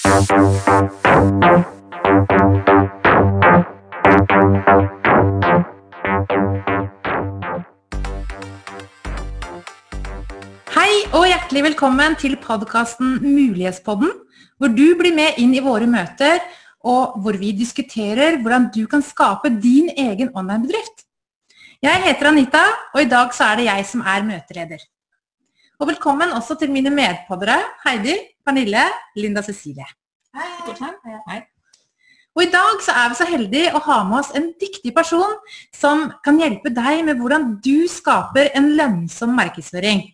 Hei 0.00 0.08
og 11.12 11.26
hjertelig 11.28 11.64
velkommen 11.66 12.16
til 12.16 12.38
podkasten 12.40 13.20
Mulighetspodden, 13.20 14.08
hvor 14.56 14.72
du 14.72 14.96
blir 14.96 15.12
med 15.12 15.36
inn 15.36 15.52
i 15.52 15.60
våre 15.60 15.84
møter, 15.84 16.40
og 16.80 17.20
hvor 17.20 17.36
vi 17.36 17.52
diskuterer 17.52 18.40
hvordan 18.40 18.70
du 18.72 18.86
kan 18.88 19.04
skape 19.04 19.52
din 19.60 19.92
egen 19.92 20.32
online-bedrift. 20.32 21.04
Jeg 21.84 22.00
heter 22.08 22.32
Anita, 22.32 22.64
og 22.94 23.04
i 23.04 23.10
dag 23.12 23.36
så 23.36 23.52
er 23.52 23.60
det 23.60 23.68
jeg 23.68 23.84
som 23.92 24.00
er 24.00 24.24
møteleder. 24.32 24.80
Og 25.80 25.88
velkommen 25.88 26.32
også 26.36 26.56
til 26.60 26.72
mine 26.72 26.90
medpoddere 26.92 27.56
Heidi, 27.86 28.16
Pernille, 28.44 28.82
Linda 29.16 29.42
Cecilie. 29.42 29.86
Hei. 30.30 31.18
Hei. 31.26 31.40
Og 32.38 32.44
i 32.44 32.50
dag 32.52 32.82
så 32.84 32.94
er 32.94 33.10
vi 33.10 33.18
så 33.18 33.26
heldige 33.26 33.72
å 33.74 33.80
ha 33.82 33.96
med 34.06 34.20
oss 34.20 34.30
en 34.38 34.52
dyktig 34.60 34.92
person 34.94 35.32
som 35.74 36.06
kan 36.24 36.38
hjelpe 36.38 36.70
deg 36.70 37.02
med 37.08 37.18
hvordan 37.18 37.56
du 37.64 37.88
skaper 37.90 38.52
en 38.54 38.70
lønnsom 38.78 39.34
markedsføring. 39.34 40.04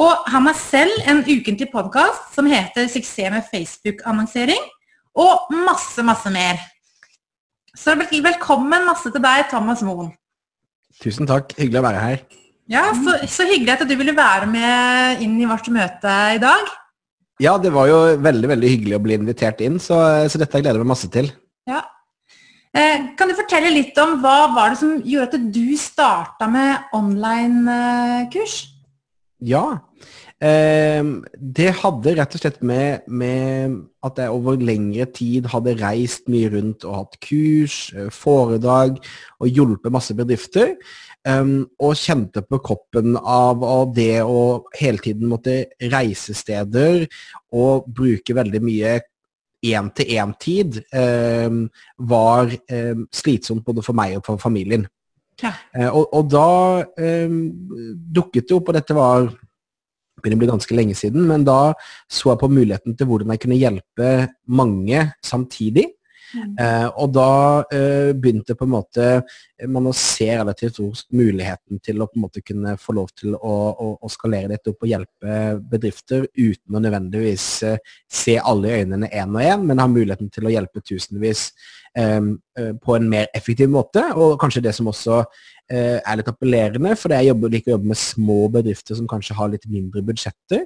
Og 0.00 0.28
han 0.32 0.46
har 0.46 0.58
selv 0.60 1.08
en 1.08 1.22
ukentlig 1.24 1.70
podkast 1.72 2.34
som 2.36 2.46
heter 2.46 2.86
'Suksess 2.88 3.32
med 3.32 3.48
Facebook-annonsering', 3.48 4.68
og 5.16 5.48
masse, 5.50 6.02
masse 6.02 6.30
mer. 6.30 6.60
Så 7.74 7.96
velkommen 7.96 8.86
masse 8.86 9.10
til 9.10 9.22
deg, 9.22 9.48
Thomas 9.50 9.82
Moen. 9.82 10.12
Tusen 11.00 11.26
takk. 11.26 11.52
Hyggelig 11.56 11.80
å 11.80 11.88
være 11.88 12.00
her. 12.00 12.22
Ja, 12.68 12.92
så, 12.94 13.16
så 13.26 13.46
hyggelig 13.48 13.72
at 13.72 13.88
du 13.88 13.96
ville 13.96 14.14
være 14.16 14.46
med 14.46 15.22
inn 15.24 15.40
i 15.40 15.48
vårt 15.48 15.68
møte 15.68 16.12
i 16.36 16.38
dag. 16.38 16.68
Ja, 17.40 17.54
det 17.56 17.72
var 17.72 17.88
jo 17.88 18.00
veldig 18.20 18.50
veldig 18.50 18.70
hyggelig 18.74 18.98
å 18.98 19.04
bli 19.04 19.16
invitert 19.16 19.62
inn, 19.64 19.78
så, 19.80 19.96
så 20.28 20.40
dette 20.40 20.60
gleder 20.60 20.76
jeg 20.76 20.84
meg 20.84 20.92
masse 20.92 21.08
til. 21.12 21.30
Ja. 21.68 21.80
Eh, 22.76 23.06
kan 23.18 23.30
du 23.30 23.34
fortelle 23.38 23.72
litt 23.72 23.96
om 23.98 24.18
hva 24.22 24.50
var 24.54 24.74
det 24.74 24.80
som 24.82 24.98
gjorde 25.02 25.40
at 25.40 25.46
du 25.54 25.72
starta 25.80 26.46
med 26.52 26.92
online-kurs? 26.94 28.60
Ja, 29.40 29.64
eh, 30.44 31.00
det 31.34 31.70
hadde 31.80 32.14
rett 32.18 32.36
og 32.36 32.42
slett 32.42 32.60
med, 32.60 33.08
med, 33.08 33.80
at 34.04 34.20
jeg 34.20 34.36
over 34.36 34.60
lengre 34.60 35.08
tid 35.16 35.48
hadde 35.50 35.78
reist 35.80 36.28
mye 36.30 36.52
rundt 36.52 36.84
og 36.84 36.98
hatt 36.98 37.18
kurs, 37.24 37.78
eh, 37.96 38.12
foredrag 38.12 39.00
og 39.40 39.48
hjulpet 39.48 39.96
masse 39.96 40.14
bedrifter. 40.14 40.76
Um, 41.28 41.66
og 41.76 41.98
kjente 42.00 42.40
på 42.40 42.56
kroppen 42.64 43.12
av, 43.18 43.60
av, 43.60 43.90
det 43.92 44.22
å 44.24 44.64
hele 44.78 45.02
tiden 45.04 45.28
måtte 45.28 45.66
reise 45.92 46.32
steder 46.32 47.04
og 47.52 47.90
bruke 47.92 48.32
veldig 48.38 48.62
mye 48.64 48.94
én-til-én-tid, 49.60 50.78
um, 50.96 51.66
var 52.08 52.48
um, 52.48 53.04
slitsomt 53.12 53.66
både 53.66 53.84
for 53.84 54.00
meg 54.00 54.16
og 54.16 54.24
for 54.30 54.40
familien. 54.40 54.88
Ja. 55.44 55.52
Uh, 55.76 55.90
og, 55.90 56.08
og, 56.08 56.32
da 56.32 56.48
dukket 56.96 58.48
det 58.48 58.56
opp, 58.56 58.72
og 58.72 58.80
dette 58.80 58.96
var 58.96 59.28
begynner 60.20 60.40
å 60.40 60.42
bli 60.42 60.50
ganske 60.54 60.76
lenge 60.76 60.96
siden, 60.96 61.28
men 61.28 61.44
da 61.44 61.74
så 62.08 62.32
jeg 62.32 62.40
på 62.40 62.52
muligheten 62.52 62.96
til 62.96 63.08
hvordan 63.08 63.34
jeg 63.34 63.44
kunne 63.44 63.60
hjelpe 63.60 64.10
mange 64.48 65.04
samtidig. 65.24 65.90
Mm. 66.34 66.52
Uh, 66.60 66.88
og 67.02 67.12
da 67.14 67.30
eh, 67.74 68.10
begynte 68.14 68.54
på 68.54 68.66
en 68.66 68.72
måte 68.74 69.06
man 69.68 69.88
å 69.90 69.94
se 69.96 70.28
relativt 70.30 70.78
muligheten 71.12 71.80
til 71.84 72.00
å 72.00 72.06
på 72.08 72.18
en 72.18 72.24
måte 72.24 72.42
kunne 72.44 72.76
få 72.80 72.94
lov 72.96 73.10
til 73.18 73.34
å, 73.34 73.54
å, 73.70 73.88
å 74.00 74.10
skalere 74.12 74.52
dette 74.52 74.72
opp 74.72 74.86
og 74.86 74.92
hjelpe 74.92 75.40
bedrifter 75.72 76.26
uten 76.38 76.76
å 76.76 76.82
nødvendigvis 76.82 77.48
eh, 77.68 77.94
se 78.08 78.38
alle 78.38 78.70
i 78.70 78.82
øynene 78.84 79.10
én 79.10 79.34
og 79.34 79.44
én, 79.44 79.66
men 79.66 79.82
ha 79.82 79.88
muligheten 79.90 80.30
til 80.32 80.48
å 80.48 80.54
hjelpe 80.54 80.82
tusenvis 80.86 81.50
um, 81.98 82.34
på 82.80 82.96
en 82.96 83.08
mer 83.10 83.28
effektiv 83.36 83.70
måte. 83.72 84.02
Og 84.14 84.38
kanskje 84.40 84.62
det 84.64 84.74
som 84.76 84.88
også 84.90 85.22
er 85.70 86.18
litt 86.18 86.28
appellerende, 86.30 86.96
for 86.98 87.14
jeg 87.14 87.28
jobber, 87.30 87.52
liker 87.52 87.70
å 87.70 87.74
jobbe 87.76 87.90
med 87.92 87.98
små 88.00 88.38
bedrifter 88.50 88.98
som 88.98 89.08
kanskje 89.10 89.36
har 89.38 89.52
litt 89.52 89.66
mindre 89.70 90.02
budsjetter. 90.02 90.64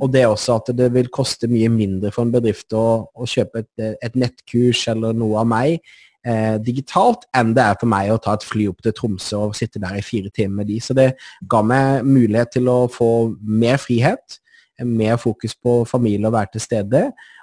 Og 0.00 0.12
det 0.12 0.22
er 0.22 0.30
også 0.30 0.58
at 0.60 0.70
det 0.76 0.88
vil 0.94 1.10
koste 1.12 1.48
mye 1.50 1.70
mindre 1.72 2.12
for 2.14 2.26
en 2.26 2.32
bedrift 2.34 2.74
å, 2.76 2.86
å 3.12 3.28
kjøpe 3.28 3.64
et, 3.64 3.96
et, 4.04 4.18
nettkurs 4.18 4.84
eller 4.92 5.16
noe 5.16 5.40
av 5.40 5.48
meg 5.50 5.78
eh, 6.26 6.58
digitalt, 6.62 7.26
enn 7.36 7.54
det 7.56 7.64
er 7.64 7.80
for 7.80 7.90
meg 7.90 8.12
å 8.12 8.20
ta 8.22 8.36
et 8.36 8.46
fly 8.46 8.68
opp 8.70 8.84
til 8.84 8.94
Tromsø 8.96 9.42
og 9.48 9.56
sitte 9.58 9.82
der 9.82 9.98
i 9.98 10.04
fire 10.06 10.32
timer 10.34 10.62
med 10.62 10.70
de. 10.70 10.78
Så 10.84 10.96
det 10.96 11.12
ga 11.50 11.62
meg 11.66 12.06
mulighet 12.06 12.54
til 12.58 12.70
å 12.72 12.78
få 12.92 13.10
mer 13.40 13.80
frihet, 13.82 14.38
mer 14.82 15.18
fokus 15.20 15.54
på 15.54 15.82
familie 15.86 16.26
og 16.28 16.34
være 16.34 16.54
til 16.54 16.64
stede, 16.64 17.02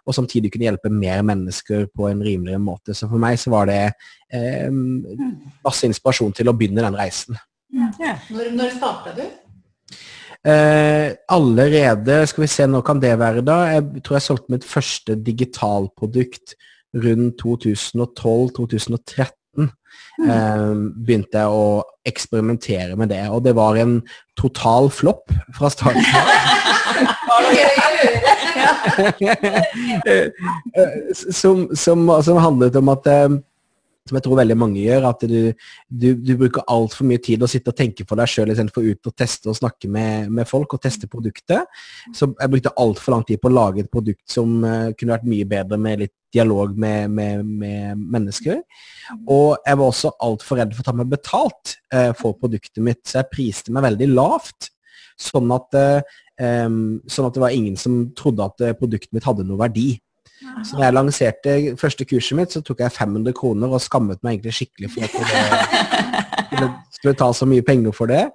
og 0.10 0.16
samtidig 0.18 0.50
kunne 0.54 0.66
hjelpe 0.66 0.90
mer 0.90 1.22
mennesker 1.26 1.86
på 1.94 2.08
en 2.10 2.24
rimeligere 2.26 2.60
måte. 2.62 2.94
Så 2.98 3.08
for 3.10 3.20
meg 3.22 3.38
så 3.38 3.52
var 3.54 3.66
det 3.70 3.94
eh, 4.34 4.70
masse 5.62 5.86
inspirasjon 5.86 6.34
til 6.40 6.50
å 6.50 6.56
begynne 6.58 6.82
den 6.86 6.98
reisen. 6.98 7.38
Ja. 7.70 8.16
Når, 8.34 8.50
når 8.58 8.70
starta 8.80 9.14
du? 9.14 9.22
Eh, 10.48 11.12
allerede 11.30 12.28
Skal 12.32 12.44
vi 12.46 12.50
se, 12.50 12.66
når 12.68 12.82
kan 12.88 13.02
det 13.04 13.20
være, 13.20 13.42
da? 13.46 13.58
Jeg 13.76 13.82
tror 14.06 14.16
jeg 14.18 14.26
solgte 14.26 14.54
mitt 14.56 14.66
første 14.66 15.16
digitalprodukt 15.20 16.48
rundt 17.06 17.36
2012-2013. 17.44 19.70
Mm. 20.20 20.26
Eh, 20.26 20.76
begynte 21.06 21.38
jeg 21.38 21.50
å 21.54 21.84
eksperimentere 22.08 22.96
med 22.98 23.08
det, 23.14 23.30
og 23.30 23.44
det 23.46 23.54
var 23.58 23.74
en 23.78 24.02
total 24.40 24.90
flopp 24.90 25.32
fra 25.58 25.70
starten 25.70 26.02
av. 26.02 26.14
som, 31.32 31.68
som, 31.76 32.10
som, 32.26 32.38
handlet 32.42 32.76
om 32.80 32.92
at 32.94 33.08
eh, 33.12 33.30
som 34.10 34.18
jeg 34.18 34.26
tror 34.26 34.40
veldig 34.40 34.58
mange 34.58 34.82
gjør, 34.82 35.06
at 35.12 35.24
du, 35.30 35.52
du, 35.88 36.08
du 36.18 36.32
bruker 36.40 36.66
altfor 36.72 37.08
mye 37.10 37.22
tid 37.24 37.44
å 37.44 37.50
sitte 37.50 37.72
og 37.72 37.78
tenke 37.78 38.06
for 38.10 38.20
deg 38.20 38.32
sjøl 38.32 38.54
istedenfor 38.54 38.88
ut 38.88 39.10
og 39.12 39.16
teste 39.18 39.52
og 39.52 39.58
snakke 39.60 39.90
med, 39.92 40.32
med, 40.34 40.50
folk 40.50 40.74
og 40.76 40.82
teste 40.84 41.10
produktet. 41.12 41.70
Så 42.16 42.32
jeg 42.32 42.54
brukte 42.54 42.74
altfor 42.82 43.16
lang 43.16 43.28
tid 43.28 43.42
på 43.42 43.52
å 43.52 43.56
lage 43.56 43.84
et 43.84 43.92
produkt 43.92 44.26
som 44.32 44.60
uh, 44.66 44.90
kunne 44.98 45.16
vært 45.16 45.30
mye 45.30 45.50
bedre 45.50 45.80
med 45.82 46.06
litt 46.06 46.16
dialog 46.34 46.76
med, 46.78 47.10
med, 47.14 47.46
med 47.46 48.02
mennesker. 48.18 48.64
Og 49.26 49.58
jeg 49.66 49.82
var 49.82 49.86
også 49.86 50.14
altfor 50.26 50.62
redd 50.62 50.76
for 50.76 50.86
å 50.86 50.90
ta 50.90 50.98
meg 50.98 51.14
betalt 51.14 51.78
uh, 51.94 52.12
for 52.18 52.38
produktet 52.40 52.84
mitt, 52.86 53.04
så 53.06 53.22
jeg 53.22 53.34
priste 53.34 53.76
meg 53.76 53.88
veldig 53.92 54.12
lavt. 54.16 54.74
Sånn 55.20 55.52
at, 55.52 55.76
uh, 55.76 56.20
um, 56.40 57.00
sånn 57.08 57.28
at 57.28 57.36
det 57.36 57.44
var 57.44 57.56
ingen 57.56 57.78
som 57.80 58.08
trodde 58.18 58.48
at 58.48 58.80
produktet 58.80 59.12
mitt 59.16 59.28
hadde 59.28 59.46
noe 59.48 59.60
verdi. 59.60 59.92
Så 60.64 60.78
da 60.80 60.88
jeg 60.88 60.96
lanserte 60.96 61.56
første 61.80 62.06
kurset 62.08 62.38
mitt, 62.40 62.54
så 62.54 62.62
tok 62.64 62.82
jeg 62.84 62.96
500 62.96 63.36
kroner 63.36 63.74
og 63.76 63.84
skammet 63.84 64.22
meg 64.24 64.38
egentlig 64.38 64.56
skikkelig 64.56 64.92
for 64.94 65.08
at 65.08 66.56
det 66.56 66.70
skulle 66.96 67.18
ta 67.20 67.28
så 67.36 67.48
mye 67.50 67.66
penger 67.66 67.96
for 67.96 68.12
det. 68.12 68.30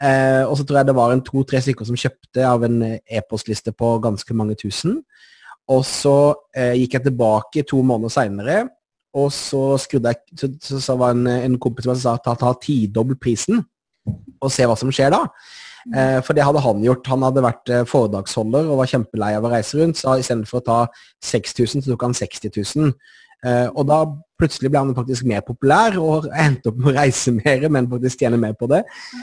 Uh, 0.00 0.48
og 0.48 0.54
så 0.56 0.64
tror 0.64 0.80
jeg 0.80 0.88
det 0.88 0.96
var 0.96 1.12
en 1.12 1.22
to-tre 1.24 1.60
stykker 1.60 1.84
som 1.84 1.98
kjøpte 2.00 2.44
av 2.48 2.64
en 2.64 2.78
e-postliste 2.88 3.74
på 3.76 3.92
ganske 4.00 4.36
mange 4.36 4.56
tusen. 4.60 5.02
Og 5.70 5.84
så 5.86 6.16
uh, 6.32 6.74
gikk 6.78 6.96
jeg 6.96 7.06
tilbake 7.10 7.66
to 7.68 7.82
måneder 7.84 8.14
seinere, 8.14 8.60
og 9.16 9.28
så 9.34 9.74
skrudde 9.82 10.12
jeg 10.12 10.38
Så, 10.38 10.48
så, 10.62 10.80
så 10.80 10.94
var 10.96 11.16
en, 11.16 11.26
en 11.26 11.58
kompis 11.60 11.88
som 11.88 11.98
sa 11.98 12.16
ta, 12.22 12.36
ta 12.38 12.54
tidobbel 12.62 13.18
prisen, 13.20 13.60
og 14.40 14.52
se 14.54 14.64
hva 14.64 14.76
som 14.78 14.92
skjer 14.94 15.12
da. 15.12 15.26
Eh, 15.88 16.18
for 16.24 16.36
det 16.36 16.44
hadde 16.44 16.62
han 16.64 16.82
gjort. 16.84 17.08
Han 17.10 17.24
hadde 17.24 17.44
vært 17.44 17.72
eh, 17.72 17.86
foredragsholder 17.88 18.68
og 18.68 18.82
var 18.82 18.90
kjempelei 18.90 19.32
av 19.38 19.46
å 19.46 19.52
reise 19.52 19.80
rundt. 19.80 20.00
Så 20.00 20.18
istedenfor 20.20 20.60
å 20.60 20.66
ta 20.66 20.78
6000, 21.24 21.84
så 21.84 21.94
tok 21.94 22.04
han 22.08 22.16
60 22.16 22.52
000. 22.52 22.92
Eh, 23.48 23.66
og 23.72 23.86
da 23.88 24.02
plutselig 24.40 24.68
ble 24.72 24.82
han 24.82 24.94
faktisk 24.96 25.24
mer 25.28 25.44
populær 25.44 25.96
og 26.00 26.28
endte 26.36 26.68
opp 26.70 26.78
med 26.80 26.92
å 26.92 26.96
reise 26.98 27.32
mer, 27.36 27.66
men 27.72 27.88
faktisk 27.90 28.24
tjene 28.24 28.40
mer 28.40 28.56
på 28.58 28.68
det. 28.72 28.82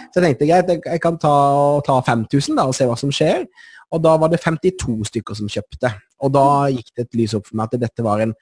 Så 0.10 0.20
jeg 0.20 0.26
tenkte 0.26 0.50
greit, 0.50 0.74
jeg 0.90 1.04
kan 1.04 1.20
ta, 1.22 1.38
ta 1.86 2.00
5000 2.06 2.58
da, 2.58 2.68
og 2.70 2.78
se 2.78 2.90
hva 2.90 2.98
som 3.00 3.14
skjer. 3.14 3.46
Og 3.94 4.04
da 4.04 4.18
var 4.20 4.34
det 4.34 4.42
52 4.44 4.98
stykker 5.12 5.38
som 5.38 5.50
kjøpte. 5.52 5.94
Og 6.26 6.34
da 6.34 6.46
gikk 6.74 6.92
det 6.92 7.08
et 7.08 7.20
lys 7.22 7.38
opp 7.38 7.48
for 7.48 7.60
meg 7.60 7.70
at 7.70 7.86
dette 7.86 8.06
var 8.06 8.26
en 8.26 8.34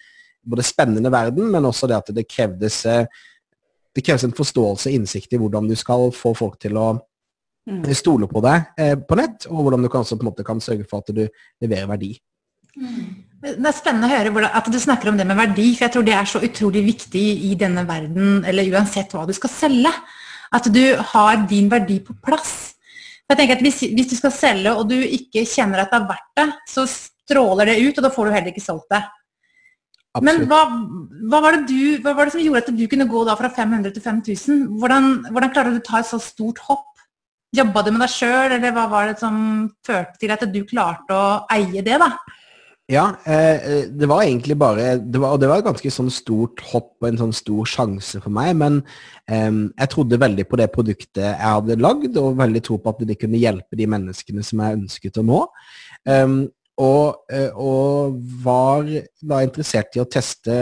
både 0.45 0.63
spennende 0.65 1.09
verden, 1.11 1.49
men 1.51 1.67
også 1.67 1.89
det 1.89 1.97
at 1.97 2.09
det 2.13 2.27
krevdes, 2.29 2.83
det 2.85 4.03
krevdes 4.05 4.27
en 4.27 4.35
forståelse 4.37 4.89
og 4.91 4.97
innsikt 4.99 5.33
i 5.33 5.39
hvordan 5.41 5.67
du 5.69 5.73
skal 5.77 6.11
få 6.13 6.35
folk 6.37 6.59
til 6.61 6.77
å 6.77 6.91
mm. 7.69 7.83
stoler 7.97 8.29
på 8.31 8.41
deg 8.45 8.81
eh, 8.81 8.95
på 8.99 9.17
nett, 9.19 9.47
og 9.51 9.65
hvordan 9.65 9.85
du 9.85 9.91
kan, 9.91 10.05
en 10.05 10.27
måte, 10.27 10.45
kan 10.47 10.61
sørge 10.63 10.87
for 10.89 11.03
at 11.03 11.13
du 11.15 11.25
leverer 11.63 11.89
verdi. 11.89 12.13
Mm. 12.75 13.01
Det 13.45 13.69
er 13.69 13.75
spennende 13.77 14.09
å 14.09 14.15
høre 14.15 14.31
hvordan, 14.33 14.53
at 14.57 14.69
du 14.71 14.77
snakker 14.81 15.11
om 15.11 15.19
det 15.19 15.27
med 15.29 15.37
verdi, 15.37 15.67
for 15.75 15.85
jeg 15.85 15.95
tror 15.95 16.05
det 16.07 16.15
er 16.17 16.29
så 16.29 16.41
utrolig 16.43 16.85
viktig 16.87 17.25
i 17.49 17.51
denne 17.59 17.85
verden, 17.87 18.39
eller 18.47 18.71
uansett 18.73 19.13
hva 19.13 19.25
du 19.27 19.35
skal 19.37 19.53
selge. 19.53 19.91
At 20.55 20.69
du 20.71 20.83
har 21.11 21.43
din 21.49 21.67
verdi 21.71 21.99
på 22.05 22.15
plass. 22.23 22.75
Jeg 23.25 23.39
tenker 23.39 23.57
at 23.57 23.63
hvis, 23.65 23.81
hvis, 23.97 24.09
du 24.11 24.15
skal 24.17 24.33
selge 24.33 24.73
og 24.77 24.87
du 24.89 24.95
ikke 24.95 25.43
kjenner 25.49 25.81
at 25.81 25.91
det 25.91 25.99
er 25.99 26.09
verdt 26.09 26.39
det, 26.39 26.47
så 26.69 26.85
stråler 26.89 27.71
det 27.71 27.79
ut, 27.81 27.97
og 27.97 28.05
da 28.05 28.11
får 28.13 28.27
du 28.27 28.35
heller 28.35 28.53
ikke 28.53 28.63
solgt 28.63 28.91
det. 28.93 29.01
Absolutt. 30.15 30.25
Men 30.25 30.45
hva, 30.47 30.59
hva, 31.31 31.39
var 31.43 31.57
du, 31.67 31.79
hva, 32.03 32.13
var 32.15 32.29
det 32.29 32.35
som 32.37 32.43
gjorde 32.43 32.61
at 32.63 32.75
du 32.77 32.85
kunne 32.87 33.07
gå 33.09 33.23
fra 33.35 33.49
500 33.51 33.95
til 33.97 34.05
5000? 34.05 34.61
Hvordan, 34.79 35.09
hvordan 35.27 35.55
klarer 35.55 35.75
du 35.75 35.81
å 35.81 35.85
ta 35.85 35.99
et 35.99 36.07
så 36.07 36.21
stort 36.23 36.61
hopp? 36.69 36.87
Jobba 37.55 37.83
du 37.85 37.91
med 37.93 38.03
deg 38.03 38.11
sjøl, 38.11 38.55
eller 38.57 38.73
hva 38.75 38.87
var 38.91 39.11
det 39.11 39.19
som 39.21 39.37
førte 39.85 40.19
til 40.21 40.33
at 40.33 40.43
du 40.51 40.63
klarte 40.67 41.15
å 41.15 41.27
eie 41.53 41.83
det, 41.85 41.99
da? 42.01 42.09
Ja, 42.85 43.05
eh, 43.25 43.87
det 43.89 44.05
var 44.05 44.21
egentlig 44.21 44.53
bare 44.61 44.99
det 45.01 45.17
var, 45.17 45.31
Og 45.33 45.39
det 45.41 45.47
var 45.49 45.57
et 45.57 45.65
ganske 45.65 45.89
sånn 45.89 46.11
stort 46.13 46.61
hopp 46.69 46.91
og 47.01 47.07
en 47.07 47.17
sånn 47.17 47.33
stor 47.33 47.65
sjanse 47.65 48.21
for 48.21 48.33
meg. 48.33 48.51
Men 48.61 48.77
eh, 49.25 49.49
jeg 49.71 49.91
trodde 49.93 50.21
veldig 50.21 50.45
på 50.49 50.59
det 50.61 50.69
produktet 50.73 51.23
jeg 51.25 51.53
hadde 51.55 51.79
lagd, 51.81 52.19
og 52.21 52.37
veldig 52.37 52.61
tro 52.65 52.77
på 52.77 52.93
at 52.93 53.01
det 53.09 53.17
kunne 53.21 53.41
hjelpe 53.41 53.79
de 53.79 53.89
menneskene 53.89 54.45
som 54.45 54.61
jeg 54.61 54.79
ønsket 54.81 55.17
å 55.21 55.25
nå. 55.25 55.41
Um, 56.05 56.39
og, 56.77 57.31
og, 57.55 58.17
var 58.43 58.83
da 59.23 59.37
interessert 59.45 59.95
i 59.95 60.01
å 60.03 60.09
teste 60.11 60.53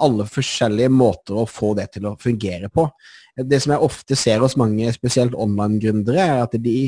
alle 0.00 0.24
forskjellige 0.28 0.88
måter 0.90 1.36
å 1.36 1.44
få 1.48 1.74
det 1.76 1.90
til 1.94 2.08
å 2.08 2.16
fungere 2.20 2.70
på. 2.72 2.86
Det 3.34 3.58
som 3.62 3.74
jeg 3.74 3.82
ofte 3.82 4.16
ser 4.18 4.44
hos 4.44 4.54
mange, 4.60 4.92
spesielt 4.94 5.34
online-gründere, 5.34 6.22
er 6.22 6.44
at 6.44 6.54
de, 6.62 6.78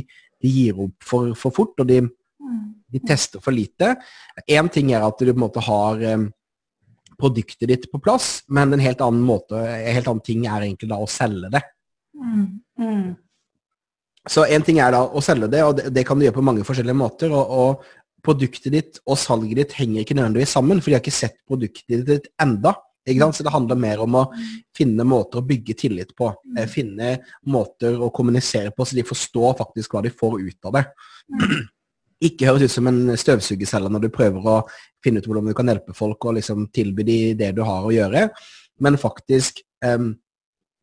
de 0.43 0.53
gir 0.53 0.79
opp 0.87 1.03
for, 1.03 1.35
for 1.39 1.55
fort. 1.55 1.75
og 1.83 1.91
de 1.91 2.05
de 2.93 3.03
tester 3.03 3.43
for 3.43 3.55
lite. 3.55 3.95
Én 4.47 4.71
ting 4.73 4.93
er 4.95 5.05
at 5.05 5.19
du 5.19 5.31
på 5.31 5.37
en 5.37 5.45
måte 5.45 5.63
har 5.65 6.03
um, 6.15 6.27
produktet 7.21 7.69
ditt 7.71 7.87
på 7.93 8.01
plass, 8.03 8.45
men 8.49 8.75
en 8.75 8.83
helt 8.83 9.03
annen, 9.05 9.25
måte, 9.27 9.59
en 9.59 9.97
helt 9.97 10.11
annen 10.11 10.25
ting 10.25 10.47
er 10.47 10.67
egentlig 10.67 10.91
da 10.93 11.01
å 11.03 11.11
selge 11.11 11.51
det. 11.53 11.63
Mm. 12.17 12.49
Mm. 12.81 13.07
Så 14.27 14.47
én 14.51 14.65
ting 14.67 14.81
er 14.83 14.95
da 14.95 15.05
å 15.07 15.23
selge 15.25 15.51
det, 15.53 15.63
og 15.65 15.77
det, 15.79 15.91
det, 15.95 16.05
kan 16.07 16.19
du 16.19 16.27
gjøre 16.27 16.39
på 16.39 16.47
mange 16.47 16.67
forskjellige 16.67 16.99
måter. 16.99 17.35
og, 17.35 17.57
og 17.61 18.03
produktet 18.27 18.73
ditt 18.75 18.97
og 19.07 19.15
salget 19.23 19.55
ditt 19.61 19.75
henger 19.79 20.03
ikke 20.03 20.17
nødvendigvis 20.19 20.57
sammen, 20.57 20.81
for 20.83 20.91
de 20.91 20.97
har 20.97 21.03
ikke 21.05 21.15
sett 21.15 21.37
produktet 21.47 22.01
ditt 22.09 22.25
enda. 22.43 22.73
Så 23.07 23.47
det 23.47 23.55
handler 23.55 23.79
mer 23.79 24.03
om 24.03 24.19
å 24.19 24.25
finne 24.77 25.05
måter 25.07 25.39
å 25.39 25.47
bygge 25.47 25.77
tillit 25.79 26.11
på. 26.17 26.33
Eh, 26.59 26.67
finne 26.67 27.19
måter 27.47 28.01
å 28.03 28.11
kommunisere 28.11 28.75
på, 28.75 28.85
så 28.85 28.99
de 28.99 29.07
forstår 29.07 29.57
faktisk 29.61 29.95
hva 29.95 30.03
de 30.03 30.11
får 30.11 30.41
ut 30.43 30.71
av 30.71 30.81
det 30.81 30.85
ikke 32.25 32.49
høres 32.49 32.71
ut 32.71 32.73
som 32.73 32.87
en 32.89 33.17
støvsugercelle 33.19 33.91
når 33.93 34.07
du 34.07 34.13
prøver 34.15 34.47
å 34.49 34.61
finne 35.05 35.21
ut 35.21 35.27
hvordan 35.29 35.51
du 35.51 35.57
kan 35.57 35.69
hjelpe 35.69 35.97
folk 35.97 36.25
og 36.25 36.39
liksom 36.39 36.69
tilby 36.75 37.05
de 37.07 37.19
det 37.39 37.51
du 37.57 37.63
har 37.67 37.85
å 37.85 37.93
gjøre, 37.93 38.29
men 38.81 39.01
faktisk 39.01 39.61
um, 39.85 40.15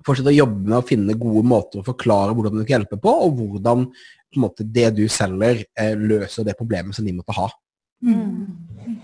fortsette 0.05 0.29
å 0.29 0.35
jobbe 0.35 0.67
med 0.67 0.77
å 0.77 0.85
finne 0.85 1.17
gode 1.17 1.45
måter 1.47 1.81
å 1.81 1.87
forklare 1.87 2.35
hvordan 2.35 2.59
du 2.59 2.63
kan 2.63 2.77
hjelpe 2.77 2.99
på, 3.01 3.15
og 3.25 3.39
hvordan 3.39 3.87
måte, 4.41 4.65
det 4.65 4.87
du 4.97 5.03
selger, 5.11 5.63
eh, 5.77 5.93
løser 5.93 6.45
det 6.45 6.57
problemet 6.57 6.95
som 6.95 7.05
de 7.05 7.13
måtte 7.13 7.35
ha. 7.37 7.49
Mm. 8.03 8.99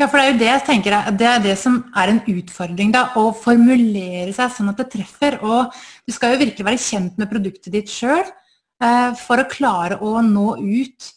Ja, 0.00 0.08
for 0.08 0.18
det 0.18 0.24
er 0.24 0.32
jo 0.32 0.38
det 0.40 0.48
jeg 0.48 0.62
tenker 0.66 0.94
det 1.14 1.26
er 1.28 1.42
det 1.44 1.54
som 1.60 1.78
er 1.94 2.10
en 2.10 2.20
utfordring. 2.32 2.92
da, 2.94 3.08
Å 3.18 3.30
formulere 3.38 4.32
seg 4.34 4.54
sånn 4.56 4.72
at 4.72 4.82
det 4.82 4.88
treffer. 4.96 5.38
Og 5.46 5.72
du 6.06 6.14
skal 6.14 6.34
jo 6.34 6.42
virkelig 6.42 6.66
være 6.66 6.82
kjent 6.82 7.18
med 7.20 7.30
produktet 7.30 7.72
ditt 7.74 7.92
sjøl 7.92 8.22
eh, 8.22 9.10
for 9.20 9.42
å 9.42 9.50
klare 9.50 10.00
å 10.02 10.20
nå 10.26 10.48
ut 10.58 11.12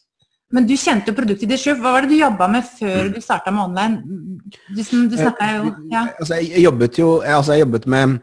men 0.54 0.68
du 0.70 0.76
kjente 0.78 1.12
jo 1.12 1.18
produktet 1.18 1.50
ditt 1.50 1.60
sjøl. 1.60 1.80
Hva 1.82 1.96
var 1.96 2.06
det 2.06 2.14
du 2.14 2.20
jobba 2.20 2.48
med 2.52 2.68
før 2.78 3.10
du 3.12 3.18
starta 3.24 3.52
med 3.52 3.66
online? 3.66 4.38
Du, 4.70 4.82
du 5.10 5.18
snakka 5.18 5.50
jo 5.58 5.74
ja. 5.92 6.06
Altså, 6.14 6.38
jeg 6.38 6.64
jobbet 6.64 7.00
jo 7.02 7.10
altså, 7.20 7.56
jeg 7.56 7.66
jobbet 7.66 7.88
med 7.92 8.18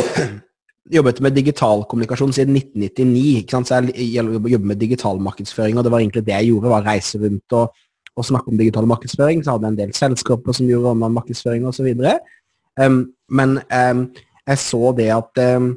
jobbet 0.96 1.22
med 1.24 1.36
digital 1.38 1.84
kommunikasjon 1.90 2.34
siden 2.36 2.58
1999. 2.60 3.40
ikke 3.40 3.56
sant? 3.56 3.70
Så 3.70 3.80
jeg 3.88 4.14
jobbet 4.20 4.68
med 4.74 4.82
digital 4.82 5.22
markedsføring, 5.22 5.78
og 5.78 5.86
det 5.86 5.94
var 5.94 6.04
egentlig 6.04 6.26
det 6.26 6.36
jeg 6.36 6.52
gjorde. 6.52 6.74
var 6.74 6.86
Reise 6.86 7.22
rundt 7.24 7.58
og, 7.58 7.80
og 8.16 8.26
snakke 8.26 8.52
om 8.52 8.58
digital 8.58 8.88
markedsføring. 8.90 9.44
Så 9.44 9.54
hadde 9.54 9.68
jeg 9.68 9.74
en 9.74 9.82
del 9.82 9.94
selskaper 9.96 10.56
som 10.56 10.68
gjorde 10.68 10.94
online 10.94 11.16
markedsføring 11.18 11.68
osv. 11.68 11.92
Um, 12.80 13.04
men 13.30 13.60
um, 13.70 14.02
jeg 14.46 14.58
så 14.62 14.92
det 14.96 15.10
at 15.14 15.40
um, 15.56 15.70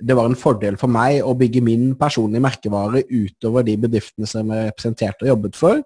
det 0.00 0.16
var 0.16 0.30
en 0.30 0.38
fordel 0.38 0.78
for 0.80 0.88
meg 0.88 1.20
å 1.20 1.34
bygge 1.36 1.60
min 1.64 1.90
personlige 2.00 2.42
merkevare 2.44 3.02
utover 3.10 3.66
de 3.66 3.76
bedriftene 3.76 4.28
som 4.28 4.48
jeg 4.50 4.70
representerte 4.70 5.26
og 5.26 5.34
jobbet 5.34 5.58
for, 5.58 5.82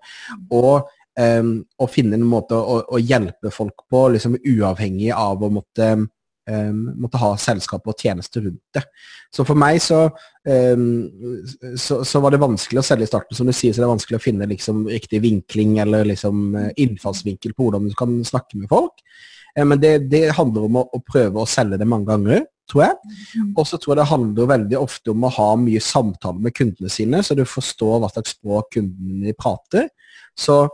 og, 0.55 0.93
um, 1.19 1.51
finne 1.91 2.15
en 2.15 2.29
måte 2.29 2.55
å, 2.55 2.79
å, 2.87 3.01
hjelpe 3.03 3.51
folk 3.51 3.83
på, 3.91 4.05
liksom 4.15 4.39
uavhengig 4.39 5.11
av 5.15 5.43
å 5.43 5.51
måtte, 5.59 5.91
um, 6.49 6.83
måtte 7.05 7.21
ha 7.21 7.31
selskap 7.41 7.87
og 7.89 7.97
tjenester 8.00 8.45
rundt 8.47 8.62
det. 8.77 8.85
Så 9.35 9.45
for 9.45 9.61
meg 9.61 9.81
så, 9.85 10.06
så, 11.77 11.99
så, 12.09 12.21
var 12.25 12.33
det 12.33 12.41
vanskelig 12.41 12.81
å 12.81 12.87
selge 12.87 13.05
i 13.05 13.11
starten, 13.11 13.37
som 13.37 13.49
du 13.49 13.53
sier, 13.53 13.75
så 13.75 13.83
det 13.83 13.89
er 13.89 13.93
vanskelig 13.93 14.17
å 14.17 14.25
finne 14.25 14.49
liksom, 14.49 14.87
riktig 14.89 15.21
vinkling 15.21 15.77
eller 15.85 16.09
liksom, 16.09 16.47
eh, 16.56 16.71
innfallsvinkel 16.81 17.53
på 17.53 17.67
hvordan 17.67 17.91
du 17.91 17.97
kan 17.99 18.15
snakke 18.25 18.56
med 18.56 18.71
folk. 18.73 19.05
Um, 19.59 19.75
men 19.75 19.83
det, 19.83 19.93
det 20.09 20.31
handler 20.39 20.69
om 20.71 20.81
å, 20.81 20.87
å 20.97 21.03
prøve 21.05 21.43
å 21.43 21.50
selge 21.50 21.81
det 21.81 21.89
mange 21.89 22.09
ganger 22.09 22.47
tror 22.69 22.85
jeg. 22.85 23.15
Mm. 23.37 23.53
Og 23.56 23.65
så 23.69 23.79
tror 23.81 23.95
jeg 23.95 24.00
det 24.03 24.11
handler 24.11 24.50
veldig 24.53 24.81
ofte 24.81 25.12
om 25.15 25.25
å 25.25 25.35
ha 25.39 25.49
mye 25.61 25.81
samtale 25.85 26.45
med 26.45 26.56
kundene 26.56 26.93
sine, 26.93 27.23
så 27.25 27.37
du 27.37 27.45
forstår 27.49 28.03
hva 28.03 28.11
slags 28.12 28.37
språk 28.37 28.75
kundene 28.77 29.37
prater. 29.39 29.89
Så 30.39 30.67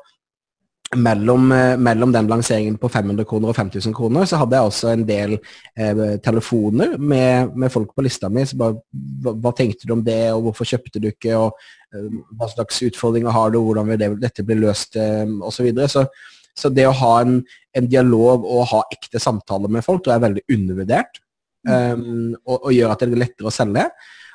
mellom, 0.97 1.53
eh, 1.53 1.77
mellom, 1.81 2.13
den 2.13 2.29
lanseringen 2.31 2.77
på 2.79 2.89
500 2.93 3.27
kroner 3.27 3.51
og 3.51 3.57
5000 3.57 3.95
kroner, 3.97 4.27
så 4.29 4.39
hadde 4.39 4.59
jeg 4.59 4.71
også 4.71 4.91
en 4.93 5.07
del 5.09 5.33
eh, 5.37 6.03
telefoner 6.23 6.99
med, 6.99 7.57
med, 7.57 7.73
folk 7.73 7.95
på 7.95 8.05
lista 8.07 8.29
mi. 8.29 8.45
så 8.47 8.59
bare, 8.61 8.79
hva, 9.25 9.33
hva, 9.33 9.55
tenkte 9.57 9.89
du 9.89 9.97
om 9.97 10.05
det, 10.05 10.21
og 10.35 10.49
hvorfor 10.49 10.69
kjøpte 10.69 11.03
du 11.03 11.09
ikke, 11.11 11.35
og 11.41 11.57
eh, 11.95 12.21
hva 12.39 12.51
slags 12.53 12.83
utfordringer 12.87 13.35
har 13.35 13.51
du, 13.51 13.59
hvordan 13.65 13.91
vil 13.91 14.01
det, 14.03 14.13
dette 14.29 14.47
bli 14.47 14.61
løst, 14.61 14.97
eh, 15.01 15.25
osv. 15.25 15.59
Så, 15.59 15.69
videre. 15.71 15.91
så 15.91 16.07
så 16.55 16.71
det 16.71 16.87
å 16.87 16.95
ha 16.95 17.15
en, 17.25 17.39
en, 17.75 17.87
dialog 17.91 18.47
og 18.47 18.69
ha 18.71 18.83
ekte 18.95 19.19
samtaler 19.23 19.73
med 19.73 19.85
folk, 19.87 20.05
tror 20.05 20.15
jeg 20.15 20.21
er 20.21 20.27
veldig 20.29 20.45
undervurdert 20.55 21.19
um, 21.67 22.35
og, 22.45 22.57
og, 22.61 22.69
gjør 22.75 22.95
at 22.95 23.03
det 23.03 23.09
er 23.09 23.23
lettere 23.25 23.51
å 23.51 23.55
selge. 23.55 23.89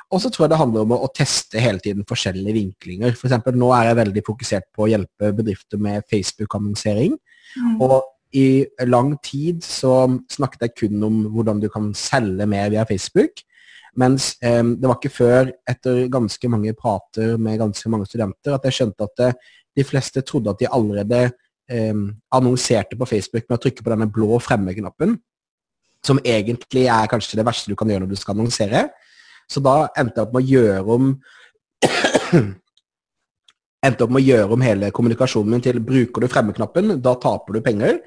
Og 0.09 0.21
så 0.23 0.31
tror 0.33 0.45
jeg 0.45 0.53
det 0.53 0.61
handler 0.61 0.85
om 0.85 0.93
å, 0.95 1.01
å 1.05 1.11
teste 1.13 1.61
hele 1.61 1.81
tiden 1.83 2.05
forskjellige 2.09 2.55
vinklinger. 2.55 3.13
For 3.17 3.29
eksempel, 3.29 3.57
nå 3.59 3.69
er 3.77 3.89
jeg 3.89 3.99
veldig 3.99 4.23
fokusert 4.25 4.65
på 4.73 4.85
å 4.85 4.89
hjelpe 4.89 5.33
bedrifter 5.37 5.81
med 5.81 6.07
Facebook-annonsering. 6.09 7.13
Mm. 7.59 7.75
Og 7.85 7.99
i 8.39 8.65
lang 8.89 9.15
tid 9.25 9.61
så 9.65 9.93
snakket 10.29 10.67
jeg 10.67 10.75
kun 10.83 11.05
om 11.05 11.21
hvordan 11.33 11.61
du 11.61 11.69
kan 11.73 11.91
selge 11.97 12.49
mer 12.49 12.73
via 12.73 12.87
Facebook. 12.89 13.43
Mens 13.99 14.31
eh, 14.45 14.63
det 14.63 14.89
var 14.89 14.97
ikke 14.97 15.13
før, 15.13 15.53
etter 15.69 16.03
ganske 16.13 16.51
mange 16.51 16.73
prater 16.77 17.37
med 17.41 17.61
ganske 17.61 17.93
mange 17.93 18.09
studenter, 18.09 18.55
at 18.55 18.65
jeg 18.65 18.79
skjønte 18.79 19.09
at 19.09 19.15
det, 19.21 19.31
de 19.77 19.85
fleste 19.85 20.25
trodde 20.25 20.53
at 20.53 20.61
de 20.61 20.69
allerede 20.73 21.23
eh, 21.69 22.05
annonserte 22.35 22.97
på 22.97 23.09
Facebook 23.09 23.45
med 23.45 23.57
å 23.59 23.63
trykke 23.65 23.85
på 23.85 23.93
denne 23.93 24.09
blå 24.13 24.41
fremme-knappen 24.41 25.19
som 26.05 26.19
egentlig 26.23 26.85
er 26.87 27.09
kanskje 27.11 27.39
det 27.39 27.45
verste 27.47 27.71
du 27.71 27.77
kan 27.77 27.89
gjøre 27.91 28.05
når 28.05 28.13
du 28.13 28.19
skal 28.19 28.37
annonsere. 28.37 28.85
Så 29.49 29.61
da 29.65 29.89
endte 29.97 30.19
jeg 30.19 30.27
opp 30.27 30.35
med 30.35 30.45
å 30.45 30.51
gjøre 30.53 30.95
om 30.95 31.11
endte 33.87 34.05
opp 34.05 34.11
med 34.13 34.21
å 34.21 34.27
gjøre 34.27 34.55
om 34.55 34.65
hele 34.65 34.91
kommunikasjonen 34.95 35.55
min 35.55 35.63
til 35.63 35.79
bruker 35.83 36.23
du 36.23 36.31
fremmeknappen, 36.31 36.97
da 37.03 37.15
taper 37.21 37.57
du 37.57 37.63
penger. 37.65 38.01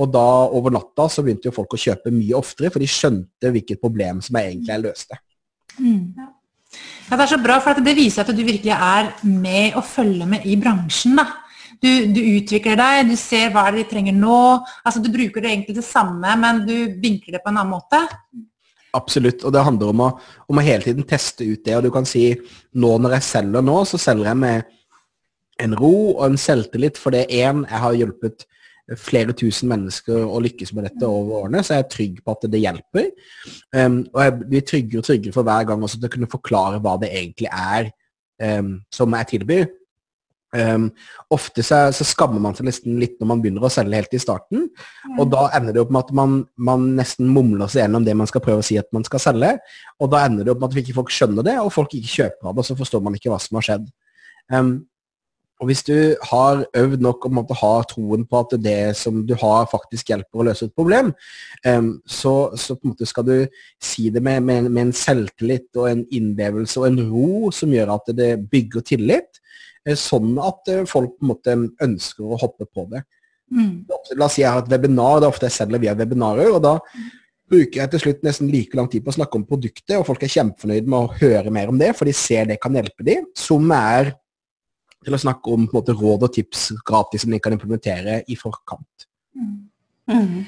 Og 0.00 0.10
da 0.14 0.26
over 0.56 0.72
natta 0.74 1.08
så 1.10 1.22
begynte 1.24 1.50
jo 1.50 1.54
folk 1.54 1.74
å 1.74 1.80
kjøpe 1.80 2.12
mye 2.14 2.38
oftere, 2.38 2.70
for 2.72 2.82
de 2.82 2.88
skjønte 2.90 3.52
hvilket 3.52 3.82
problem 3.82 4.22
som 4.24 4.38
jeg 4.38 4.54
egentlig 4.54 4.78
løste. 4.86 5.18
Mm. 5.78 6.14
Ja, 7.10 7.16
Det 7.16 7.24
er 7.24 7.30
så 7.32 7.40
bra, 7.42 7.58
for 7.60 7.82
det 7.82 7.96
viser 7.98 8.22
at 8.22 8.34
du 8.34 8.42
virkelig 8.44 8.74
er 8.74 9.12
med 9.26 9.76
og 9.78 9.84
følger 9.84 10.28
med 10.30 10.46
i 10.46 10.56
bransjen. 10.60 11.18
da. 11.18 11.26
Du, 11.80 11.88
du, 12.12 12.20
utvikler 12.36 12.76
deg, 12.76 13.08
du 13.08 13.16
ser 13.16 13.50
hva 13.54 13.70
de 13.72 13.86
trenger 13.88 14.12
nå. 14.12 14.60
altså 14.84 15.00
Du 15.00 15.08
bruker 15.12 15.40
det 15.40 15.50
egentlig 15.50 15.78
det 15.78 15.86
samme, 15.86 16.36
men 16.36 16.64
du 16.66 16.76
vinkler 17.00 17.38
det 17.38 17.42
på 17.42 17.50
en 17.50 17.60
annen 17.60 17.72
måte. 17.72 18.02
Absolutt, 18.96 19.44
og 19.46 19.54
det 19.54 19.62
handler 19.62 19.92
om 19.92 20.02
å, 20.02 20.10
om 20.50 20.58
å 20.58 20.66
hele 20.66 20.82
tiden 20.82 21.06
teste 21.06 21.46
ut 21.46 21.62
det. 21.66 21.76
Og 21.78 21.86
du 21.86 21.90
kan 21.94 22.08
si 22.08 22.32
nå 22.74 22.96
når 22.98 23.18
jeg 23.18 23.28
selger 23.28 23.66
nå, 23.66 23.76
så 23.86 24.00
selger 24.00 24.32
jeg 24.32 24.40
med 24.40 24.76
en 25.60 25.76
ro 25.78 25.94
og 26.16 26.24
en 26.26 26.40
selvtillit. 26.40 26.98
For 26.98 27.14
det 27.14 27.26
er 27.28 27.50
én, 27.50 27.62
jeg 27.68 27.84
har 27.84 27.98
hjulpet 28.00 28.46
flere 28.98 29.34
tusen 29.38 29.70
mennesker 29.70 30.24
å 30.26 30.40
lykkes 30.42 30.72
med 30.74 30.88
dette 30.88 31.06
over 31.06 31.44
årene, 31.44 31.62
så 31.62 31.76
jeg 31.76 31.84
er 31.84 31.90
trygg 31.92 32.16
på 32.24 32.34
at 32.34 32.46
det 32.50 32.62
hjelper. 32.62 33.10
Um, 33.76 34.00
og 34.10 34.22
jeg 34.24 34.36
blir 34.40 34.64
tryggere 34.66 35.02
og 35.02 35.06
tryggere 35.06 35.36
for 35.36 35.46
hver 35.46 35.68
gang 35.68 35.84
også 35.86 36.00
til 36.00 36.10
å 36.10 36.14
kunne 36.16 36.30
forklare 36.32 36.80
hva 36.82 36.96
det 37.02 37.12
egentlig 37.14 37.50
er 37.54 37.92
um, 38.58 38.72
som 38.94 39.14
jeg 39.18 39.30
tilbyr. 39.36 39.68
Um, 40.50 40.88
ofte 41.30 41.62
så, 41.62 41.76
så, 41.94 42.02
skammer 42.02 42.42
man 42.42 42.56
seg 42.58 42.66
nesten 42.66 42.96
litt 42.98 43.20
når 43.20 43.28
man 43.30 43.42
begynner 43.42 43.66
å 43.66 43.70
selge 43.70 44.00
helt 44.00 44.16
i 44.16 44.22
starten. 44.22 44.66
Og 45.16 45.30
da 45.30 45.46
ender 45.56 45.76
det 45.76 45.84
opp 45.84 45.92
med 45.94 46.08
at 46.08 46.12
man, 46.16 46.36
man, 46.58 46.88
nesten 46.98 47.30
mumler 47.30 47.70
seg 47.70 47.84
gjennom 47.84 48.06
det 48.06 48.16
man 48.18 48.30
skal 48.30 48.42
prøve 48.44 48.64
å 48.64 48.66
si 48.66 48.78
at 48.80 48.90
man 48.96 49.06
skal 49.06 49.22
selge. 49.22 49.54
Og 50.02 50.10
da 50.10 50.24
ender 50.26 50.46
det 50.46 50.54
opp 50.54 50.62
med 50.64 50.72
at 50.72 50.82
ikke 50.82 50.98
folk 50.98 51.14
skjønner 51.14 51.46
det, 51.46 51.58
og 51.62 51.70
folk 51.74 51.94
ikke 51.94 52.16
kjøper 52.16 52.50
av 52.50 52.56
det, 52.56 52.64
og 52.64 52.70
så 52.70 52.78
forstår 52.78 53.04
man 53.06 53.18
ikke 53.18 53.30
hva 53.30 53.38
som 53.42 53.60
har 53.60 53.68
skjedd. 53.68 53.90
Um, 54.50 54.72
og 55.60 55.68
hvis 55.68 55.82
du 55.84 56.16
har 56.30 56.62
øvd 56.76 57.02
nok 57.04 57.26
at 57.28 57.48
du 57.50 57.54
har 57.60 57.82
troen 57.88 58.22
på 58.24 58.38
at 58.40 58.54
det 58.64 58.96
som 58.96 59.20
du 59.28 59.34
har, 59.36 59.68
faktisk 59.68 60.08
hjelper 60.08 60.40
å 60.40 60.46
løse 60.48 60.70
et 60.70 60.76
problem, 60.76 61.12
um, 61.66 61.90
så, 62.08 62.32
så, 62.56 62.74
på 62.74 62.88
en 62.88 62.94
måte 62.94 63.08
skal 63.08 63.26
du 63.28 63.34
si 63.76 64.08
det 64.10 64.22
med, 64.24 64.40
med, 64.42 64.70
med 64.70 64.88
en 64.88 64.96
selvtillit 64.96 65.68
og 65.76 65.90
en 65.90 66.02
innlevelse 66.08 66.80
og 66.80 66.88
en 66.88 67.02
ro 67.12 67.52
som 67.52 67.76
gjør 67.76 67.92
at 67.98 68.08
det 68.16 68.32
bygger 68.50 68.86
tillit. 68.88 69.39
Eh, 69.88 69.96
sånn 69.96 70.34
at 70.44 70.68
eh, 70.68 70.84
folk 70.88 71.16
på 71.16 71.24
en 71.24 71.32
måte 71.32 71.56
ønsker 71.86 72.26
å 72.26 72.38
hoppe 72.40 72.66
på 72.68 72.84
det. 72.90 73.02
Mm. 73.50 73.88
La 73.88 74.26
oss 74.26 74.36
si 74.36 74.44
jeg 74.44 74.52
har 74.52 74.62
et 74.62 74.70
webinar, 74.70 75.18
det 75.18 75.26
er 75.26 75.32
ofte 75.32 75.48
jeg 75.48 75.56
selger 75.56 75.82
via 75.82 75.96
webinarer, 75.98 76.52
og 76.54 76.60
da 76.62 76.76
bruker 77.50 77.80
jeg 77.80 77.90
til 77.92 78.02
slutt 78.04 78.26
nesten 78.26 78.50
like 78.52 78.76
lang 78.78 78.86
tid 78.90 79.02
på 79.02 79.10
å 79.10 79.16
snakke 79.16 79.40
om 79.40 79.46
produktet, 79.48 79.96
og 79.96 80.06
folk 80.06 80.22
er 80.22 80.30
kjempefornøyd 80.36 80.86
med 80.86 80.98
å 81.00 81.16
høre 81.18 81.54
mer 81.54 81.72
om 81.72 81.80
det, 81.80 81.90
for 81.98 82.06
de 82.06 82.14
ser 82.14 82.46
det 82.46 82.60
kan 82.62 82.76
hjelpe 82.78 83.06
dem, 83.06 83.26
som 83.34 83.64
er 83.74 84.12
til 85.00 85.16
å 85.16 85.22
snakke 85.22 85.56
om 85.56 85.66
måte, 85.72 85.96
råd 85.96 86.28
og 86.28 86.34
tips 86.34 86.68
gratis 86.86 87.24
som 87.24 87.32
de 87.32 87.40
kan 87.42 87.56
implementere 87.56 88.20
i 88.28 88.36
forkant. 88.38 89.08
Mm. 89.34 89.56
Mm. 90.10 90.44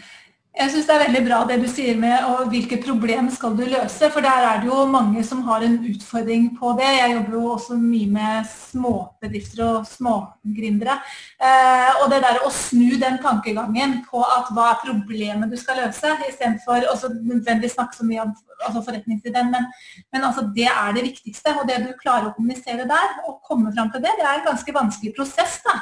Jeg 0.53 0.69
syns 0.69 0.85
det 0.85 0.93
er 0.93 1.01
veldig 1.07 1.21
bra 1.25 1.37
det 1.49 1.55
du 1.63 1.65
sier 1.71 1.97
med 1.97 2.27
og 2.29 2.51
hvilke 2.53 2.77
problem 2.83 3.31
skal 3.33 3.55
du 3.57 3.63
løse. 3.65 4.11
For 4.13 4.21
der 4.21 4.45
er 4.51 4.59
det 4.61 4.69
jo 4.69 4.83
mange 4.91 5.23
som 5.25 5.41
har 5.47 5.65
en 5.65 5.79
utfordring 5.89 6.51
på 6.59 6.75
det. 6.77 6.91
Jeg 6.99 7.15
jobber 7.15 7.37
jo 7.39 7.45
også 7.55 7.77
mye 7.81 8.09
med 8.13 8.51
småbedrifter 8.51 9.63
og 9.65 9.87
smågründere. 9.89 10.99
Eh, 11.41 12.03
og 12.03 12.13
det 12.13 12.21
der 12.27 12.43
å 12.45 12.53
snu 12.53 12.99
den 13.01 13.17
tankegangen 13.25 14.03
på 14.11 14.21
at 14.27 14.53
hva 14.53 14.67
er 14.75 14.83
problemet 14.85 15.49
du 15.49 15.57
skal 15.57 15.81
løse, 15.87 16.13
istedenfor 16.29 16.85
å 16.85 16.99
nødvendigvis 17.01 17.79
snakke 17.79 17.97
så 17.97 18.09
mye 18.11 18.27
om 18.27 18.37
altså 18.63 18.85
forretningsideen, 18.85 19.49
men, 19.57 19.71
men 20.13 20.29
altså 20.29 20.45
det 20.53 20.69
er 20.69 20.93
det 20.93 21.07
viktigste. 21.09 21.57
Og 21.63 21.65
det 21.71 21.81
du 21.87 21.95
klarer 21.97 22.29
å 22.29 22.37
kommunisere 22.37 22.85
der 22.93 23.17
og 23.25 23.41
komme 23.49 23.73
fram 23.73 23.89
til 23.95 24.05
det, 24.05 24.13
det 24.21 24.29
er 24.29 24.43
en 24.43 24.51
ganske 24.53 24.77
vanskelig 24.77 25.17
prosess. 25.17 25.63
da. 25.65 25.81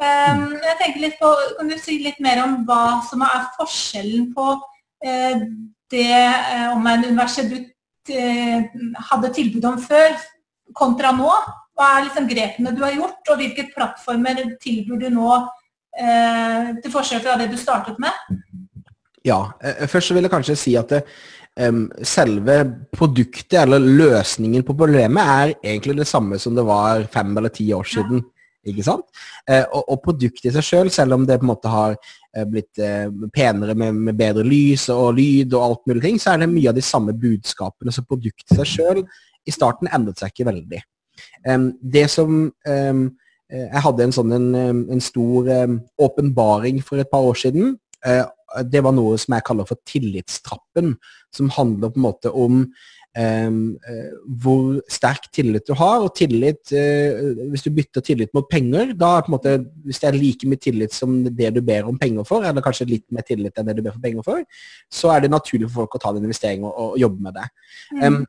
Um, 0.00 0.54
jeg 0.56 0.76
tenker 0.80 1.02
litt 1.02 1.16
på, 1.20 1.28
Kan 1.58 1.68
du 1.68 1.76
si 1.76 1.98
litt 2.00 2.20
mer 2.24 2.38
om 2.40 2.62
hva 2.68 3.02
som 3.04 3.20
er 3.26 3.50
forskjellen 3.58 4.30
på 4.32 4.46
uh, 4.56 5.42
det 5.92 6.12
uh, 6.16 6.70
om 6.72 6.86
en 6.88 7.04
universitet 7.04 7.50
du 7.52 8.14
uh, 8.16 8.64
hadde 9.10 9.32
tilbud 9.36 9.66
om 9.68 9.76
før, 9.82 10.16
kontra 10.72 11.12
nå? 11.12 11.28
Hva 11.76 11.90
er 11.98 12.06
liksom 12.06 12.30
grepene 12.30 12.72
du 12.72 12.80
har 12.84 12.96
gjort, 12.96 13.20
og 13.28 13.42
hvilke 13.42 13.66
plattformer 13.74 14.40
tilbyr 14.60 15.04
du 15.04 15.10
nå 15.12 15.32
til 15.90 16.92
forskjell 16.92 17.22
fra 17.24 17.32
det 17.40 17.48
du 17.50 17.56
startet 17.58 17.96
med? 17.98 18.36
Ja, 19.26 19.40
først 19.90 20.10
så 20.10 20.14
vil 20.14 20.22
jeg 20.22 20.32
kanskje 20.32 20.54
si 20.60 20.74
at 20.78 20.92
det, 20.92 21.00
selve 22.06 22.60
produktet 22.94 23.56
eller 23.64 23.82
løsningen 23.82 24.62
på 24.68 24.76
problemet 24.78 25.32
er 25.32 25.54
egentlig 25.56 25.96
det 25.98 26.06
samme 26.06 26.38
som 26.38 26.54
det 26.54 26.62
var 26.68 27.08
fem 27.10 27.32
eller 27.40 27.50
ti 27.56 27.66
år 27.74 27.88
siden. 27.90 28.22
Ja. 28.22 28.39
Ikke 28.68 28.84
sant? 28.84 29.06
Eh, 29.48 29.64
og, 29.64 29.86
og, 29.86 30.00
produktet 30.04 30.50
i 30.50 30.52
seg 30.52 30.64
sjøl, 30.64 30.88
selv, 30.88 30.96
selv 30.96 31.16
om 31.16 31.26
det 31.28 31.38
på 31.40 31.46
en 31.46 31.52
måte 31.52 31.72
har 31.72 31.94
eh, 31.96 32.44
blitt 32.48 32.80
eh, 32.82 33.08
penere 33.32 33.76
med, 33.78 33.96
med, 33.96 34.18
bedre 34.18 34.44
lys 34.44 34.88
og 34.92 35.14
lyd 35.16 35.54
og 35.56 35.64
alt 35.64 35.86
mulig 35.88 36.04
ting, 36.04 36.20
så 36.20 36.34
er 36.34 36.42
det 36.42 36.50
mye 36.52 36.68
av 36.72 36.76
de 36.76 36.84
samme 36.84 37.16
budskapene. 37.16 37.94
Så 37.94 38.04
produktet 38.04 38.52
i 38.52 38.60
seg 38.60 38.72
sjøl 38.74 39.04
i 39.48 39.54
starten 39.54 39.88
endret 39.88 40.20
seg 40.20 40.34
ikke 40.34 40.50
veldig. 40.50 40.82
Det 41.80 42.02
som 42.12 42.34
Jeg 42.62 43.82
hadde 43.82 44.04
en 44.04 44.12
sånn 44.14 44.34
en, 44.36 44.50
en 44.92 45.02
stor 45.02 45.48
åpenbaring 45.98 46.82
for 46.84 47.00
et 47.00 47.08
par 47.10 47.24
år 47.24 47.38
siden. 47.40 47.72
Det 48.68 48.82
var 48.84 48.94
noe 48.94 49.16
som 49.18 49.34
jeg 49.34 49.46
kaller 49.48 49.66
for 49.68 49.80
tillitstrappen, 49.88 50.92
som 51.34 51.50
handler 51.56 51.90
på 51.90 51.98
en 51.98 52.06
måte 52.06 52.32
om 52.36 52.62
hvor 53.10 54.80
sterk 54.90 55.26
tillit 55.34 55.66
du 55.66 55.74
har. 55.74 56.04
Og 56.04 56.14
tillit, 56.14 56.62
uh, 56.72 57.46
hvis 57.50 57.66
du 57.66 57.70
bytter 57.74 58.04
tillit 58.06 58.34
mot 58.36 58.48
penger, 58.50 58.94
da 58.94 59.16
er 59.16 59.26
på 59.26 59.32
en 59.32 59.36
måte, 59.36 59.56
hvis 59.86 60.02
det 60.02 60.10
er 60.10 60.18
like 60.18 60.50
mye 60.50 60.62
tillit 60.62 60.94
som 60.94 61.22
det 61.24 61.54
du 61.56 61.62
ber 61.62 61.88
om 61.90 61.98
penger 61.98 62.26
for, 62.28 62.46
eller 62.46 62.64
kanskje 62.64 62.90
litt 62.90 63.06
mer 63.10 63.26
tillit 63.26 63.58
enn 63.58 63.70
det 63.70 63.78
du 63.78 63.82
ber 63.82 63.96
for 63.96 64.04
penger 64.04 64.26
for, 64.26 64.44
så 64.92 65.14
er 65.14 65.24
det 65.24 65.34
naturlig 65.34 65.70
for 65.70 65.82
folk 65.82 65.98
å 65.98 66.04
ta 66.04 66.14
den 66.14 66.28
investeringen 66.28 66.68
og, 66.70 66.76
og, 66.76 67.00
jobbe 67.00 67.26
med 67.26 67.40
det. 67.40 67.48
Mm. 67.96 68.04
Um, 68.20 68.22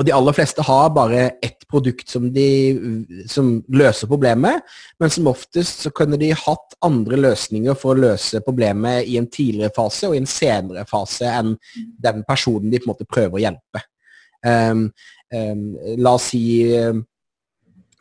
og 0.00 0.06
de 0.08 0.12
aller 0.16 0.32
fleste 0.32 0.64
har 0.64 0.92
bare 0.96 1.24
ett 1.44 1.66
produkt 1.68 2.08
som, 2.08 2.30
de, 2.32 2.46
som 3.28 3.58
løser 3.68 4.08
problemet, 4.08 4.64
men 5.00 5.12
som 5.12 5.28
oftest 5.28 5.84
så 5.84 5.92
kunne 5.92 6.16
de 6.20 6.30
hatt 6.32 6.78
andre 6.84 7.18
løsninger 7.20 7.76
for 7.76 7.92
å 7.92 8.04
løse 8.06 8.40
problemet 8.46 9.04
i 9.04 9.18
en 9.20 9.28
tidligere 9.28 9.74
fase 9.76 10.08
og 10.08 10.16
i 10.16 10.22
en 10.22 10.30
senere 10.30 10.86
fase 10.88 11.28
enn 11.28 11.52
den 12.00 12.24
personen 12.28 12.72
de 12.72 12.80
på 12.80 12.88
en 12.88 12.94
måte 12.94 13.08
prøver 13.08 13.36
å 13.36 13.44
hjelpe. 13.44 13.84
Um, 14.42 14.90
um, 15.32 15.64
la 16.02 16.16
oss 16.16 16.32
si 16.32 16.42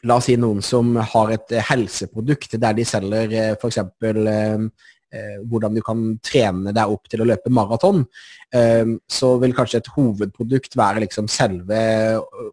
La 0.01 0.15
oss 0.17 0.25
si 0.25 0.33
noen 0.41 0.63
som 0.65 0.95
har 0.97 1.31
et 1.35 1.51
helseprodukt 1.67 2.55
der 2.57 2.73
de 2.73 2.85
selger 2.89 3.35
eh, 3.37 3.51
f.eks. 3.53 3.77
Eh, 5.11 5.39
hvordan 5.43 5.75
du 5.75 5.81
kan 5.83 6.03
trene 6.23 6.71
deg 6.71 6.91
opp 6.93 7.09
til 7.11 7.19
å 7.19 7.25
løpe 7.27 7.51
maraton, 7.51 8.05
eh, 8.55 8.93
så 9.11 9.33
vil 9.41 9.51
kanskje 9.57 9.81
et 9.81 9.89
hovedprodukt 9.91 10.77
være 10.79 11.03
liksom 11.03 11.27
selve 11.27 11.79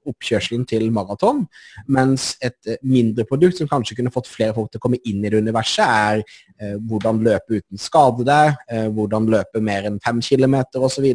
oppkjørselen 0.09 0.65
til 0.67 0.89
maraton. 0.95 1.45
Mens 1.87 2.33
et 2.43 2.59
eh, 2.67 2.81
mindre 2.83 3.29
produkt 3.29 3.61
som 3.61 3.71
kanskje 3.71 4.01
kunne 4.01 4.11
fått 4.15 4.31
flere 4.33 4.57
folk 4.57 4.73
til 4.73 4.83
å 4.83 4.87
komme 4.89 4.99
inn 5.07 5.23
i 5.23 5.31
det 5.31 5.39
universet, 5.39 5.87
er 5.87 6.25
eh, 6.59 6.75
hvordan 6.91 7.23
løpe 7.29 7.61
uten 7.61 7.79
skade 7.79 8.27
deg, 8.27 8.59
eh, 8.75 8.89
hvordan 8.91 9.31
løpe 9.31 9.63
mer 9.63 9.87
enn 9.87 10.03
fem 10.03 10.19
kilometer 10.25 10.83
osv. 10.83 11.07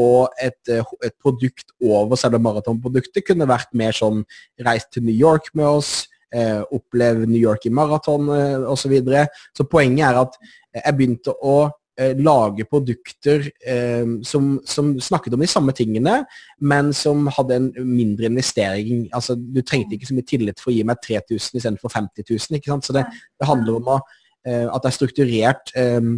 Og 0.00 0.40
et, 0.40 0.58
eh, 0.72 0.96
et 1.04 1.16
produkt 1.20 1.76
over 1.84 2.16
selve 2.16 2.40
maratonproduktet 2.40 3.28
kunne 3.28 3.52
vært 3.52 3.76
mer 3.76 3.92
sånn 3.92 4.24
reis 4.64 4.88
til 4.88 5.04
New 5.04 5.14
York 5.14 5.52
med 5.52 5.68
oss, 5.68 6.06
eh, 6.34 6.60
oppleve 6.74 7.28
New 7.28 7.40
York 7.40 7.66
i 7.68 7.72
maraton 7.74 8.28
eh, 8.34 8.58
osv. 8.66 8.84
Så, 8.84 8.92
videre. 8.92 9.26
så 9.56 9.66
poenget 9.70 10.10
er 10.10 10.20
at 10.24 10.36
jeg 10.74 10.96
begynte 10.98 11.34
å 11.44 11.56
eh, 11.98 12.12
lage 12.18 12.66
produkter 12.68 13.46
eh, 13.66 14.06
som, 14.26 14.58
som, 14.68 14.94
snakket 15.00 15.36
om 15.36 15.44
de 15.44 15.50
samme 15.50 15.74
tingene, 15.76 16.18
men 16.60 16.92
som 16.96 17.28
hadde 17.38 17.60
en 17.60 17.70
mindre 17.86 18.28
investering. 18.30 19.06
Altså, 19.14 19.38
du 19.38 19.62
trengte 19.62 19.96
ikke 19.96 20.10
så 20.10 20.18
mye 20.18 20.28
tillit 20.28 20.62
for 20.62 20.72
å 20.72 20.76
gi 20.76 20.84
meg 20.86 21.00
3000 21.04 21.60
istedenfor 21.60 21.94
50 21.94 22.28
000. 22.28 22.58
Ikke 22.58 22.74
sant? 22.74 22.88
Så 22.88 22.96
det, 22.96 23.06
det 23.40 23.50
handler 23.50 23.80
om 23.80 23.94
å, 23.96 24.00
eh, 24.46 24.66
at 24.66 24.82
jeg 24.82 24.90
har 24.90 24.98
strukturert 24.98 25.74
eh, 25.78 26.12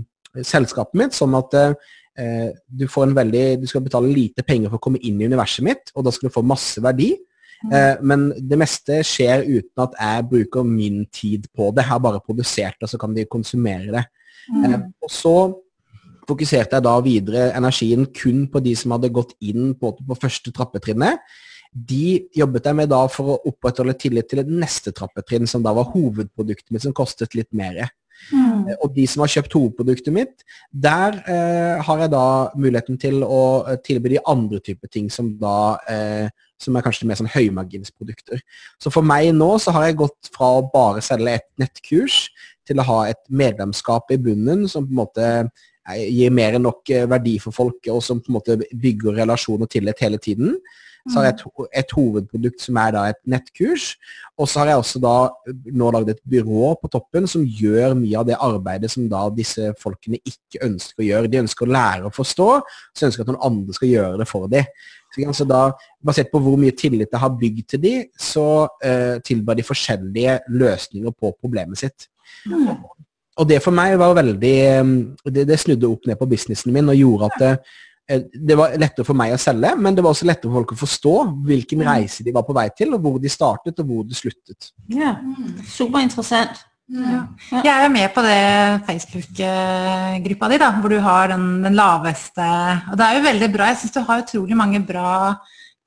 selskapet 0.44 0.98
mitt 0.98 1.16
sånn 1.16 1.36
at 1.38 1.54
eh, 1.60 2.50
du, 2.66 2.86
får 2.90 3.08
en 3.08 3.16
veldig, 3.16 3.46
du 3.62 3.66
skal 3.70 3.84
betale 3.84 4.12
lite 4.12 4.44
penger 4.46 4.72
for 4.72 4.80
å 4.80 4.86
komme 4.88 5.00
inn 5.04 5.20
i 5.20 5.28
universet 5.28 5.64
mitt, 5.66 5.92
og 5.94 6.06
da 6.06 6.12
skal 6.14 6.30
du 6.30 6.34
få 6.34 6.44
masse 6.46 6.82
verdi. 6.84 7.12
Mm. 7.64 7.72
Eh, 7.72 8.02
men 8.02 8.26
det 8.36 8.58
meste 8.60 9.00
skjer 9.06 9.46
uten 9.46 9.84
at 9.86 9.96
jeg 9.98 10.26
bruker 10.32 10.66
min 10.68 11.04
tid 11.12 11.48
på 11.56 11.70
det. 11.72 11.84
Jeg 11.84 11.92
har 11.92 12.02
bare 12.04 12.22
produsert 12.24 12.80
det, 12.80 12.90
så 12.90 13.00
kan 13.00 13.14
de 13.16 13.26
konsumere 13.30 13.94
det. 13.94 14.04
Mm. 14.52 14.64
Eh, 14.66 14.78
og 15.02 15.12
så 15.12 15.36
fokuserte 16.26 16.78
jeg 16.78 16.84
da 16.84 16.94
videre 17.04 17.50
energien 17.56 18.06
kun 18.14 18.46
på 18.50 18.62
de 18.64 18.74
som 18.78 18.96
hadde 18.96 19.14
gått 19.14 19.36
inn 19.46 19.74
på, 19.78 19.92
på 19.96 20.18
første 20.18 20.52
trappetrinnet. 20.54 21.22
De 21.76 22.26
jobbet 22.34 22.66
jeg 22.66 22.78
med 22.78 22.90
da 22.90 23.02
for 23.12 23.34
å 23.34 23.40
opprettholde 23.50 23.96
tillit 24.00 24.28
til 24.30 24.40
et 24.42 24.50
neste 24.50 24.94
trappetrinn, 24.96 25.48
som 25.50 25.64
da 25.64 25.74
var 25.76 25.90
hovedproduktet 25.92 26.72
mitt, 26.72 26.84
som 26.84 26.94
kostet 26.96 27.36
litt 27.36 27.52
mer. 27.56 27.86
Mm. 28.32 28.66
Eh, 28.70 28.78
og 28.80 28.94
de 28.96 29.04
som 29.10 29.22
har 29.22 29.32
kjøpt 29.32 29.56
hovedproduktet 29.58 30.14
mitt, 30.14 30.46
der 30.72 31.20
eh, 31.28 31.84
har 31.84 32.02
jeg 32.02 32.12
da 32.14 32.26
muligheten 32.56 32.98
til 33.00 33.22
å 33.26 33.42
tilby 33.86 34.16
de 34.16 34.24
andre 34.26 34.62
typer 34.64 34.90
ting 34.92 35.10
som 35.12 35.34
da 35.40 35.76
eh, 35.90 36.26
som 36.62 36.76
er 36.76 36.84
kanskje 36.86 37.08
mer 37.08 37.18
sånn 37.18 37.30
høymarginsprodukter. 37.32 38.40
Så 38.82 38.92
for 38.92 39.06
meg 39.06 39.32
nå 39.36 39.50
så 39.62 39.74
har 39.76 39.88
jeg 39.88 40.00
gått 40.00 40.30
fra 40.34 40.56
å 40.58 40.66
bare 40.72 41.04
selge 41.04 41.36
et 41.38 41.48
nettkurs 41.60 42.26
til 42.66 42.80
å 42.80 42.86
ha 42.88 42.98
et 43.10 43.22
medlemskap 43.28 44.10
i 44.14 44.20
bunnen 44.20 44.66
som 44.70 44.86
på 44.86 44.94
en 44.94 45.00
måte 45.02 45.26
eh, 45.28 46.06
gir 46.08 46.34
mer 46.34 46.56
enn 46.56 46.66
nok 46.66 46.90
eh, 46.90 47.06
verdi 47.10 47.36
for 47.42 47.54
folk, 47.54 47.80
og 47.92 48.02
som 48.04 48.22
på 48.22 48.32
en 48.32 48.38
måte 48.38 48.58
bygger 48.72 49.20
relasjon 49.22 49.66
og 49.66 49.70
tillit 49.72 50.02
hele 50.02 50.20
tiden. 50.22 50.56
Så 51.06 51.20
har 51.20 51.28
jeg 51.28 51.36
et, 51.36 51.66
et, 51.80 51.92
hovedprodukt 51.94 52.62
som 52.64 52.78
er 52.82 52.94
da 52.96 53.04
et 53.12 53.20
nettkurs. 53.30 53.92
Og 54.36 54.48
så 54.50 54.60
har 54.60 54.72
jeg 54.72 54.82
også 54.82 55.00
da 55.02 55.14
nå 55.78 55.90
lagd 55.94 56.10
et 56.12 56.22
byrå 56.26 56.72
på 56.80 56.90
toppen 56.92 57.28
som 57.30 57.44
gjør 57.46 57.94
mye 57.98 58.18
av 58.18 58.26
det 58.28 58.38
arbeidet 58.42 58.90
som 58.92 59.06
da 59.10 59.26
disse 59.34 59.70
folkene 59.82 60.18
ikke 60.26 60.64
ønsker 60.66 61.04
å 61.04 61.08
gjøre. 61.08 61.30
De 61.30 61.42
ønsker 61.44 61.66
å 61.66 61.74
lære 61.76 62.10
å 62.10 62.14
forstå, 62.14 62.48
så 62.96 63.08
ønsker 63.08 63.22
at 63.22 63.30
noen 63.30 63.46
andre 63.50 63.78
skal 63.78 63.92
gjøre 63.92 64.20
det 64.22 64.28
for 64.30 64.50
dem. 64.50 64.66
Så 65.32 65.46
da, 65.48 65.70
basert 66.04 66.28
på 66.32 66.42
hvor 66.44 66.58
mye 66.60 66.74
tillit 66.76 67.08
jeg 67.08 67.22
har 67.22 67.38
bygd 67.40 67.64
til 67.72 67.80
dem, 67.80 68.04
så 68.20 68.66
uh, 68.66 69.16
tilbyr 69.24 69.60
de 69.60 69.64
forskjellige 69.64 70.38
løsninger 70.52 71.14
på 71.16 71.32
problemet 71.40 71.80
sitt. 71.80 72.10
Mm. 72.50 72.74
Og 73.36 73.48
det 73.48 73.60
for 73.64 73.74
meg 73.76 73.98
var 74.00 74.16
veldig 74.16 74.54
eh, 74.64 74.92
det, 75.28 75.42
det, 75.48 75.58
snudde 75.60 75.88
opp 75.90 76.06
ned 76.08 76.16
på 76.16 76.28
businessen 76.30 76.72
min 76.72 76.88
og 76.88 76.96
gjorde 76.96 77.28
at 77.28 77.66
det, 78.06 78.52
eh, 78.52 78.58
var 78.58 78.76
lettere 78.78 79.06
for 79.06 79.18
meg 79.18 79.34
å 79.34 79.40
selge, 79.40 79.72
men 79.78 79.96
det 79.96 80.04
var 80.04 80.14
også 80.14 80.28
lettere 80.28 80.50
for 80.50 80.60
folk 80.60 80.76
å 80.76 80.80
forstå 80.84 81.16
hvilken 81.48 81.82
mm. 81.82 81.88
reise 81.88 82.26
de 82.26 82.34
var 82.34 82.46
på 82.46 82.54
vei 82.56 82.68
til, 82.76 82.94
og 82.94 83.02
hvor 83.02 83.18
de 83.22 83.32
startet, 83.32 83.82
og 83.82 83.90
hvor 83.90 84.06
de 84.06 84.16
sluttet. 84.18 84.70
Ja, 84.92 85.16
Superinteressant. 85.74 86.64
Ja. 86.86 87.24
Jeg 87.50 87.72
er 87.72 87.88
med 87.90 88.12
på 88.14 88.22
det 88.22 88.82
Facebook-gruppa 88.86 90.50
di, 90.52 90.58
da, 90.62 90.68
hvor 90.78 90.92
du 90.92 91.00
har 91.02 91.32
den, 91.32 91.64
den, 91.64 91.74
laveste 91.74 92.46
Og 92.92 92.94
det 93.00 93.06
er 93.08 93.16
jo 93.16 93.24
veldig 93.24 93.48
bra. 93.56 93.70
Jeg 93.72 93.80
syns 93.80 93.96
du 93.96 94.04
har 94.06 94.22
utrolig 94.22 94.58
mange 94.58 94.78
bra 94.86 95.14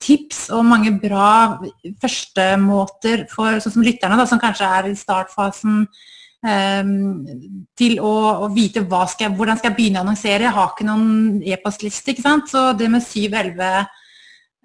tips 0.03 0.49
og 0.55 0.65
mange 0.67 0.91
bra 0.99 1.59
førstemåter 2.03 3.25
for 3.31 3.63
sånn 3.63 3.77
som 3.77 3.85
lytterne, 3.85 4.19
da, 4.19 4.27
som 4.27 4.41
kanskje 4.43 4.67
er 4.67 4.89
i 4.91 4.99
startfasen, 4.99 5.85
til 6.39 7.97
å, 7.99 8.11
å 8.45 8.47
vite 8.55 8.85
skal 9.11 9.33
hvordan 9.35 9.59
skal 9.59 9.71
jeg 9.71 9.77
begynne 9.77 9.99
å 9.99 10.05
annonsere. 10.05 10.45
Jeg 10.47 10.55
har 10.55 10.69
ikke 10.71 10.87
noen 10.87 11.41
e-postliste, 11.43 12.13
ikke 12.13 12.23
sant. 12.23 12.47
Så 12.51 12.69
det 12.79 12.87
med 12.91 13.03
711 13.03 13.65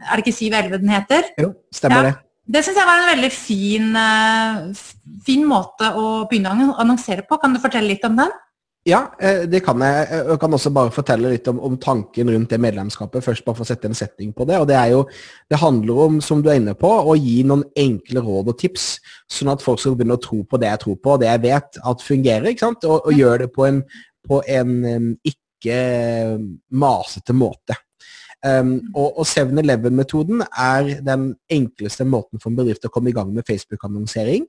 Er 0.05 0.21
det 0.21 0.23
ikke 0.25 0.37
711 0.37 0.79
den 0.83 0.95
heter? 0.95 1.29
Jo, 1.41 1.51
stemmer 1.75 1.97
ja. 1.97 2.13
det. 2.13 2.15
Det 2.45 2.61
syns 2.61 2.77
jeg 2.77 2.87
var 2.87 3.01
en 3.01 3.09
veldig 3.09 3.31
fin, 3.33 3.87
uh, 3.97 4.83
fin, 5.25 5.45
måte 5.49 5.89
å 5.97 6.27
begynne 6.29 6.53
å 6.53 6.75
annonsere 6.83 7.25
på. 7.25 7.39
Kan 7.41 7.57
du 7.57 7.61
fortelle 7.63 7.89
litt 7.89 8.05
om 8.05 8.19
den? 8.19 8.35
Ja, 8.85 9.15
eh, 9.19 9.47
det 9.49 9.63
kan 9.65 9.81
jeg. 9.81 10.09
Jeg 10.13 10.37
kan 10.43 10.53
også 10.53 10.71
bare 10.77 10.93
fortelle 10.93 11.31
litt 11.33 11.47
om, 11.49 11.61
om, 11.65 11.77
tanken 11.81 12.29
rundt 12.29 12.51
det 12.53 12.59
medlemskapet, 12.61 13.25
først 13.25 13.45
bare 13.47 13.57
for 13.57 13.65
å 13.65 13.69
sette 13.71 13.89
en 13.89 13.97
setting 13.97 14.35
på 14.37 14.45
det. 14.49 14.59
og 14.61 14.67
Det 14.69 14.77
er 14.77 14.91
jo, 14.93 15.07
det 15.49 15.61
handler 15.63 16.03
om, 16.05 16.19
som 16.21 16.43
du 16.45 16.51
er 16.53 16.61
inne 16.61 16.75
på, 16.77 16.91
å 16.91 17.15
gi 17.17 17.39
noen 17.49 17.65
enkle 17.81 18.21
råd 18.27 18.53
og 18.53 18.59
tips, 18.61 18.89
sånn 19.33 19.55
at 19.55 19.65
folk 19.65 19.81
skal 19.81 19.97
begynne 19.97 20.19
å 20.19 20.25
tro 20.27 20.43
på 20.45 20.61
det 20.61 20.69
jeg 20.69 20.83
tror 20.85 20.99
på, 21.01 21.15
og 21.15 21.25
det 21.25 21.31
jeg 21.31 21.45
vet 21.47 21.81
at 21.81 22.05
fungerer. 22.05 22.51
ikke 22.51 22.67
sant? 22.67 22.85
Og, 22.85 23.09
og 23.09 23.17
gjøre 23.17 23.47
det 23.47 23.51
på 23.57 23.65
en, 23.71 23.81
på 24.29 24.43
en 24.59 24.77
ikke 25.33 25.81
masete 26.85 27.41
måte. 27.41 27.81
Um, 28.45 28.75
og, 28.93 29.23
og 29.23 29.25
7-Eleven-metoden 29.25 30.43
er 30.45 30.99
den 31.01 31.31
enkleste 31.49 32.05
måten 32.05 32.37
for 32.37 32.53
en 32.53 32.59
bedrift 32.59 32.85
å 32.85 32.91
komme 32.93 33.09
i 33.09 33.17
gang 33.17 33.31
med 33.33 33.49
Facebook-annonsering. 33.49 34.45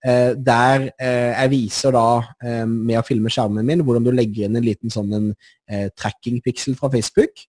Uh, 0.00 0.32
der 0.32 0.86
uh, 0.96 1.32
jeg 1.36 1.50
viser 1.52 1.92
da, 1.92 2.22
uh, 2.24 2.64
med 2.64 2.96
å 2.96 3.04
filme 3.04 3.28
skjermen 3.28 3.66
min, 3.68 3.82
hvordan 3.84 4.06
du 4.06 4.14
legger 4.14 4.46
inn 4.46 4.56
en 4.56 4.64
liten 4.64 4.92
sånn 4.92 5.12
en, 5.16 5.32
tracking-piksel 5.70 6.74
fra 6.74 6.88
Facebook. 6.90 7.44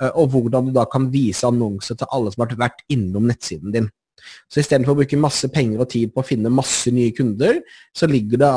og 0.00 0.30
hvordan 0.32 0.64
du 0.64 0.72
da 0.72 0.86
kan 0.88 1.10
vise 1.12 1.44
annonser 1.44 1.94
til 1.94 2.08
alle 2.10 2.30
som 2.32 2.40
har 2.40 2.54
vært 2.56 2.78
innom 2.88 3.26
nettsiden 3.28 3.70
din. 3.74 3.88
Så 4.48 4.62
istedenfor 4.62 4.94
å 4.94 4.98
bruke 5.02 5.18
masse 5.20 5.50
penger 5.52 5.82
og 5.84 5.90
tid 5.92 6.14
på 6.14 6.22
å 6.22 6.26
finne 6.26 6.48
masse 6.48 6.88
nye 6.88 7.12
kunder, 7.12 7.60
så 7.92 8.08
ligger 8.08 8.40
det 8.40 8.50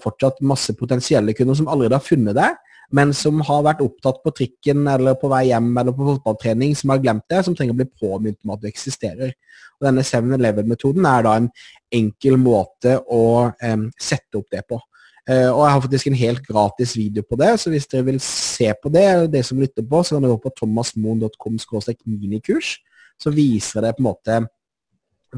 fortsatt 0.00 0.40
masse 0.40 0.72
potensielle 0.80 1.36
kunder 1.36 1.60
som 1.60 1.68
allerede 1.68 2.00
har 2.00 2.06
funnet 2.06 2.38
deg, 2.40 2.56
men 2.94 3.12
som 3.16 3.40
har 3.44 3.64
vært 3.66 3.82
opptatt 3.84 4.22
på 4.24 4.32
trikken 4.32 4.86
eller 4.88 5.16
på 5.20 5.28
vei 5.28 5.48
hjem 5.50 5.70
eller 5.76 5.94
på 5.96 6.06
fotballtrening, 6.14 6.74
som 6.76 6.92
har 6.94 7.02
glemt 7.02 7.26
det, 7.28 7.42
som 7.44 7.56
trenger 7.56 7.76
å 7.76 7.80
bli 7.82 7.88
påminnet 8.00 8.40
om 8.44 8.54
at 8.54 8.62
du 8.62 8.68
eksisterer. 8.70 9.34
Og 9.78 9.88
Denne 9.88 10.04
7-Eleven-metoden 10.06 11.08
er 11.08 11.26
da 11.26 11.34
en 11.38 11.50
enkel 11.94 12.38
måte 12.40 12.96
å 13.04 13.24
um, 13.52 13.88
sette 14.00 14.40
opp 14.40 14.48
det 14.54 14.64
på. 14.68 14.80
Uh, 15.28 15.50
og 15.52 15.60
Jeg 15.60 15.72
har 15.74 15.82
faktisk 15.84 16.08
en 16.08 16.20
helt 16.22 16.44
gratis 16.48 16.96
video 16.96 17.26
på 17.28 17.36
det, 17.40 17.52
så 17.60 17.72
hvis 17.72 17.88
dere 17.92 18.08
vil 18.08 18.20
se 18.24 18.72
på 18.72 18.92
det, 18.94 19.04
eller 19.04 19.32
dere 19.32 19.44
som 19.44 19.60
lytter 19.60 19.84
på, 19.84 20.00
så 20.00 20.16
kan 20.16 20.24
dere 20.24 20.38
gå 20.38 20.46
på 20.46 20.54
thomasmoen.com 20.62 21.60
minikurs, 22.08 22.78
så 23.20 23.34
viser 23.34 23.84
det 23.84 23.96
på 23.98 24.04
en 24.04 24.08
måte 24.08 24.40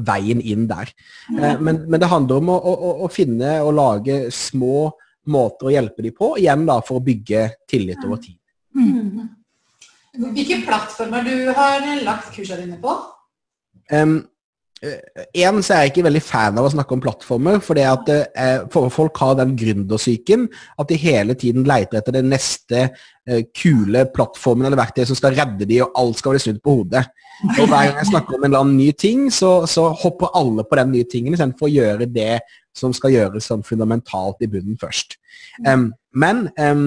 veien 0.07 0.39
inn 0.39 0.69
der. 0.71 0.87
Uh, 1.35 1.59
men, 1.59 1.83
men, 1.83 1.99
det 1.99 2.07
handler 2.07 2.39
om 2.39 2.55
å, 2.55 2.59
å, 2.63 2.91
å 3.03 3.11
finne 3.11 3.57
og 3.59 3.75
lage 3.75 4.23
små 4.31 4.93
måter 5.27 5.69
å 5.69 5.73
hjelpe 5.73 6.05
dem 6.05 6.15
på, 6.17 6.33
igjen 6.41 6.65
da 6.67 6.79
for 6.85 6.99
å 6.99 7.05
bygge 7.05 7.47
tillit 7.69 8.01
over 8.05 8.21
tid. 8.23 8.37
Mm. 8.75 9.29
Hvilke 10.33 10.61
plattformer 10.65 11.23
du 11.27 11.51
har 11.55 11.85
lagt 12.03 12.33
kursene 12.35 12.65
dine 12.65 12.79
på? 12.81 12.95
Um, 13.91 14.17
en 14.81 15.59
så 15.61 15.75
er 15.75 15.83
jeg 15.83 15.91
ikke 15.91 16.05
veldig 16.07 16.21
fan 16.25 16.57
av 16.57 16.65
å 16.65 16.71
snakke 16.73 16.95
om 16.95 17.01
plattformer, 17.03 17.59
fordi 17.61 17.83
at 17.85 18.07
eh, 18.15 18.63
for 18.73 18.89
folk 18.93 19.19
har 19.21 19.35
den 19.37 19.53
gründersyken 19.57 20.47
at 20.81 20.89
de 20.89 20.97
hele 20.97 21.35
tiden 21.37 21.67
leter 21.69 21.99
etter 21.99 22.15
den 22.15 22.31
neste 22.33 22.87
eh, 22.87 23.43
kule 23.53 24.07
plattformen 24.15 24.65
eller 24.65 24.79
verktøyet 24.79 25.11
som 25.11 25.19
skal 25.19 25.35
redde 25.37 25.67
de, 25.69 25.83
og 25.85 25.93
alt 26.01 26.21
skal 26.21 26.33
bli 26.33 26.41
snudd 26.41 26.63
på 26.65 26.79
hodet. 26.79 27.03
Og 27.59 27.67
Hver 27.67 27.91
gang 27.91 27.99
jeg 27.99 28.09
snakker 28.09 28.37
om 28.37 28.41
en 28.41 28.49
eller 28.49 28.63
annen 28.65 28.79
ny 28.79 28.89
ting, 28.97 29.27
så, 29.33 29.51
så 29.69 29.87
hopper 30.01 30.33
alle 30.37 30.65
på 30.65 30.77
den 30.81 30.95
nye 30.95 31.09
tingen 31.09 31.37
istedenfor 31.37 31.69
å 31.69 31.75
gjøre 31.75 32.09
det 32.09 32.41
som 32.77 32.93
skal 32.95 33.13
gjøres 33.13 33.49
sånn 33.51 33.65
fundamentalt 33.67 34.41
i 34.41 34.49
bunnen 34.49 34.77
først. 34.81 35.17
Um, 35.67 35.91
men 36.17 36.47
um, 36.57 36.85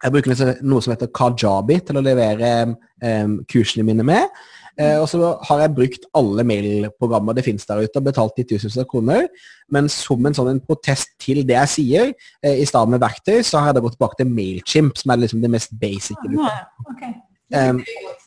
jeg 0.00 0.14
bruker 0.14 0.32
noe 0.64 0.84
som 0.84 0.94
heter 0.94 1.10
Kajabi 1.12 1.80
til 1.84 2.00
å 2.00 2.04
levere 2.04 2.52
um, 2.70 3.40
kursene 3.50 3.84
mine 3.88 4.06
med. 4.06 4.40
Uh, 4.80 4.98
og 5.02 5.06
så 5.12 5.32
har 5.44 5.60
jeg 5.60 5.74
brukt 5.76 6.06
alle 6.16 6.44
mailprogrammer 6.48 7.36
det 7.36 7.44
finnes 7.44 7.66
der 7.68 7.82
ute, 7.84 8.00
og 8.00 8.06
betalt 8.06 8.38
10 8.40 8.60
000 8.64 8.88
kroner. 8.88 9.26
Men 9.68 9.90
som 9.92 10.24
en 10.24 10.36
sånn 10.36 10.54
en 10.54 10.62
protest 10.64 11.12
til 11.20 11.42
det 11.44 11.58
jeg 11.58 11.74
sier, 11.74 12.12
uh, 12.46 12.54
i 12.54 12.64
stedet 12.68 12.88
med 12.94 13.02
verktøy, 13.02 13.42
så 13.44 13.60
har 13.60 13.70
jeg 13.70 13.80
da 13.80 13.84
gått 13.84 13.98
tilbake 13.98 14.22
til 14.22 14.30
Mailchimp, 14.30 14.96
som 15.00 15.12
er 15.12 15.24
liksom 15.24 15.42
det 15.44 15.52
mest 15.52 15.74
basic. 15.82 16.16
Ah, 16.40 16.64
okay. 16.88 17.12
Um, 17.50 17.80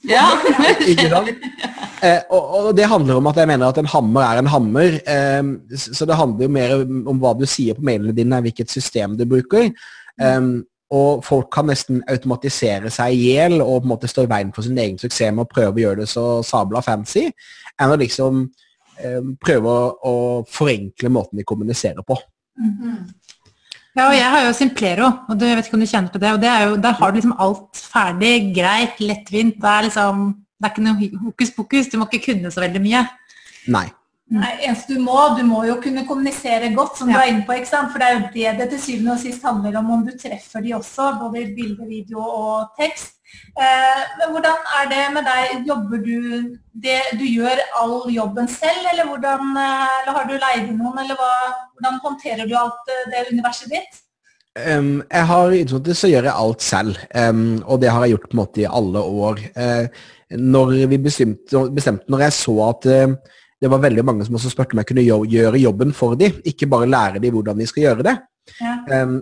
ja. 0.04 0.26
uh, 2.04 2.22
og, 2.30 2.44
og, 2.44 2.70
det 2.76 2.90
handler 2.92 3.22
om 3.22 3.30
at 3.32 3.40
jeg 3.40 3.48
mener 3.48 3.72
at 3.72 3.80
en 3.80 3.88
hammer 3.88 4.26
er 4.26 4.42
en 4.42 4.52
hammer. 4.52 5.00
Um, 5.40 5.56
så 5.72 6.06
det 6.06 6.20
handler 6.20 6.46
jo 6.46 6.54
mer 6.60 6.76
om 6.84 7.24
hva 7.24 7.34
du 7.40 7.48
sier 7.48 7.78
på 7.78 7.86
mailene 7.88 8.16
dine, 8.16 8.42
hvilket 8.44 8.72
system 8.74 9.16
du 9.18 9.26
bruker. 9.30 9.72
Um, 10.22 10.66
og 10.94 11.24
folk 11.26 11.50
kan 11.54 11.68
nesten 11.72 12.04
automatisere 12.12 12.92
seg 12.94 13.16
i 13.16 13.32
hjel 13.32 13.62
og 13.62 13.82
på 13.82 13.88
en 13.88 13.94
måte 13.96 14.10
stå 14.12 14.28
i 14.28 14.30
veien 14.30 14.52
for 14.54 14.66
sin 14.66 14.78
egen 14.78 15.00
suksess 15.02 15.34
med 15.34 15.48
å 15.48 15.50
prøve 15.50 15.80
å 15.80 15.84
gjøre 15.88 16.04
det 16.04 16.10
så 16.12 16.26
sabla 16.46 16.84
fancy, 16.86 17.26
enn 17.82 17.94
å 17.94 17.98
liksom 18.00 18.46
prøve 19.44 19.74
å, 19.74 19.90
å, 20.06 20.14
forenkle 20.50 21.12
måten 21.14 21.40
de 21.40 21.46
kommuniserer 21.48 22.06
på. 22.06 22.18
Mm 22.60 22.74
-hmm. 22.78 22.98
Ja, 23.96 24.08
og 24.08 24.16
jeg 24.16 24.30
har 24.30 24.46
jo 24.46 24.54
Simplero, 24.54 25.08
og 25.30 25.40
du, 25.40 25.46
jeg 25.46 25.56
vet 25.56 25.66
ikke 25.66 25.76
om 25.78 25.80
du 25.80 25.86
kjenner 25.86 26.10
på 26.10 26.18
det. 26.18 26.32
og 26.34 26.42
det 26.42 26.50
jo, 26.66 26.76
Der 26.76 26.92
har 26.92 27.12
du 27.12 27.16
liksom 27.16 27.36
alt 27.40 27.78
ferdig, 27.94 28.56
greit, 28.56 29.00
lettvint. 29.00 29.56
Det 29.62 29.70
er 29.70 29.82
liksom, 29.82 30.36
det 30.58 30.66
er 30.66 30.72
ikke 30.72 30.82
noe 30.82 31.10
hokus 31.26 31.52
pokus. 31.52 31.88
Du 31.88 31.98
må 31.98 32.08
ikke 32.12 32.34
kunne 32.34 32.52
så 32.52 32.62
veldig 32.62 32.82
mye. 32.82 33.06
Nei. 33.68 33.88
Nei, 34.32 34.54
eneste 34.66 34.96
du 34.96 35.02
må, 35.04 35.18
du 35.38 35.44
må 35.46 35.66
jo 35.68 35.76
kunne 35.84 36.06
kommunisere 36.08 36.72
godt, 36.74 36.96
som 36.98 37.10
ja. 37.12 37.18
du 37.18 37.22
er 37.22 37.32
inne 37.34 37.44
på. 37.46 37.58
ikke 37.58 37.70
sant? 37.70 37.92
For 37.92 38.02
det 38.02 38.08
er 38.08 38.16
jo 38.16 38.30
det 38.34 38.54
det 38.62 38.70
til 38.72 38.82
syvende 38.86 39.18
og 39.18 39.22
sist 39.22 39.44
handler 39.46 39.76
om, 39.82 39.92
om 39.98 40.06
du 40.08 40.14
treffer 40.18 40.64
de 40.64 40.74
også. 40.78 41.10
Både 41.20 41.44
bilde, 41.58 41.86
video 41.90 42.24
og 42.24 42.72
tekst. 42.80 43.20
Eh, 43.34 44.02
men 44.20 44.32
hvordan 44.34 44.70
er 44.80 44.88
det 44.94 45.04
med 45.14 45.28
deg? 45.28 45.68
Jobber 45.68 46.02
du 46.06 46.18
det, 46.86 47.02
Du 47.20 47.26
gjør 47.26 47.62
all 47.82 47.98
jobben 48.14 48.48
selv, 48.48 48.88
eller, 48.94 49.10
hvordan, 49.10 49.54
eh, 49.58 50.00
eller 50.00 50.18
har 50.18 50.30
du 50.30 50.34
leid 50.38 50.70
inn 50.70 50.80
noen? 50.80 51.04
Eller 51.04 51.20
hva, 51.20 51.34
hvordan 51.76 52.02
håndterer 52.08 52.50
du 52.50 52.56
alt 52.58 52.94
eh, 52.94 53.06
det 53.12 53.28
universet 53.34 53.74
ditt? 53.74 54.02
Um, 54.54 55.02
jeg 55.10 55.26
har 55.26 55.50
i 55.50 55.64
utgangspunktet 55.64 55.98
så 55.98 56.10
gjør 56.12 56.28
jeg 56.28 56.40
alt 56.46 56.62
selv, 56.62 56.98
um, 57.18 57.64
og 57.66 57.80
det 57.82 57.90
har 57.90 58.04
jeg 58.04 58.14
gjort 58.14 58.28
på 58.28 58.36
en 58.36 58.42
måte 58.44 58.62
i 58.62 58.68
alle 58.70 59.02
år. 59.26 59.40
Uh, 59.58 60.04
når 60.38 60.74
vi 60.92 61.00
bestemte, 61.02 61.64
bestemte, 61.74 62.06
når 62.14 62.28
jeg 62.28 62.36
så 62.38 62.54
at 62.68 62.86
uh, 62.86 63.16
det 63.64 63.72
var 63.72 63.82
veldig 63.84 64.04
mange 64.06 64.28
som 64.28 64.36
også 64.36 64.52
spurte 64.52 64.76
om 64.76 64.84
jeg 64.84 64.92
kunne 64.92 65.08
gjøre 65.08 65.62
jobben 65.62 65.96
for 65.96 66.20
dem, 66.20 66.42
ikke 66.44 66.68
bare 66.72 66.90
lære 66.92 67.24
dem 67.24 67.34
hvordan 67.38 67.64
de 67.64 67.68
skal 67.70 67.88
gjøre 67.88 68.06
det, 68.10 68.18
ja. 68.60 68.76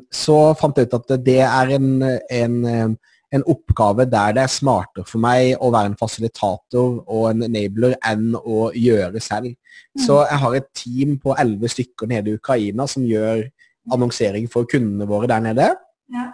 så 0.09 0.37
fant 0.57 0.81
jeg 0.81 0.89
ut 0.89 0.97
at 0.97 1.15
det 1.21 1.39
er 1.45 1.75
en, 1.77 1.91
en 2.33 2.97
en 3.31 3.43
oppgave 3.47 4.05
der 4.11 4.33
det 4.35 4.43
er 4.43 4.51
smartere 4.51 5.07
for 5.07 5.23
meg 5.23 5.55
å 5.63 5.71
være 5.71 5.93
en 5.93 5.99
fasilitator 5.99 6.99
og 7.05 7.29
en 7.29 7.45
enabler 7.47 7.95
enn 8.07 8.35
å 8.35 8.69
gjøre 8.75 9.21
selv. 9.23 9.53
Mm. 9.95 10.03
Så 10.05 10.19
jeg 10.25 10.41
har 10.43 10.57
et 10.57 10.69
team 10.75 11.15
på 11.23 11.35
elleve 11.39 11.71
stykker 11.71 12.11
nede 12.11 12.31
i 12.31 12.39
Ukraina 12.39 12.87
som 12.91 13.07
gjør 13.07 13.45
annonsering 13.91 14.49
for 14.51 14.67
kundene 14.69 15.07
våre 15.09 15.31
der 15.31 15.45
nede. 15.47 15.69
Ja. 16.11 16.27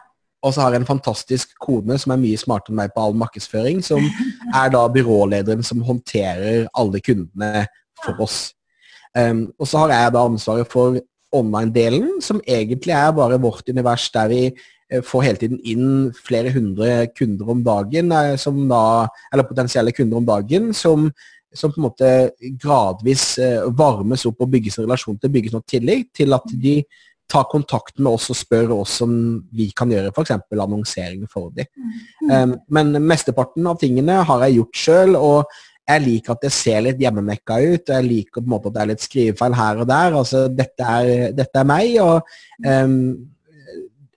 Og 0.46 0.54
så 0.54 0.64
har 0.64 0.74
jeg 0.74 0.84
en 0.84 0.90
fantastisk 0.90 1.54
kone 1.62 1.98
som 2.02 2.14
er 2.14 2.22
mye 2.22 2.40
smartere 2.40 2.74
enn 2.74 2.82
meg 2.82 2.94
på 2.96 3.04
all 3.04 3.16
markedsføring, 3.18 3.84
som 3.86 4.02
er 4.62 4.74
da 4.74 4.84
byrålederen 4.90 5.66
som 5.66 5.86
håndterer 5.86 6.66
alle 6.78 7.02
kundene 7.04 7.68
for 8.04 8.24
oss. 8.24 8.40
Um, 9.18 9.48
og 9.58 9.70
så 9.70 9.84
har 9.86 9.94
jeg 9.96 10.14
da 10.14 10.26
ansvaret 10.30 10.72
for 10.72 11.00
online-delen, 11.36 12.18
som 12.24 12.42
egentlig 12.48 12.94
er 12.96 13.16
bare 13.16 13.40
vårt 13.42 13.70
univers 13.70 14.10
der 14.14 14.32
vi 14.32 14.42
Eh, 14.88 15.04
får 15.04 15.26
hele 15.26 15.42
tiden 15.42 15.60
inn 15.68 15.88
flere 16.16 16.52
hundre 16.56 17.10
kunder 17.12 17.50
om 17.52 17.64
dagen, 17.64 18.12
eh, 18.16 18.36
som 18.40 18.60
da, 18.70 19.08
eller 19.34 19.48
potensielle 19.48 19.92
kunder 19.92 20.22
om 20.22 20.28
dagen, 20.28 20.72
som, 20.74 21.10
som 21.54 21.74
på 21.74 21.82
en 21.82 21.88
måte 21.90 22.12
gradvis 22.62 23.34
eh, 23.44 23.68
varmes 23.68 24.24
opp 24.30 24.46
og 24.46 24.54
bygges 24.54 24.80
en 24.80 24.88
relasjon 24.88 25.20
til, 25.20 25.34
bygges 25.34 25.58
noe 25.58 25.68
tillit 25.68 26.14
til 26.16 26.38
at 26.38 26.48
de 26.54 26.80
tar 27.28 27.50
kontakt 27.52 27.98
med 28.00 28.14
oss 28.14 28.30
og 28.32 28.40
spør 28.40 28.72
oss 28.78 29.02
om 29.04 29.12
vi 29.52 29.68
kan 29.76 29.92
gjøre 29.92 30.14
f.eks. 30.14 30.38
annonsering 30.56 31.26
for 31.28 31.52
dem. 31.52 31.68
Mm. 32.24 32.54
men 32.72 32.94
mesteparten 33.04 33.68
av 33.68 33.82
tingene 33.82 34.22
har 34.24 34.46
jeg 34.46 34.62
gjort 34.62 34.80
sjøl, 34.80 35.18
og 35.20 35.58
jeg 35.88 36.04
liker 36.04 36.34
at 36.34 36.44
det 36.44 36.52
ser 36.52 36.84
litt 36.84 37.00
hjemmemekka 37.00 37.62
ut. 37.64 37.88
og 37.88 37.96
Jeg 37.96 38.08
liker 38.08 38.42
på 38.42 38.46
en 38.46 38.52
måte 38.52 38.70
at 38.70 38.76
det 38.76 38.84
er 38.84 38.92
litt 38.92 39.06
skrivefeil 39.06 39.56
her 39.56 39.82
og 39.82 39.88
der. 39.88 40.20
altså 40.20 40.44
Dette 40.52 40.92
er, 41.00 41.32
dette 41.38 41.64
er 41.64 41.70
meg. 41.70 41.96
og 42.04 42.28
um, 42.68 43.00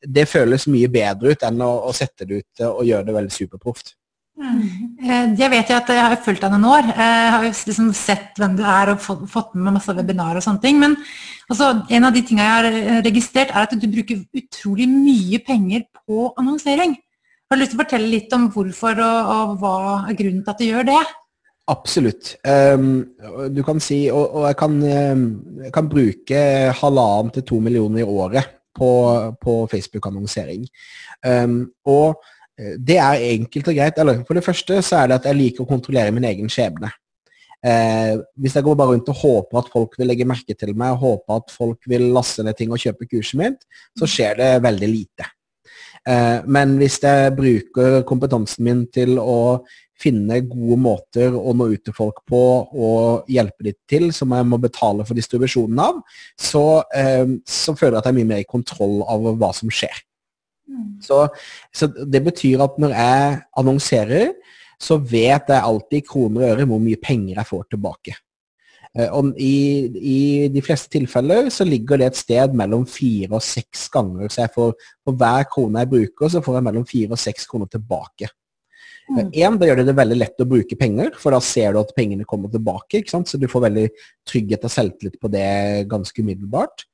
det 0.00 0.26
føles 0.28 0.64
mye 0.72 0.88
bedre 0.88 1.34
ut 1.34 1.42
enn 1.44 1.60
å, 1.60 1.70
å 1.86 1.92
sette 1.92 2.26
det 2.26 2.40
ut 2.40 2.62
og 2.70 2.86
gjøre 2.88 3.06
det 3.06 3.16
veldig 3.18 3.34
superproft. 3.34 3.94
Mm. 4.40 4.60
Eh, 5.04 5.26
jeg 5.36 5.52
vet 5.52 5.68
jo 5.68 5.76
at 5.76 5.90
jeg 5.92 6.00
har 6.00 6.22
fulgt 6.24 6.40
deg 6.40 6.54
noen 6.54 6.68
år. 6.70 6.88
Jeg 6.94 7.32
har 7.34 7.44
liksom 7.44 7.90
sett 7.96 8.40
hvem 8.40 8.56
du 8.56 8.62
er 8.64 8.94
og 8.94 9.02
fått 9.04 9.52
med 9.52 9.74
masse 9.76 9.92
webinarer 9.92 10.40
og 10.40 10.46
sånne 10.46 10.64
ting. 10.64 10.80
Men 10.80 10.96
altså, 11.50 11.74
en 11.92 12.08
av 12.08 12.16
de 12.16 12.24
tingene 12.24 12.46
jeg 12.46 12.56
har 12.56 12.68
eh, 12.70 13.02
registrert, 13.04 13.52
er 13.52 13.68
at 13.68 13.76
du 13.76 13.88
bruker 13.92 14.24
utrolig 14.40 14.88
mye 14.90 15.42
penger 15.44 15.84
på 16.00 16.30
annonsering. 16.40 16.96
Har 17.50 17.58
du 17.58 17.64
lyst 17.64 17.74
til 17.74 17.80
å 17.80 17.84
fortelle 17.84 18.12
litt 18.14 18.32
om 18.36 18.48
hvorfor 18.54 19.02
og, 19.04 19.32
og 19.34 19.56
hva 19.60 19.76
er 20.08 20.16
grunnen 20.16 20.44
til 20.46 20.54
at 20.54 20.62
du 20.62 20.68
gjør 20.70 20.88
det? 20.88 21.02
Absolutt. 21.68 22.34
Um, 22.46 23.12
du 23.54 23.62
kan 23.66 23.80
si, 23.82 24.08
og, 24.10 24.24
og 24.34 24.46
jeg, 24.48 24.56
kan, 24.58 24.78
um, 24.80 25.26
jeg, 25.64 25.72
kan, 25.74 25.90
bruke 25.90 26.40
halvannen 26.80 27.34
til 27.34 27.46
to 27.46 27.60
millioner 27.62 28.02
i 28.02 28.08
året 28.08 28.56
på, 28.76 28.90
på 29.42 29.56
Facebook-annonsering. 29.70 30.64
Um, 31.26 31.60
og 31.84 32.22
eh, 32.58 32.74
det 32.78 32.96
er 32.98 33.26
enkelt 33.36 33.70
og 33.70 33.78
greit. 33.78 34.00
Eller 34.00 34.24
for 34.26 34.38
det 34.38 34.46
første 34.46 34.80
så 34.82 35.02
er 35.02 35.10
det 35.10 35.20
at 35.20 35.30
jeg 35.30 35.38
liker 35.38 35.66
å 35.66 35.70
kontrollere 35.70 36.14
min 36.16 36.26
egen 36.30 36.50
skjebne. 36.50 36.90
Eh, 37.60 38.14
hvis 38.40 38.56
jeg 38.56 38.64
går 38.64 38.76
bare 38.78 38.94
rundt 38.94 39.10
og 39.12 39.20
håper 39.20 39.60
at 39.60 39.68
folk 39.72 39.98
vil 40.00 40.08
legge 40.08 40.28
merke 40.28 40.56
til 40.56 40.72
meg, 40.72 40.94
og 40.96 41.04
håper 41.04 41.42
at 41.42 41.52
folk 41.52 41.90
vil 41.92 42.08
laste 42.14 42.44
ned 42.46 42.56
ting 42.56 42.72
og 42.72 42.80
kjøpe 42.80 43.08
kurset 43.10 43.38
mitt, 43.40 43.68
så 43.98 44.08
skjer 44.08 44.40
det 44.40 44.50
veldig 44.64 44.88
lite. 44.88 45.28
Eh, 46.08 46.40
men 46.48 46.78
hvis 46.80 46.96
jeg 47.04 47.34
bruker 47.36 48.00
kompetansen 48.08 48.64
min 48.64 48.86
til 48.92 49.20
å 49.20 49.60
finne 50.00 50.40
gode 50.48 50.78
måter 50.80 51.34
å 51.36 51.52
nå 51.56 51.70
ut 51.74 51.82
til 51.86 51.96
folk 51.96 52.22
på 52.28 52.42
og 52.70 53.30
hjelpe 53.30 53.66
dem 53.68 53.76
til, 53.90 54.08
som 54.16 54.32
jeg 54.36 54.48
må 54.48 54.60
betale 54.62 55.06
for 55.06 55.18
distribusjonen 55.18 55.82
av, 55.84 56.00
så, 56.40 56.64
eh, 56.96 57.36
så 57.46 57.76
føler 57.76 57.98
jeg 57.98 58.02
at 58.02 58.08
jeg 58.08 58.14
er 58.14 58.20
mye 58.20 58.30
mer 58.32 58.44
i 58.44 58.48
kontroll 58.48 59.02
av 59.04 59.28
hva 59.40 59.52
som 59.56 59.72
skjer. 59.72 60.02
Mm. 60.70 60.88
Så, 61.04 61.20
så, 61.74 61.90
det 61.90 62.22
betyr 62.24 62.62
at 62.64 62.80
når 62.80 62.96
jeg 62.96 63.38
annonserer, 63.62 64.34
så 64.80 64.96
vet 64.96 65.50
jeg 65.52 65.60
alltid 65.60 66.00
i 66.00 66.06
kroner 66.08 66.42
og 66.44 66.50
øre 66.54 66.68
hvor 66.70 66.80
mye 66.82 67.00
penger 67.02 67.36
jeg 67.36 67.48
får 67.50 67.64
tilbake. 67.74 68.16
Eh, 68.96 69.06
og 69.14 69.36
i, 69.38 69.86
i, 70.00 70.20
de 70.50 70.62
fleste 70.64 70.90
tilfeller 70.90 71.50
så 71.54 71.66
ligger 71.68 72.00
det 72.00 72.10
et 72.10 72.20
sted 72.22 72.56
mellom 72.58 72.86
fire 72.90 73.36
og 73.38 73.44
seks 73.44 73.86
ganger. 73.92 74.30
Så 74.32 74.44
jeg 74.44 74.54
får, 74.56 74.74
for 75.04 75.20
hver 75.20 75.46
krone 75.52 75.84
jeg 75.84 75.92
bruker, 75.92 76.32
så 76.32 76.42
får 76.44 76.58
jeg 76.58 76.68
mellom 76.70 76.86
fire 76.88 77.14
og 77.14 77.22
seks 77.22 77.46
kroner 77.50 77.70
tilbake. 77.70 78.30
Mm. 79.10 79.30
En, 79.42 79.58
da 79.58 79.66
gjør 79.66 79.80
det 79.80 79.88
det 79.88 79.96
veldig 79.98 80.18
lett 80.20 80.42
å 80.42 80.48
bruke 80.48 80.78
penger, 80.78 81.14
for 81.18 81.34
da 81.34 81.40
ser 81.42 81.74
du 81.74 81.80
at 81.82 81.94
pengene 81.96 82.26
kommer 82.28 82.52
tilbake. 82.52 83.02
Så 83.10 83.40
du 83.40 83.48
får 83.50 83.66
veldig 83.66 83.86
trygghet 84.28 84.66
og 84.68 84.74
selvtillit 84.74 85.18
på 85.20 85.30
det 85.32 85.50
ganske 85.90 86.22
umiddelbart. 86.22 86.86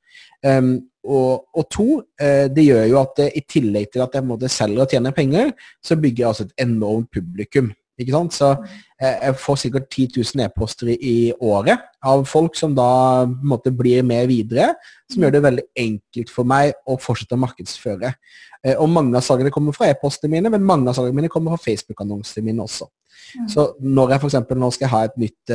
Um, 0.45 0.75
og, 1.07 1.47
og, 1.55 1.63
to, 1.73 1.87
uh, 2.21 2.45
det 2.53 2.67
gjør 2.67 2.85
jo 2.91 2.99
at 3.01 3.13
det, 3.19 3.27
i 3.39 3.43
tillegg 3.49 3.91
til 3.93 4.03
at 4.05 4.17
jeg 4.17 4.27
måtte 4.27 4.51
selge 4.51 4.83
og 4.83 4.93
tjene 4.93 5.13
penger, 5.15 5.53
så 5.81 5.97
bygger 5.97 6.23
jeg 6.23 6.29
altså 6.29 6.47
et 6.47 6.65
enormt 6.67 7.09
publikum. 7.13 7.71
Ikke 7.97 8.13
sant? 8.13 8.35
Så 8.37 8.49
uh, 8.53 8.67
jeg 9.01 9.37
får 9.41 9.59
sikkert 9.63 9.87
10 9.89 10.07
000 10.19 10.45
e-poster 10.45 10.91
i, 10.95 11.31
året 11.43 11.83
av 12.07 12.23
folk 12.29 12.57
som 12.57 12.75
da 12.77 13.25
måte, 13.25 13.73
blir 13.73 14.05
med 14.05 14.29
videre, 14.29 14.71
som 15.11 15.23
gjør 15.23 15.35
det 15.35 15.43
veldig 15.45 15.65
enkelt 15.83 16.33
for 16.33 16.47
meg 16.47 16.75
å 16.87 16.97
fortsette 17.01 17.35
å 17.35 17.41
markedsføre. 17.41 18.13
og 18.77 18.89
mange 18.89 19.17
av 19.17 19.23
salgene 19.23 19.51
kommer 19.53 19.75
fra 19.75 19.89
e-postene 19.91 20.31
mine, 20.31 20.49
men 20.49 20.65
mange 20.65 20.89
av 20.89 20.97
salgene 20.97 21.15
mine 21.21 21.31
kommer 21.31 21.55
fra 21.55 21.71
Facebook-annonsene 21.71 22.45
mine 22.45 22.63
også. 22.63 22.87
Mm. 23.37 23.47
Så 23.53 23.67
når 23.81 24.13
jeg 24.13 24.23
f.eks. 24.23 24.55
nå 24.55 24.71
skal 24.73 24.91
ha 24.93 25.03
et 25.05 25.17
nytt 25.19 25.53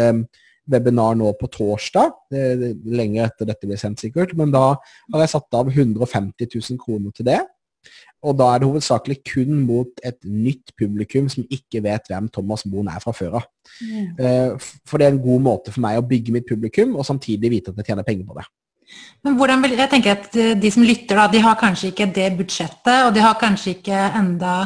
webinar 0.70 1.16
nå 1.18 1.32
på 1.38 1.48
torsdag, 1.50 2.12
lenger 2.30 3.26
etter 3.26 3.48
dette 3.48 3.68
blir 3.68 3.80
sendt 3.80 4.02
sikkert, 4.02 4.36
men 4.38 4.52
da 4.54 4.76
har 4.76 5.24
jeg 5.24 5.32
satt 5.34 5.58
av 5.58 5.70
150 5.72 6.48
000 6.52 6.80
kroner 6.82 7.14
til 7.16 7.28
det. 7.28 7.40
Og 8.22 8.36
da 8.38 8.52
er 8.52 8.62
det 8.62 8.68
hovedsakelig 8.70 9.18
kun 9.26 9.62
mot 9.66 10.02
et 10.06 10.18
nytt 10.22 10.74
publikum 10.78 11.28
som 11.32 11.46
ikke 11.50 11.82
vet 11.84 12.06
hvem 12.10 12.30
Thomas 12.32 12.64
Moen 12.70 12.90
er 12.92 13.02
fra 13.02 13.14
før 13.16 13.40
av. 13.40 13.46
Mm. 13.82 14.08
Eh, 14.18 14.72
for 14.86 14.98
det 14.98 15.08
er 15.08 15.14
en 15.16 15.22
god 15.24 15.46
måte 15.48 15.74
for 15.74 15.82
meg 15.84 15.98
å 15.98 16.06
bygge 16.06 16.34
mitt 16.34 16.48
publikum, 16.48 16.96
og 16.96 17.08
samtidig 17.08 17.50
vite 17.56 17.72
at 17.72 17.82
jeg 17.82 17.90
tjener 17.90 18.06
penger 18.06 18.28
på 18.28 18.38
det. 18.38 18.46
Men 19.24 19.38
hvordan 19.38 19.62
vil, 19.64 19.78
jeg 19.78 19.88
tenker 19.88 20.18
at 20.18 20.34
De 20.60 20.70
som 20.70 20.82
lytter, 20.84 21.16
da, 21.16 21.24
de 21.32 21.40
har 21.40 21.54
kanskje 21.56 21.92
ikke 21.92 22.10
det 22.12 22.26
budsjettet, 22.36 23.06
og 23.06 23.14
de 23.16 23.22
har 23.24 23.38
kanskje 23.40 23.78
ikke 23.78 24.00
enda 24.18 24.56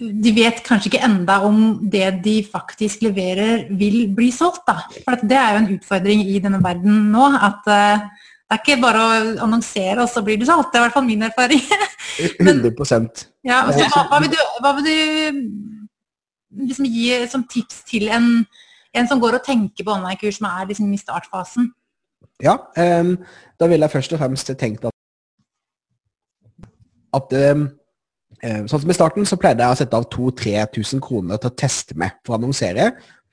de 0.00 0.32
vet 0.34 0.62
kanskje 0.64 0.90
ikke 0.90 1.02
enda 1.04 1.36
om 1.46 1.58
det 1.92 2.08
de 2.24 2.40
faktisk 2.46 3.04
leverer 3.04 3.66
vil 3.78 4.08
bli 4.16 4.30
solgt. 4.34 4.64
Da. 4.68 4.80
For 5.04 5.20
det 5.22 5.36
er 5.36 5.54
jo 5.54 5.60
en 5.60 5.70
utfordring 5.76 6.24
i 6.24 6.40
denne 6.42 6.62
verden 6.64 7.10
nå. 7.12 7.26
at 7.36 7.68
uh, 7.70 8.06
det 8.50 8.56
er 8.56 8.62
ikke 8.64 8.82
bare 8.82 9.00
å 9.00 9.10
annonsere, 9.44 10.02
og 10.02 10.08
så 10.10 10.24
blir 10.26 10.40
det 10.40 10.48
solgt. 10.48 10.72
Det 10.72 10.80
er 10.80 10.82
i 10.82 10.86
hvert 10.88 10.94
fall 10.96 11.04
min 11.06 11.22
erfaring. 11.22 11.60
Men, 12.42 12.64
100 12.66 13.28
ja, 13.46 13.60
så, 13.70 13.84
hva, 13.92 14.00
hva, 14.10 14.18
vil 14.24 14.32
du, 14.32 14.40
hva, 14.64 14.72
vil 14.74 14.88
du, 14.88 14.96
liksom 16.64 16.88
gi 16.90 17.20
som 17.30 17.44
tips 17.46 17.84
til 17.86 18.08
en, 18.10 18.26
en 18.90 19.06
som 19.06 19.20
går 19.22 19.38
og 19.38 19.44
tenker 19.46 19.86
på 19.86 19.94
online-kurs, 19.94 20.40
som 20.40 20.48
er 20.50 20.66
liksom 20.66 20.90
i 20.90 20.98
startfasen? 20.98 21.68
Ja, 22.42 22.56
um, 22.74 23.12
da 23.60 23.70
vil 23.70 23.86
jeg 23.86 23.94
først 23.94 24.16
og 24.16 24.22
fremst 24.24 24.50
tenke 24.58 24.90
at, 24.90 24.98
at 27.20 27.38
um, 27.52 27.68
Sånn 28.40 28.80
som 28.80 28.88
I 28.88 28.94
starten 28.96 29.26
så 29.28 29.36
pleide 29.36 29.66
jeg 29.66 29.76
å 29.76 29.76
sette 29.76 29.98
av 29.98 30.06
2000-3000 30.08 31.02
kroner 31.04 31.36
til 31.36 31.50
å 31.50 31.56
teste 31.60 31.92
med 32.00 32.14
for 32.24 32.32
å 32.32 32.38
annonsere, 32.38 32.86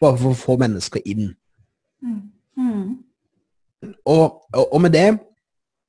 bare 0.04 0.20
for 0.20 0.36
å 0.36 0.40
få 0.42 0.58
mennesker 0.60 1.06
inn. 1.08 1.30
Mm. 2.04 2.98
Og, 4.08 4.44
og, 4.58 4.80
med 4.82 4.94
det 4.96 5.08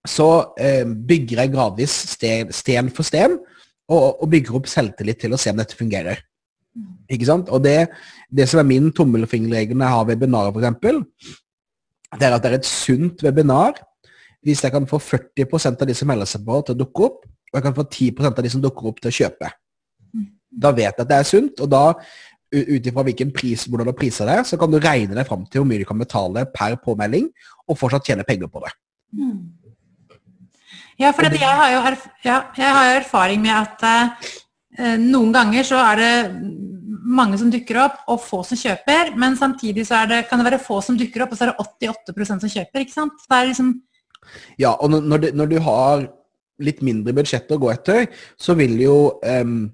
så 0.09 0.29
eh, 0.61 0.85
bygger 0.85 1.43
jeg 1.43 1.53
gradvis 1.53 1.95
sten, 2.15 2.53
sten 2.53 2.91
for 2.95 3.07
sten, 3.07 3.39
og, 3.89 4.21
og, 4.21 4.27
bygger 4.31 4.59
opp 4.59 4.69
selvtillit 4.69 5.21
til 5.23 5.33
å 5.33 5.41
se 5.41 5.53
om 5.53 5.61
dette 5.61 5.77
fungerer. 5.77 6.21
Ikke 7.11 7.29
sant? 7.29 7.49
Og 7.49 7.63
det, 7.65 7.89
det 8.29 8.47
som 8.49 8.61
er 8.61 8.69
min 8.69 8.91
tommelfingerregel 8.95 9.77
når 9.77 9.89
jeg 9.89 9.97
har 9.97 10.11
webinarer, 10.13 10.53
f.eks., 10.53 11.39
det 12.19 12.25
er 12.25 12.35
at 12.35 12.45
det 12.45 12.51
er 12.51 12.57
et 12.57 12.69
sunt 12.69 13.23
webinar 13.25 13.81
hvis 14.47 14.63
jeg 14.65 14.73
kan 14.73 14.87
få 14.89 15.01
40% 15.03 15.83
av 15.83 15.89
de 15.89 15.97
som 15.97 16.09
melder 16.09 16.29
seg 16.31 16.45
på, 16.47 16.61
til 16.65 16.77
å 16.77 16.79
dukke 16.79 17.09
opp, 17.09 17.25
og 17.27 17.59
jeg 17.59 17.65
kan 17.65 17.75
få 17.77 17.85
10% 17.85 18.39
av 18.39 18.45
de 18.47 18.53
som 18.53 18.63
dukker 18.63 18.91
opp, 18.91 19.01
til 19.03 19.11
å 19.11 19.17
kjøpe. 19.17 19.51
Da 20.49 20.71
vet 20.73 20.87
jeg 20.87 21.05
at 21.05 21.11
det 21.11 21.19
er 21.19 21.27
sunt, 21.29 21.61
og 21.65 21.69
da 21.73 21.83
ut 22.55 22.89
ifra 22.89 23.05
hvilken 23.07 23.33
pris, 23.35 23.67
hvordan 23.69 23.91
du 23.91 23.95
priser 23.97 24.29
det, 24.31 24.41
så 24.49 24.59
kan 24.61 24.73
du 24.73 24.79
regne 24.81 25.17
deg 25.17 25.29
fram 25.29 25.45
til 25.47 25.63
hvor 25.63 25.69
mye 25.69 25.83
du 25.83 25.89
kan 25.89 26.01
betale 26.01 26.47
per 26.55 26.79
påmelding, 26.85 27.29
og 27.69 27.79
fortsatt 27.81 28.09
tjene 28.09 28.27
penger 28.29 28.51
på 28.53 28.63
det. 28.65 28.73
Ja, 30.99 31.13
for 31.15 31.29
jeg 31.29 31.39
har, 31.39 31.73
jo, 31.73 31.83
ja, 32.25 32.39
jeg 32.59 32.75
har 32.75 32.89
jo 32.89 32.97
erfaring 32.99 33.45
med 33.45 33.55
at 33.55 33.85
eh, 33.87 34.97
noen 34.99 35.31
ganger 35.35 35.67
så 35.67 35.79
er 35.93 36.01
det 36.01 36.15
mange 37.09 37.39
som 37.41 37.51
dukker 37.53 37.79
opp, 37.85 38.01
og 38.11 38.21
få 38.23 38.43
som 38.47 38.59
kjøper. 38.59 39.15
Men 39.19 39.37
samtidig 39.39 39.87
så 39.89 40.03
det, 40.11 40.25
kan 40.29 40.41
det 40.41 40.51
være 40.51 40.63
få 40.63 40.81
som 40.85 40.99
dukker 40.99 41.25
opp, 41.25 41.35
og 41.35 41.41
så 41.41 41.47
er 41.47 41.53
det 41.53 41.69
88% 42.11 42.45
som 42.45 42.53
kjøper. 42.53 42.85
ikke 42.85 42.97
sant? 42.97 43.25
Det 43.25 43.37
er 43.37 43.51
liksom 43.53 43.75
ja, 44.61 44.75
og 44.75 44.91
når, 44.93 45.23
du, 45.23 45.29
når, 45.39 45.47
du 45.49 45.59
har 45.65 46.03
litt 46.61 46.83
mindre 46.85 47.15
budsjett 47.17 47.49
å 47.55 47.61
gå 47.63 47.71
etter, 47.73 48.09
så 48.37 48.57
vil 48.59 48.75
jo, 48.83 48.97
um, 49.23 49.69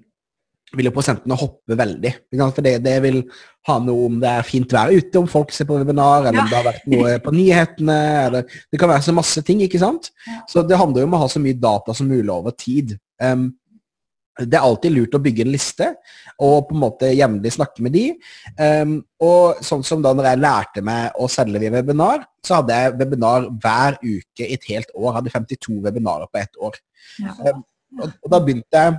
vil 0.77 0.89
jo 0.89 0.93
prosentene 0.95 1.37
hoppe 1.39 1.77
veldig. 1.79 2.11
For 2.35 2.63
det, 2.65 2.77
det, 2.85 2.95
vil 3.05 3.21
ha 3.69 3.77
noe 3.83 4.07
om 4.09 4.21
det 4.21 4.31
er 4.31 4.47
fint 4.47 4.75
vær 4.75 4.93
ute, 4.93 5.19
om 5.19 5.29
folk 5.31 5.53
ser 5.55 5.67
på 5.69 5.79
webinar, 5.79 6.27
eller 6.27 6.39
ja. 6.39 6.45
om 6.45 6.51
det 6.51 6.59
har 6.59 6.67
vært 6.69 6.87
noe 6.93 7.17
på 7.23 7.35
nyhetene. 7.35 7.99
Eller, 8.27 8.57
det 8.71 8.81
kan 8.81 8.91
være 8.91 9.07
så 9.07 9.15
masse 9.15 9.43
ting, 9.47 9.63
ikke 9.65 9.81
sant? 9.81 10.11
Ja. 10.27 10.41
Så 10.51 10.65
det 10.67 10.79
handler 10.79 11.03
jo 11.03 11.09
om 11.09 11.17
å 11.17 11.25
ha 11.25 11.29
så 11.31 11.41
mye 11.43 11.57
data 11.59 11.95
som 11.97 12.11
mulig 12.11 12.31
over 12.33 12.55
tid. 12.59 12.97
Um, 13.23 13.49
det 14.35 14.57
er 14.57 14.65
alltid 14.67 14.91
lurt 14.91 15.15
å 15.15 15.21
bygge 15.23 15.45
en 15.45 15.53
liste 15.53 15.85
og 16.43 16.65
på 16.67 16.75
en 16.75 16.81
måte 16.81 17.11
jevnlig 17.15 17.53
snakke 17.55 17.83
med 17.85 17.93
de. 17.95 18.03
Um, 18.59 18.97
og 19.23 19.61
sånn 19.63 19.85
som 19.87 20.01
da 20.03 20.11
når 20.11 20.27
jeg 20.27 20.41
lærte 20.43 20.83
meg 20.83 21.15
å 21.15 21.29
selge 21.31 21.61
via 21.63 21.71
webinar, 21.71 22.25
så 22.43 22.59
hadde 22.59 22.79
jeg 22.81 22.97
webinar 22.99 23.47
hver 23.63 23.95
uke 24.03 24.43
i 24.43 24.57
et 24.57 24.67
helt 24.73 24.91
år. 24.91 25.13
Hadde 25.21 25.31
52 25.31 25.79
webinarer 25.85 26.27
på 26.27 26.41
ett 26.41 26.59
år. 26.59 26.79
Ja. 27.23 27.37
Um, 27.53 27.63
og, 28.01 28.09
og, 28.09 28.31
da 28.33 28.41
begynte 28.43 28.81
jeg 28.81 28.97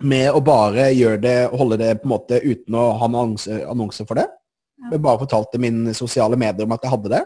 med 0.00 0.30
å 0.32 0.40
bare 0.44 0.88
gjøre 0.94 1.20
det, 1.22 1.36
holde 1.52 1.78
det 1.80 1.94
på 2.00 2.08
en 2.08 2.14
måte 2.14 2.40
uten 2.40 2.76
å 2.78 2.86
ha 3.00 3.08
noen 3.08 3.20
annonse, 3.26 3.58
annonse 3.68 4.06
for 4.08 4.20
det. 4.20 4.26
Jeg 4.90 5.02
bare 5.04 5.20
fortalte 5.20 5.60
mine 5.60 5.92
sosiale 5.96 6.38
medier 6.40 6.64
om 6.64 6.72
at 6.72 6.86
jeg 6.86 6.94
hadde 6.94 7.12
det. 7.12 7.24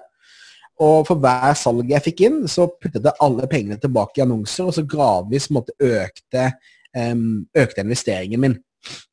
Og 0.83 1.05
for 1.07 1.23
hver 1.23 1.55
salg 1.55 1.91
jeg 1.93 2.03
fikk 2.03 2.25
inn, 2.27 2.41
så 2.51 2.67
puttet 2.67 3.05
jeg 3.05 3.23
alle 3.23 3.47
pengene 3.51 3.79
tilbake 3.79 4.19
i 4.19 4.25
annonser, 4.25 4.67
og 4.67 4.75
så 4.75 4.83
gradvis 4.83 5.47
måtte 5.55 5.77
økte 5.79 6.49
um, 6.97 7.45
økte 7.55 7.85
investeringen 7.85 8.43
min. 8.43 8.59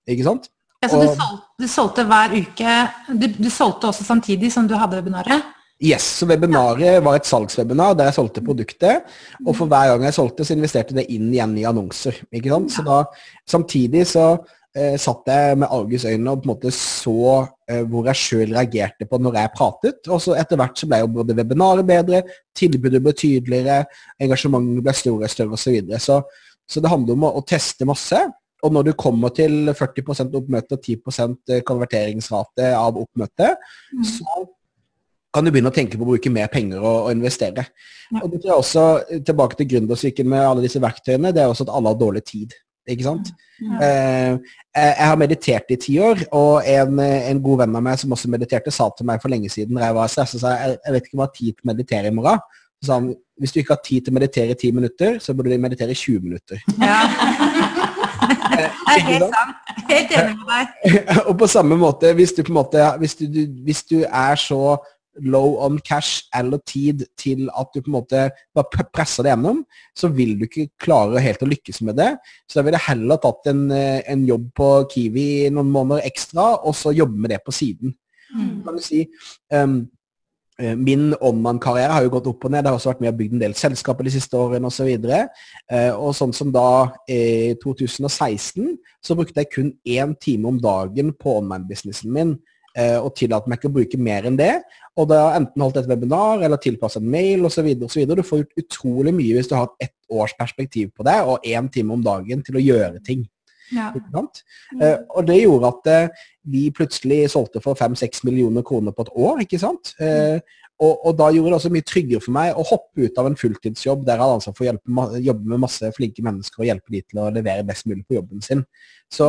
Ikke 0.09 0.25
sant? 0.25 0.49
Ja, 0.81 0.89
så 0.89 0.97
du, 0.97 1.07
solgte, 1.13 1.41
du, 1.61 1.67
solgte, 1.69 2.05
hver 2.09 2.31
uke 2.33 2.75
du, 3.13 3.27
du, 3.37 3.49
solgte 3.53 3.91
også 3.91 4.05
samtidig 4.07 4.49
som 4.53 4.65
du 4.69 4.73
hadde 4.79 4.97
webinaret? 4.97 5.45
Yes, 5.81 6.05
så 6.19 6.27
webinaret 6.29 7.01
var 7.01 7.17
et 7.17 7.25
salgswebinar 7.25 7.95
der 7.97 8.11
jeg 8.11 8.19
solgte 8.19 8.43
produktet. 8.45 9.07
Og 9.45 9.55
for 9.57 9.69
hver 9.69 9.95
gang 9.95 10.05
jeg 10.05 10.17
solgte, 10.17 10.45
så 10.45 10.53
investerte 10.53 10.97
det 10.97 11.07
inn 11.09 11.31
igjen 11.33 11.55
i 11.57 11.65
annonser. 11.65 12.19
ikke 12.29 12.51
sant? 12.53 12.73
Så 12.75 12.85
da, 12.85 12.99
Samtidig 13.49 14.03
så 14.11 14.27
eh, 14.77 14.93
satt 15.01 15.31
jeg 15.31 15.57
med 15.63 15.73
argusøyne 15.73 16.35
og 16.35 16.43
på 16.43 16.47
en 16.47 16.53
måte 16.53 16.73
så 16.75 17.23
eh, 17.65 17.81
hvor 17.81 18.11
jeg 18.11 18.21
sjøl 18.21 18.53
reagerte 18.53 19.09
på 19.09 19.17
når 19.17 19.39
jeg 19.41 19.53
pratet. 19.57 20.11
Og 20.11 20.21
så 20.21 20.37
etter 20.37 20.61
hvert 20.61 20.77
så 20.77 20.91
ble 20.91 21.01
jo 21.01 21.09
både 21.17 21.37
webinaret 21.41 21.89
bedre, 21.89 22.21
tilbudet 22.57 23.01
ble 23.01 23.15
tydeligere, 23.17 23.81
engasjementet 24.21 24.85
ble 24.85 24.97
større 25.01 25.25
og 25.25 25.33
større 25.33 25.57
osv. 25.57 25.65
Så, 25.65 25.75
videre. 25.79 26.01
så 26.03 26.21
så 26.71 26.79
det 26.79 26.91
handler 26.91 27.17
om 27.17 27.27
å, 27.27 27.33
å 27.39 27.43
teste 27.47 27.87
masse. 27.89 28.21
Og 28.61 28.73
når 28.73 28.91
du 28.91 28.93
kommer 28.99 29.33
til 29.33 29.73
40% 29.73 30.35
oppmøte 30.37 30.77
og 30.77 30.85
10% 30.85 31.61
konverteringsrate 31.67 32.69
av 32.77 32.99
oppmøte, 33.01 33.55
mm. 33.91 34.03
så 34.05 34.43
kan 35.31 35.45
du 35.45 35.51
begynne 35.53 35.71
å 35.71 35.75
tenke 35.75 35.99
på 35.99 36.03
å 36.05 36.09
bruke 36.13 36.33
mer 36.33 36.49
penger 36.51 36.81
og, 36.81 37.05
og 37.05 37.13
investere. 37.13 37.63
Ja. 38.11 38.23
Og 38.23 38.33
det 38.33 38.41
tror 38.41 38.51
jeg 38.51 38.63
også, 38.65 39.21
Tilbake 39.27 39.59
til 39.59 39.69
gründersyken 39.75 40.27
med 40.27 40.43
alle 40.43 40.65
disse 40.65 40.81
verktøyene, 40.83 41.31
det 41.35 41.43
er 41.43 41.51
også 41.51 41.67
at 41.67 41.73
alle 41.77 41.93
har 41.93 41.99
dårlig 42.01 42.25
tid. 42.27 42.55
Ikke 42.89 43.05
sant? 43.05 43.29
Ja. 43.61 43.77
Eh, 43.85 44.55
jeg 44.73 45.07
har 45.07 45.19
meditert 45.21 45.69
i 45.69 45.77
ti 45.79 45.97
år, 46.01 46.23
og 46.35 46.65
en, 46.67 46.99
en, 46.99 47.41
god 47.43 47.61
venn 47.61 47.77
av 47.77 47.83
meg 47.85 47.99
som 48.01 48.15
også 48.15 48.31
mediterte, 48.31 48.73
sa 48.73 48.89
til 48.97 49.07
meg 49.07 49.21
for 49.21 49.31
lenge 49.31 49.51
siden 49.53 49.77
da 49.77 49.85
jeg 49.85 49.97
var 49.99 50.11
stresset, 50.11 50.41
sa 50.41 50.55
jeg, 50.55 50.79
jeg 50.79 50.95
vet 50.95 51.07
ikke 51.07 51.17
om 51.17 51.21
jeg 51.21 51.29
har 51.29 51.35
tid 51.37 51.51
til 51.53 51.63
å 51.63 51.71
meditere 51.71 52.11
i 52.11 52.15
morgen. 52.15 52.41
Så 52.81 52.89
sa 52.89 52.97
han 52.97 53.11
hvis 53.41 53.53
du 53.53 53.59
ikke 53.61 53.73
har 53.73 53.81
tid 53.85 54.05
til 54.05 54.13
å 54.13 54.17
meditere 54.19 54.53
i 54.53 54.57
ti 54.57 54.69
minutter, 54.73 55.17
så 55.21 55.33
burde 55.33 55.49
du 55.49 55.61
meditere 55.61 55.95
i 55.95 55.97
20 55.97 56.25
minutter. 56.25 56.59
Ja. 56.77 56.99
det 58.53 58.67
er 58.69 59.05
helt 59.07 59.25
sant. 59.33 59.71
Helt 59.89 60.13
enig 60.13 60.35
med 60.37 60.51
deg. 60.51 60.99
og 61.27 61.33
på 61.39 61.47
samme 61.49 61.77
måte, 61.81 62.11
hvis 62.17 62.35
du, 62.37 62.43
på 62.45 62.53
en 62.53 62.59
måte, 62.59 62.85
hvis 63.01 63.17
du, 63.17 63.25
hvis 63.65 63.81
du 63.89 63.97
er 64.05 64.37
så 64.37 64.75
low 65.19 65.57
on 65.59 65.79
cash 65.79 66.23
eller 66.35 66.61
tid 66.67 67.05
til 67.19 67.49
at 67.57 67.71
du 67.73 67.81
på 67.81 67.89
en 67.89 67.97
måte 67.97 68.25
bare 68.55 68.85
presser 68.93 69.25
det 69.25 69.33
gjennom, 69.33 69.63
så 69.97 70.09
vil 70.13 70.37
du 70.39 70.45
ikke 70.47 70.69
klare 70.81 71.23
helt 71.23 71.43
å 71.43 71.49
lykkes 71.49 71.81
med 71.87 71.99
det. 71.99 72.11
Så 72.47 72.59
da 72.59 72.65
vil 72.67 72.77
jeg 72.77 72.87
heller 72.87 73.21
tatt 73.21 73.49
en, 73.51 73.65
eh, 73.71 74.01
en 74.07 74.25
jobb 74.27 74.51
på 74.55 74.69
Kiwi 74.91 75.49
noen 75.51 75.71
måneder 75.71 76.07
ekstra, 76.07 76.53
og 76.63 76.75
så 76.75 76.95
jobbe 76.95 77.17
med 77.17 77.31
det 77.31 77.41
på 77.45 77.51
siden. 77.55 77.95
Mm. 78.35 78.63
Kan 78.63 78.75
du 78.75 78.81
si, 78.81 79.07
um, 79.51 79.89
Min 80.61 81.15
online-karriere 81.25 81.89
har 81.89 82.03
jo 82.03 82.09
gått 82.09 82.27
opp 82.27 82.45
og 82.45 82.51
ned. 82.51 82.61
Det 82.61 82.69
har 82.69 82.75
også 82.77 82.91
vært 82.91 82.99
med 83.01 83.09
og 83.09 83.17
bygd 83.17 83.31
en 83.33 83.39
del 83.39 83.53
selskaper 83.57 84.03
de 84.03 84.11
siste 84.13 84.37
årene 84.37 84.69
osv. 84.69 84.91
Og, 84.93 85.31
så 85.71 85.95
og 85.97 86.11
sånn 86.13 86.33
som 86.37 86.51
da 86.53 86.91
i 87.09 87.55
2016 87.63 88.77
så 89.01 89.15
brukte 89.17 89.41
jeg 89.41 89.49
kun 89.49 89.71
én 89.81 90.13
time 90.21 90.51
om 90.51 90.59
dagen 90.61 91.15
på 91.17 91.39
online-businessen 91.39 92.13
min 92.13 92.35
Eh, 92.35 92.60
og 92.71 93.09
tillater 93.19 93.51
meg 93.51 93.59
ikke 93.59 93.67
å 93.67 93.73
bruke 93.75 93.97
mer 93.99 94.27
enn 94.29 94.37
det. 94.39 94.53
Og 94.95 95.09
da 95.11 95.33
enten 95.35 95.63
holdt 95.63 95.81
et 95.81 95.89
webinar 95.89 96.43
eller 96.45 96.59
tilpasset 96.61 97.03
en 97.03 97.11
mail 97.11 97.43
osv. 97.47 97.67
Du 97.75 98.23
får 98.23 98.43
gjort 98.43 98.63
utrolig 98.63 99.13
mye 99.17 99.35
hvis 99.35 99.49
du 99.51 99.57
har 99.57 99.67
et 99.83 99.91
års 100.11 100.31
perspektiv 100.39 100.93
på 100.95 101.03
det 101.07 101.17
og 101.23 101.43
én 101.47 101.67
time 101.71 101.95
om 101.95 102.05
dagen 102.05 102.43
til 102.47 102.59
å 102.59 102.63
gjøre 102.63 103.03
ting. 103.03 103.25
Ja. 103.71 103.91
Uh, 103.95 104.97
og 105.15 105.27
det 105.29 105.37
gjorde 105.41 105.69
at 105.71 105.91
uh, 105.91 106.23
vi 106.51 106.65
plutselig 106.75 107.21
solgte 107.31 107.61
for 107.63 107.79
5-6 107.79 108.25
millioner 108.27 108.65
kroner 108.67 108.95
på 108.95 109.05
et 109.07 109.13
år. 109.15 109.43
ikke 109.45 109.61
sant? 109.61 109.93
Og, 110.81 110.95
og, 111.05 111.11
da 111.13 111.27
gjorde 111.29 111.51
det 111.51 111.57
også 111.59 111.69
mye 111.69 111.85
tryggere 111.85 112.23
for 112.23 112.33
meg 112.33 112.57
å 112.57 112.65
hoppe 112.65 113.05
ut 113.05 113.19
av 113.21 113.27
en 113.29 113.37
fulltidsjobb 113.37 114.01
der 114.01 114.17
jeg 114.17 114.23
hadde 114.23 114.37
ansvar 114.39 114.55
for 114.57 114.65
å 114.65 114.67
hjelpe, 114.71 115.03
jobbe 115.27 115.51
med 115.51 115.61
masse 115.61 115.91
flinke 115.93 116.23
mennesker 116.25 116.63
og 116.63 116.69
hjelpe 116.71 116.95
de 116.95 117.01
til 117.05 117.19
å 117.21 117.27
levere 117.35 117.65
best 117.67 117.85
mulig 117.85 118.01
på 118.09 118.17
jobben 118.17 118.41
sin. 118.41 118.63
Så 119.13 119.27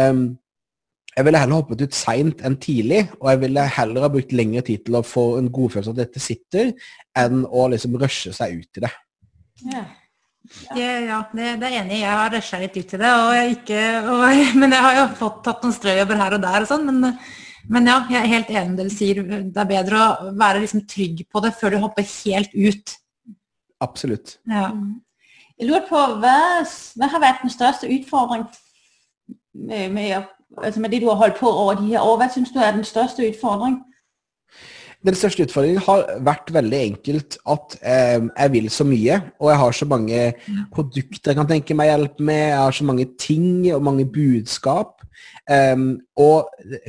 um, 0.00 0.22
jeg 1.14 1.26
ville 1.26 1.38
heller 1.38 1.60
hoppet 1.60 1.84
ut 1.86 1.94
seint 1.94 2.40
enn 2.42 2.56
tidlig, 2.62 3.04
og 3.20 3.28
jeg 3.30 3.42
ville 3.44 3.66
heller 3.76 4.06
ha 4.06 4.10
brukt 4.10 4.32
lengre 4.34 4.64
tid 4.66 4.82
til 4.86 4.98
å 4.98 5.04
få 5.06 5.26
en 5.38 5.50
godfølelse 5.54 5.92
av 5.92 5.98
at 5.98 6.02
dette 6.08 6.22
sitter, 6.22 6.72
enn 7.18 7.44
å 7.46 7.68
liksom 7.70 7.94
rushe 8.02 8.32
seg 8.34 8.58
ut 8.62 8.80
i 8.80 8.84
det. 8.86 8.90
Ja. 9.70 9.84
Ja, 10.76 10.88
ja 11.00 11.20
det, 11.32 11.54
det, 11.62 11.68
er 11.70 11.78
enig. 11.80 12.00
Jeg 12.02 12.18
har 12.18 12.34
rusha 12.34 12.60
litt 12.60 12.74
ut 12.76 12.92
i 12.96 13.00
det. 13.00 13.12
Og 13.14 13.30
jeg 13.36 13.54
ikke, 13.54 13.84
og, 14.12 14.24
men 14.60 14.76
jeg 14.76 14.86
har 14.86 14.98
jo 14.98 15.06
fått 15.22 15.40
tatt 15.46 15.64
noen 15.64 15.76
strøjobber 15.76 16.20
her 16.20 16.36
og 16.36 16.44
der 16.44 16.66
og 16.66 16.68
sånn. 16.70 16.90
Men, 16.90 17.16
men, 17.70 17.88
ja, 17.88 17.96
jeg 18.10 18.20
er 18.20 18.34
helt 18.34 18.52
enig 18.52 18.74
med 18.74 18.82
det 18.82 18.90
du 18.90 18.96
sier. 18.96 19.22
Det 19.24 19.62
er 19.62 19.70
bedre 19.70 20.02
å 20.02 20.34
være 20.42 20.66
liksom 20.66 20.84
trygg 20.90 21.24
på 21.30 21.44
det 21.46 21.54
før 21.60 21.74
du 21.74 21.80
hopper 21.86 22.10
helt 22.10 22.58
ut. 22.58 22.98
Absolutt. 23.84 24.36
Ja. 24.50 24.68
Jeg 25.54 25.70
lurer 25.70 25.88
på, 25.88 26.04
hva, 26.20 26.36
hva 26.98 27.10
har 27.12 27.22
vært 27.22 27.44
den 27.46 27.54
største 27.54 27.88
utfordringen 27.94 28.48
med, 29.54 29.92
med 29.94 30.08
altså 30.62 30.80
med 30.80 30.90
det 30.90 31.02
du 31.02 31.08
har 31.08 31.20
holdt 31.20 31.40
på 31.40 31.50
over 31.50 31.74
de 31.74 31.90
her 31.92 32.04
år, 32.04 32.16
hva 32.20 32.30
syns 32.32 32.52
du 32.54 32.58
er 32.58 32.76
den 32.76 32.84
største 32.84 33.26
utfordringen? 33.28 33.82
Den 35.04 35.16
største 35.18 35.44
utfordringen 35.44 35.82
har 35.84 36.06
vært 36.24 36.48
veldig 36.54 36.78
enkelt 36.80 37.36
at 37.52 37.74
eh, 37.84 38.22
jeg 38.24 38.52
vil 38.54 38.70
så 38.72 38.86
mye, 38.88 39.18
og 39.36 39.50
jeg 39.50 39.60
har 39.60 39.74
så 39.76 39.88
mange 39.88 40.20
produkter 40.72 41.32
jeg 41.32 41.40
kan 41.40 41.50
tenke 41.50 41.76
meg 41.76 41.90
hjelp 41.90 42.22
med, 42.24 42.40
jeg 42.40 42.62
har 42.62 42.76
så 42.78 42.86
mange 42.88 43.06
ting 43.20 43.48
og 43.74 43.84
mange 43.84 44.06
budskap. 44.08 45.02
Um, 45.44 45.98
og 46.16 46.48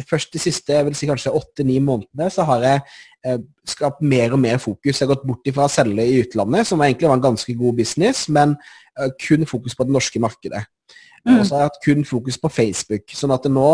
først 0.09 0.31
de 0.33 0.39
siste 0.39 0.73
jeg 0.73 0.85
vil 0.87 0.95
si 0.95 1.09
kanskje 1.09 1.33
åtte-ni 1.35 1.75
månedene 1.83 2.29
så 2.31 2.45
har 2.47 2.63
jeg 2.63 2.81
eh, 3.27 3.41
skapt 3.67 3.99
mer 4.01 4.31
og 4.31 4.39
mer 4.39 4.61
fokus. 4.63 4.95
Jeg 4.95 5.03
har 5.03 5.11
gått 5.11 5.27
bort 5.27 5.51
ifra 5.51 5.67
å 5.67 5.71
selge 5.71 6.05
i 6.07 6.21
utlandet, 6.23 6.69
som 6.69 6.81
egentlig 6.81 7.11
var 7.11 7.19
en 7.19 7.27
ganske 7.27 7.57
god 7.59 7.75
business, 7.81 8.25
men 8.31 8.55
eh, 8.95 9.11
kun 9.27 9.43
fokus 9.49 9.75
på 9.75 9.87
det 9.87 9.95
norske 9.97 10.23
markedet. 10.23 10.63
Mm. 11.25 11.39
Og 11.39 11.45
så 11.47 11.55
har 11.55 11.63
jeg 11.63 11.71
hatt 11.71 11.79
kun 11.81 12.05
fokus 12.05 12.37
på 12.37 12.51
Facebook. 12.53 13.13
sånn 13.17 13.33
at 13.33 13.47
nå, 13.49 13.69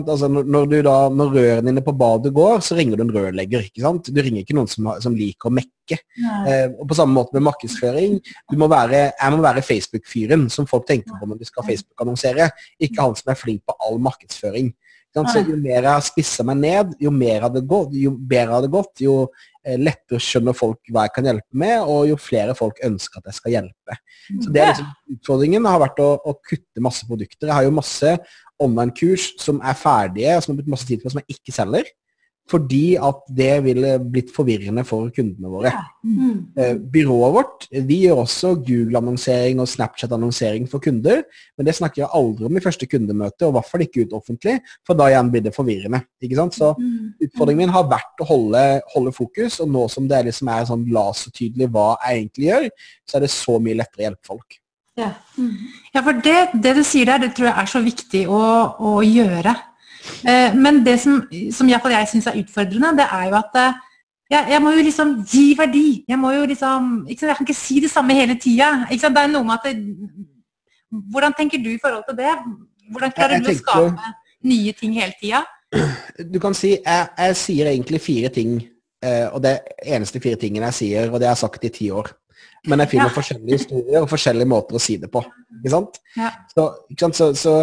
altså 0.00 0.30
når, 0.32 0.68
du 0.70 0.76
da, 0.86 0.96
når 1.12 1.34
rørene 1.36 1.68
dine 1.68 1.84
på 1.84 1.92
badet 1.92 2.32
går, 2.36 2.62
så 2.64 2.78
ringer 2.78 2.96
du 2.96 3.04
en 3.04 3.12
rørlegger. 3.14 3.66
ikke 3.68 3.84
sant? 3.84 4.08
Du 4.08 4.20
ringer 4.20 4.40
ikke 4.40 4.56
noen 4.56 4.70
som, 4.70 4.88
som 5.04 5.16
liker 5.16 5.50
å 5.50 5.54
mekke. 5.60 6.00
Eh, 6.48 6.68
og 6.72 6.86
På 6.88 6.96
samme 6.96 7.16
måte 7.16 7.36
med 7.36 7.44
markedsføring. 7.50 8.16
Du 8.50 8.56
må 8.60 8.70
være, 8.72 9.10
jeg 9.12 9.36
må 9.36 9.42
være 9.44 9.66
Facebook-fyren 9.66 10.48
som 10.52 10.68
folk 10.70 10.88
tenker 10.88 11.20
på 11.20 11.28
når 11.28 11.42
de 11.42 11.50
skal 11.50 11.68
Facebook-annonsere. 11.68 12.48
Ikke 12.80 13.04
han 13.04 13.18
som 13.18 13.34
er 13.34 13.42
flink 13.42 13.66
på 13.68 13.76
all 13.84 14.00
markedsføring. 14.00 14.72
Så 15.10 15.40
jo 15.42 15.56
mer 15.58 15.80
jeg 15.82 15.90
har 15.90 16.02
spissa 16.06 16.44
meg 16.46 16.60
ned, 16.60 16.92
jo, 17.02 17.10
mer 17.10 17.42
hadde 17.48 17.64
gått, 17.66 17.96
jo 17.98 18.12
bedre 18.14 18.54
hadde 18.54 18.68
det 18.68 18.74
gått, 18.76 19.00
jo 19.02 19.14
lettere 19.80 20.20
skjønner 20.22 20.56
folk 20.56 20.90
hva 20.92 21.04
jeg 21.06 21.14
kan 21.16 21.26
hjelpe 21.28 21.60
med, 21.62 21.82
og 21.84 22.08
jo 22.08 22.18
flere 22.20 22.54
folk 22.56 22.80
ønsker 22.86 23.20
at 23.20 23.30
jeg 23.30 23.38
skal 23.38 23.56
hjelpe. 23.56 23.96
Så 24.30 24.52
det 24.54 24.62
er 24.62 24.70
liksom, 24.72 24.92
Utfordringen 25.16 25.68
har 25.68 25.82
vært 25.82 26.00
å, 26.02 26.10
å, 26.24 26.36
kutte 26.46 26.84
masse 26.84 27.08
produkter. 27.08 27.50
Jeg 27.50 27.56
har 27.56 27.66
jo 27.66 27.74
masse 27.76 28.14
online-kurs 28.60 29.30
som 29.40 29.60
er 29.60 29.76
ferdige, 29.78 30.36
som 30.40 30.54
har 30.54 30.60
brukt 30.60 30.72
masse 30.76 30.88
tid 30.88 31.02
på, 31.02 31.12
som 31.12 31.20
jeg 31.22 31.36
ikke 31.36 31.54
selger. 31.56 31.90
Fordi 32.50 32.96
at 32.98 33.22
det 33.36 33.52
ville 33.64 33.94
blitt 34.02 34.32
forvirrende 34.34 34.82
for 34.88 35.10
kundene 35.14 35.52
våre. 35.52 35.72
Mm. 36.02 36.36
Eh, 36.58 36.74
byrået 36.90 37.34
vårt 37.36 37.66
vi 37.70 38.00
gjør 38.04 38.24
også 38.24 38.54
Google-annonsering 38.66 39.60
og 39.62 39.68
Snapchat-annonsering 39.70 40.66
for 40.70 40.82
kunder, 40.82 41.22
men 41.58 41.68
det 41.68 41.76
snakker 41.76 42.02
jeg 42.02 42.10
aldri 42.16 42.48
om 42.48 42.56
i 42.56 42.62
første 42.64 42.88
kundemøte, 42.90 43.46
og 43.46 43.52
i 43.52 43.56
hvert 43.58 43.70
fall 43.70 43.84
ikke 43.84 44.06
ut 44.06 44.16
offentlig, 44.18 44.56
for 44.86 44.98
da 44.98 45.10
igjen 45.10 45.30
blir 45.32 45.44
det 45.44 45.54
forvirrende. 45.54 46.02
ikke 46.22 46.38
sant? 46.38 46.56
Så 46.56 46.72
mm. 46.78 47.20
utfordringen 47.28 47.64
min 47.64 47.74
har 47.74 47.88
vært 47.90 48.22
å 48.22 48.28
holde, 48.28 48.64
holde 48.94 49.14
fokus, 49.14 49.60
og 49.62 49.70
nå 49.70 49.86
som 49.92 50.08
det 50.10 50.24
liksom 50.30 50.50
er 50.50 50.66
sånn 50.68 50.88
lasertydelig 50.94 51.70
hva 51.70 51.92
jeg 52.00 52.22
egentlig 52.24 52.50
gjør, 52.50 52.68
så 53.06 53.18
er 53.18 53.26
det 53.26 53.32
så 53.34 53.58
mye 53.62 53.78
lettere 53.82 54.02
å 54.02 54.08
hjelpe 54.08 54.32
folk. 54.32 54.60
Ja, 54.98 55.10
ja 55.94 56.02
for 56.04 56.18
det, 56.24 56.38
det, 56.60 56.74
du 56.76 56.82
sier 56.84 57.08
der, 57.08 57.22
det 57.22 57.34
tror 57.36 57.50
jeg 57.50 57.56
er 57.62 57.70
så 57.70 57.82
viktig 57.84 58.24
å, 58.28 58.40
å 58.76 59.00
gjøre. 59.06 59.54
Eh, 60.28 60.56
men 60.56 60.82
det 60.86 60.96
som, 61.02 61.20
som 61.52 61.68
iallfall 61.68 61.94
jeg 61.98 62.10
syns 62.12 62.28
er 62.30 62.40
utfordrende, 62.40 62.96
det 63.00 63.06
er 63.12 63.28
jo 63.28 63.38
at 63.40 63.60
eh, 63.60 63.78
jeg, 64.30 64.46
jeg, 64.54 64.62
må 64.62 64.72
jo 64.76 64.82
liksom 64.86 65.14
gi 65.26 65.44
verdi. 65.58 65.86
Jeg 66.08 66.18
må 66.18 66.32
jo 66.32 66.44
liksom 66.46 66.90
Jeg 67.08 67.18
kan 67.18 67.46
ikke 67.46 67.56
si 67.58 67.80
det 67.82 67.90
samme 67.90 68.14
hele 68.14 68.38
tida. 68.38 68.86
Det 68.90 69.10
er 69.10 69.32
noe 69.32 69.44
med 69.44 69.58
at 69.58 69.70
det, 69.70 69.80
Hvordan 70.90 71.34
tenker 71.38 71.58
du 71.62 71.70
i 71.70 71.80
forhold 71.82 72.04
til 72.08 72.18
det? 72.18 72.34
Hvordan 72.90 73.12
klarer 73.14 73.42
du 73.42 73.50
å 73.50 73.54
skape 73.54 74.12
nye 74.50 74.72
ting 74.74 74.94
hele 74.98 75.14
tida? 75.20 75.44
Du 76.32 76.40
kan 76.42 76.54
si 76.54 76.72
jeg, 76.74 77.10
jeg, 77.18 77.36
sier 77.38 77.68
egentlig 77.70 78.00
fire 78.02 78.30
ting, 78.34 78.56
eh, 79.04 79.28
og 79.30 79.38
det 79.44 79.60
eneste 79.86 80.18
fire 80.22 80.38
tingene 80.40 80.66
jeg 80.72 80.78
sier, 80.80 81.12
og 81.12 81.20
det 81.22 81.28
har 81.30 81.38
sagt 81.38 81.64
i 81.64 81.70
ti 81.70 81.90
år. 81.94 82.10
Men 82.66 82.82
jeg 82.82 82.92
finner 82.96 83.08
ja. 83.08 83.14
forskjellige 83.14 83.56
historier 83.60 84.02
og 84.02 84.10
forskjellige 84.10 84.50
måter 84.50 84.76
å 84.76 84.82
si 84.82 84.96
det 85.00 85.08
på. 85.12 85.22
Ikke 85.60 85.72
sant? 85.72 86.00
Ja. 86.18 86.32
Så, 86.50 86.66
ikke 86.90 87.06
sant? 87.06 87.20
så, 87.20 87.30
så 87.38 87.54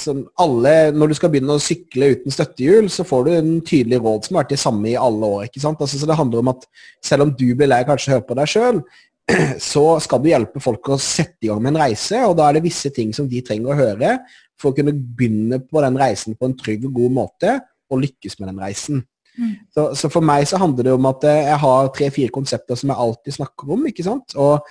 som 0.00 0.24
alle, 0.42 0.90
Når 0.92 1.08
du 1.08 1.14
skal 1.14 1.30
begynne 1.30 1.54
å 1.54 1.62
sykle 1.62 2.10
uten 2.16 2.34
støttehjul, 2.34 2.90
så 2.90 3.06
får 3.06 3.24
du 3.24 3.30
en 3.34 3.50
tydelig 3.62 4.00
råd 4.02 4.26
som 4.26 4.36
har 4.36 4.44
vært 4.44 4.54
det 4.56 4.62
samme 4.62 4.88
i 4.90 4.98
alle 4.98 5.26
år. 5.26 5.44
ikke 5.44 5.62
sant? 5.62 5.80
Altså, 5.80 5.98
så 5.98 6.06
Det 6.06 6.18
handler 6.18 6.38
om 6.38 6.48
at 6.48 6.66
selv 7.02 7.22
om 7.22 7.30
du 7.30 7.54
blir 7.54 7.70
lei 7.70 7.84
kanskje 7.84 8.12
høre 8.12 8.26
på 8.26 8.34
deg 8.34 8.50
sjøl, 8.50 8.82
så 9.72 9.84
skal 10.00 10.20
du 10.20 10.28
hjelpe 10.28 10.60
folk 10.60 10.88
å 10.88 11.00
sette 11.00 11.46
i 11.46 11.48
gang 11.48 11.62
med 11.62 11.74
en 11.74 11.82
reise, 11.86 12.18
og 12.26 12.36
da 12.36 12.48
er 12.48 12.58
det 12.58 12.66
visse 12.66 12.90
ting 12.90 13.14
som 13.14 13.28
de 13.28 13.40
trenger 13.40 13.72
å 13.72 13.78
høre 13.78 14.18
for 14.60 14.72
å 14.72 14.76
kunne 14.76 14.92
begynne 14.92 15.60
på 15.64 15.80
den 15.84 15.96
reisen 15.98 16.36
på 16.36 16.48
en 16.48 16.56
trygg 16.58 16.84
og 16.88 16.98
god 17.00 17.14
måte, 17.22 17.58
og 17.90 18.02
lykkes 18.02 18.38
med 18.40 18.50
den 18.50 18.62
reisen. 18.64 19.04
Mm. 19.38 19.54
Så, 19.74 19.86
så, 19.98 20.10
for 20.12 20.24
meg 20.24 20.46
så 20.46 20.60
handler 20.62 20.86
det 20.86 20.92
om 20.94 21.06
at 21.10 21.24
eh, 21.26 21.46
jeg 21.48 21.60
har 21.64 21.88
tre-fire 21.94 22.34
konsepter 22.34 22.78
som 22.78 22.92
jeg 22.92 23.02
alltid 23.04 23.36
snakker 23.38 23.72
om. 23.74 23.86
ikke 23.90 24.06
sant? 24.06 24.36
Og 24.38 24.62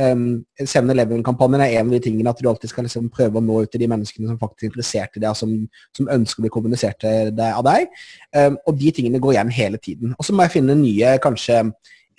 Um, 0.00 0.44
7-Eleven-kampanjen 0.62 1.60
er 1.64 1.74
en 1.76 1.88
av 1.90 1.92
de 1.96 2.00
tingene 2.04 2.30
at 2.30 2.38
du 2.40 2.46
alltid 2.48 2.70
skal 2.70 2.86
liksom 2.86 3.08
prøve 3.12 3.40
å 3.40 3.44
nå 3.44 3.56
ut 3.64 3.72
til 3.72 3.82
de 3.82 3.88
menneskene 3.90 4.30
som 4.30 4.38
faktisk 4.40 4.64
er 4.64 4.70
interessert 4.70 5.18
i 5.18 5.22
deg, 5.24 5.36
som, 5.36 5.50
som 5.96 6.12
ønsker 6.14 6.40
å 6.40 6.44
bli 6.46 6.52
kommunisert 6.54 7.04
det 7.36 7.48
av 7.48 7.64
deg. 7.66 7.90
Um, 8.36 8.56
og 8.64 8.78
de 8.80 8.92
tingene 8.96 9.20
går 9.20 9.34
igjen 9.34 9.50
hele 9.56 9.80
tiden. 9.82 10.14
Og 10.16 10.24
så 10.24 10.32
må 10.32 10.46
jeg 10.46 10.54
finne 10.54 10.78
nye 10.78 11.16
kanskje 11.22 11.64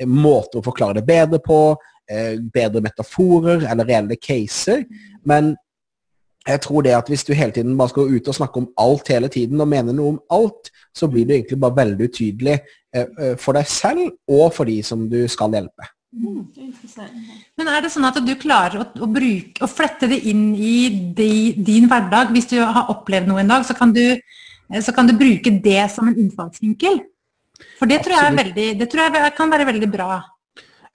måter 0.10 0.60
å 0.60 0.66
forklare 0.66 1.00
det 1.00 1.08
bedre 1.08 1.40
på, 1.46 1.62
uh, 1.80 2.36
bedre 2.54 2.84
metaforer 2.86 3.66
eller 3.72 3.90
reelle 3.90 4.20
caser. 4.20 4.84
Men 5.26 5.56
jeg 6.50 6.62
tror 6.66 6.86
det 6.86 6.94
at 6.98 7.10
hvis 7.10 7.24
du 7.26 7.34
hele 7.38 7.56
tiden 7.56 7.78
bare 7.80 7.94
skal 7.94 8.12
ut 8.12 8.28
og 8.28 8.38
snakke 8.38 8.62
om 8.62 8.70
alt 8.84 9.10
hele 9.14 9.32
tiden, 9.32 9.62
og 9.64 9.72
mene 9.72 9.96
noe 9.96 10.18
om 10.18 10.22
alt, 10.34 10.70
så 10.98 11.10
blir 11.10 11.26
du 11.26 11.34
egentlig 11.38 11.62
bare 11.64 11.80
veldig 11.82 12.12
utydelig 12.12 12.60
uh, 12.98 13.34
for 13.40 13.58
deg 13.58 13.72
selv 13.72 14.12
og 14.30 14.52
for 14.54 14.70
de 14.70 14.82
som 14.86 15.08
du 15.10 15.24
skal 15.32 15.58
hjelpe. 15.58 15.90
Mm, 16.12 16.44
Men 17.56 17.70
er 17.72 17.86
det 17.86 17.90
sånn 17.94 18.04
at 18.04 18.18
du 18.20 18.32
klarer 18.36 18.82
å, 18.82 18.86
å, 19.00 19.08
bruke, 19.08 19.64
å 19.64 19.70
flette 19.72 20.10
det 20.12 20.18
inn 20.28 20.50
i 20.52 20.90
de, 21.16 21.32
din 21.56 21.88
hverdag? 21.88 22.34
Hvis 22.36 22.50
du 22.52 22.58
har 22.60 22.92
opplevd 22.92 23.30
noe 23.32 23.40
en 23.40 23.54
dag, 23.54 23.64
så 23.64 23.76
kan, 23.78 23.94
du, 23.96 24.20
så 24.84 24.92
kan 24.96 25.08
du 25.08 25.16
bruke 25.16 25.54
det 25.64 25.86
som 25.94 26.10
en 26.12 26.20
innfallsvinkel? 26.20 27.00
For 27.80 27.88
det 27.88 28.02
tror, 28.04 28.18
jeg, 28.18 28.38
veldig, 28.42 28.68
det 28.82 28.90
tror 28.92 29.08
jeg 29.08 29.34
kan 29.38 29.54
være 29.54 29.70
veldig 29.72 29.90
bra. 29.94 30.20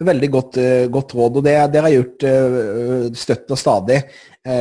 Veldig 0.05 0.29
godt, 0.29 0.61
uh, 0.61 0.85
godt 0.93 1.17
råd, 1.17 1.41
og 1.41 1.47
det, 1.47 1.57
det 1.73 1.81
har 1.81 1.89
jeg 1.89 2.03
gjort 2.03 2.27
uh, 2.29 3.07
støtt 3.17 3.57
og 3.57 3.63
stadig. 3.63 4.03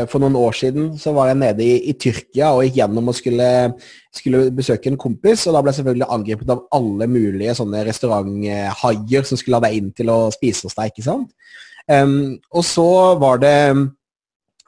For 0.10 0.18
noen 0.18 0.34
år 0.40 0.56
siden 0.58 0.86
så 0.98 1.12
var 1.14 1.28
jeg 1.30 1.38
nede 1.38 1.62
i, 1.62 1.74
i 1.92 1.94
Tyrkia 1.94 2.48
og 2.56 2.64
gikk 2.66 2.80
gjennom 2.80 3.12
og 3.12 3.14
skulle 3.14 3.50
skulle 4.20 4.48
besøke 4.56 4.92
en 4.92 5.00
kompis, 5.00 5.46
og 5.48 5.56
da 5.56 5.62
ble 5.64 5.74
jeg 5.74 5.82
selvfølgelig 5.82 6.08
angrepet 6.16 6.54
av 6.54 6.64
alle 6.78 7.08
mulige 7.12 7.56
sånne 7.58 7.84
restauranthaier 7.88 9.28
som 9.28 9.40
skulle 9.40 9.60
ha 9.60 9.66
deg 9.68 9.78
inn 9.80 9.92
til 9.98 10.12
å 10.14 10.18
spise 10.34 10.68
hos 10.68 10.78
deg. 10.78 10.94
ikke 10.94 11.06
sant? 11.06 11.32
Um, 11.86 12.36
og 12.50 12.66
så 12.66 12.88
var 13.22 13.42
det, 13.44 13.58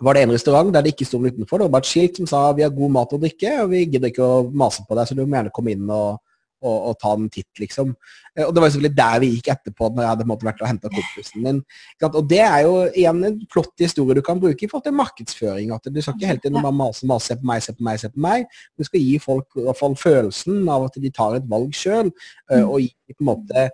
var 0.03 0.17
det 0.17 0.25
en 0.25 0.36
restaurant 0.36 0.69
der 0.73 0.86
det 0.86 0.93
ikke 0.93 1.07
sto 1.10 1.21
noe 1.21 1.33
utenfor. 1.33 1.60
Det 1.60 1.67
var 1.67 1.75
bare 1.77 1.88
et 1.88 1.91
skilt 1.91 2.21
som 2.21 2.29
sa 2.29 2.43
vi 2.57 2.65
har 2.65 2.75
god 2.75 2.93
mat 2.99 3.15
og 3.17 3.23
drikke, 3.23 3.55
og 3.63 3.71
vi 3.73 3.86
gidder 3.88 4.12
ikke 4.13 4.27
å 4.27 4.45
mase 4.51 4.86
på 4.86 4.97
deg, 4.97 5.10
så 5.10 5.17
du 5.17 5.23
må 5.25 5.39
gjerne 5.39 5.53
komme 5.55 5.73
inn 5.73 5.88
og, 5.89 6.21
og, 6.65 6.98
ta 7.02 7.13
en 7.13 7.28
titt, 7.30 7.50
liksom. 7.62 7.93
Eh, 8.36 8.46
og 8.46 8.54
det 8.54 8.62
var 8.62 8.72
selvfølgelig 8.72 8.98
der 8.98 9.22
vi 9.24 9.30
gikk 9.36 9.50
etterpå, 9.54 9.89
når 9.93 10.04
jeg 10.04 10.12
hadde 10.13 10.28
måte, 10.30 10.48
vært 10.48 10.62
og 10.63 10.70
henta 10.70 10.91
kompisen 10.93 11.46
min. 11.46 11.62
Og 12.10 12.20
det 12.30 12.41
er 12.43 12.60
jo 12.65 12.76
igjen 12.89 13.24
en 13.30 13.39
flott 13.54 13.84
historie 13.84 14.17
du 14.17 14.24
kan 14.26 14.41
bruke 14.41 14.65
i 14.65 14.70
forhold 14.72 14.88
til 14.88 14.98
markedsføring. 14.98 15.74
at 15.76 15.89
Du 15.93 16.02
skal 16.02 16.17
ikke 16.17 16.32
hele 16.32 16.43
tiden 16.43 16.62
bare 16.62 16.76
mase, 16.76 17.08
mase, 17.10 17.32
se 17.32 17.39
på 17.39 17.50
meg, 17.50 17.63
se 17.63 17.74
på 17.74 17.88
meg, 17.88 18.00
se 18.02 18.12
på 18.13 18.24
meg. 18.28 18.46
Du 18.78 18.88
skal 18.88 19.04
gi 19.04 19.17
folk 19.24 19.58
i 19.58 19.65
hvert 19.67 19.82
fall 19.82 19.98
følelsen 19.98 20.70
av 20.70 20.88
at 20.89 21.02
de 21.02 21.13
tar 21.13 21.38
et 21.38 21.50
valg 21.50 21.74
sjøl, 21.76 22.12
eh, 22.52 22.62
mm. 22.62 22.70
og 22.70 22.80
gi, 22.82 22.93
på 23.13 23.24
en 23.24 23.32
måte 23.34 23.67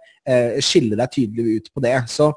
skille 0.63 0.95
deg 0.95 1.09
tydelig 1.11 1.57
ut 1.57 1.71
på 1.73 1.81
det. 1.83 1.97
Så 2.07 2.29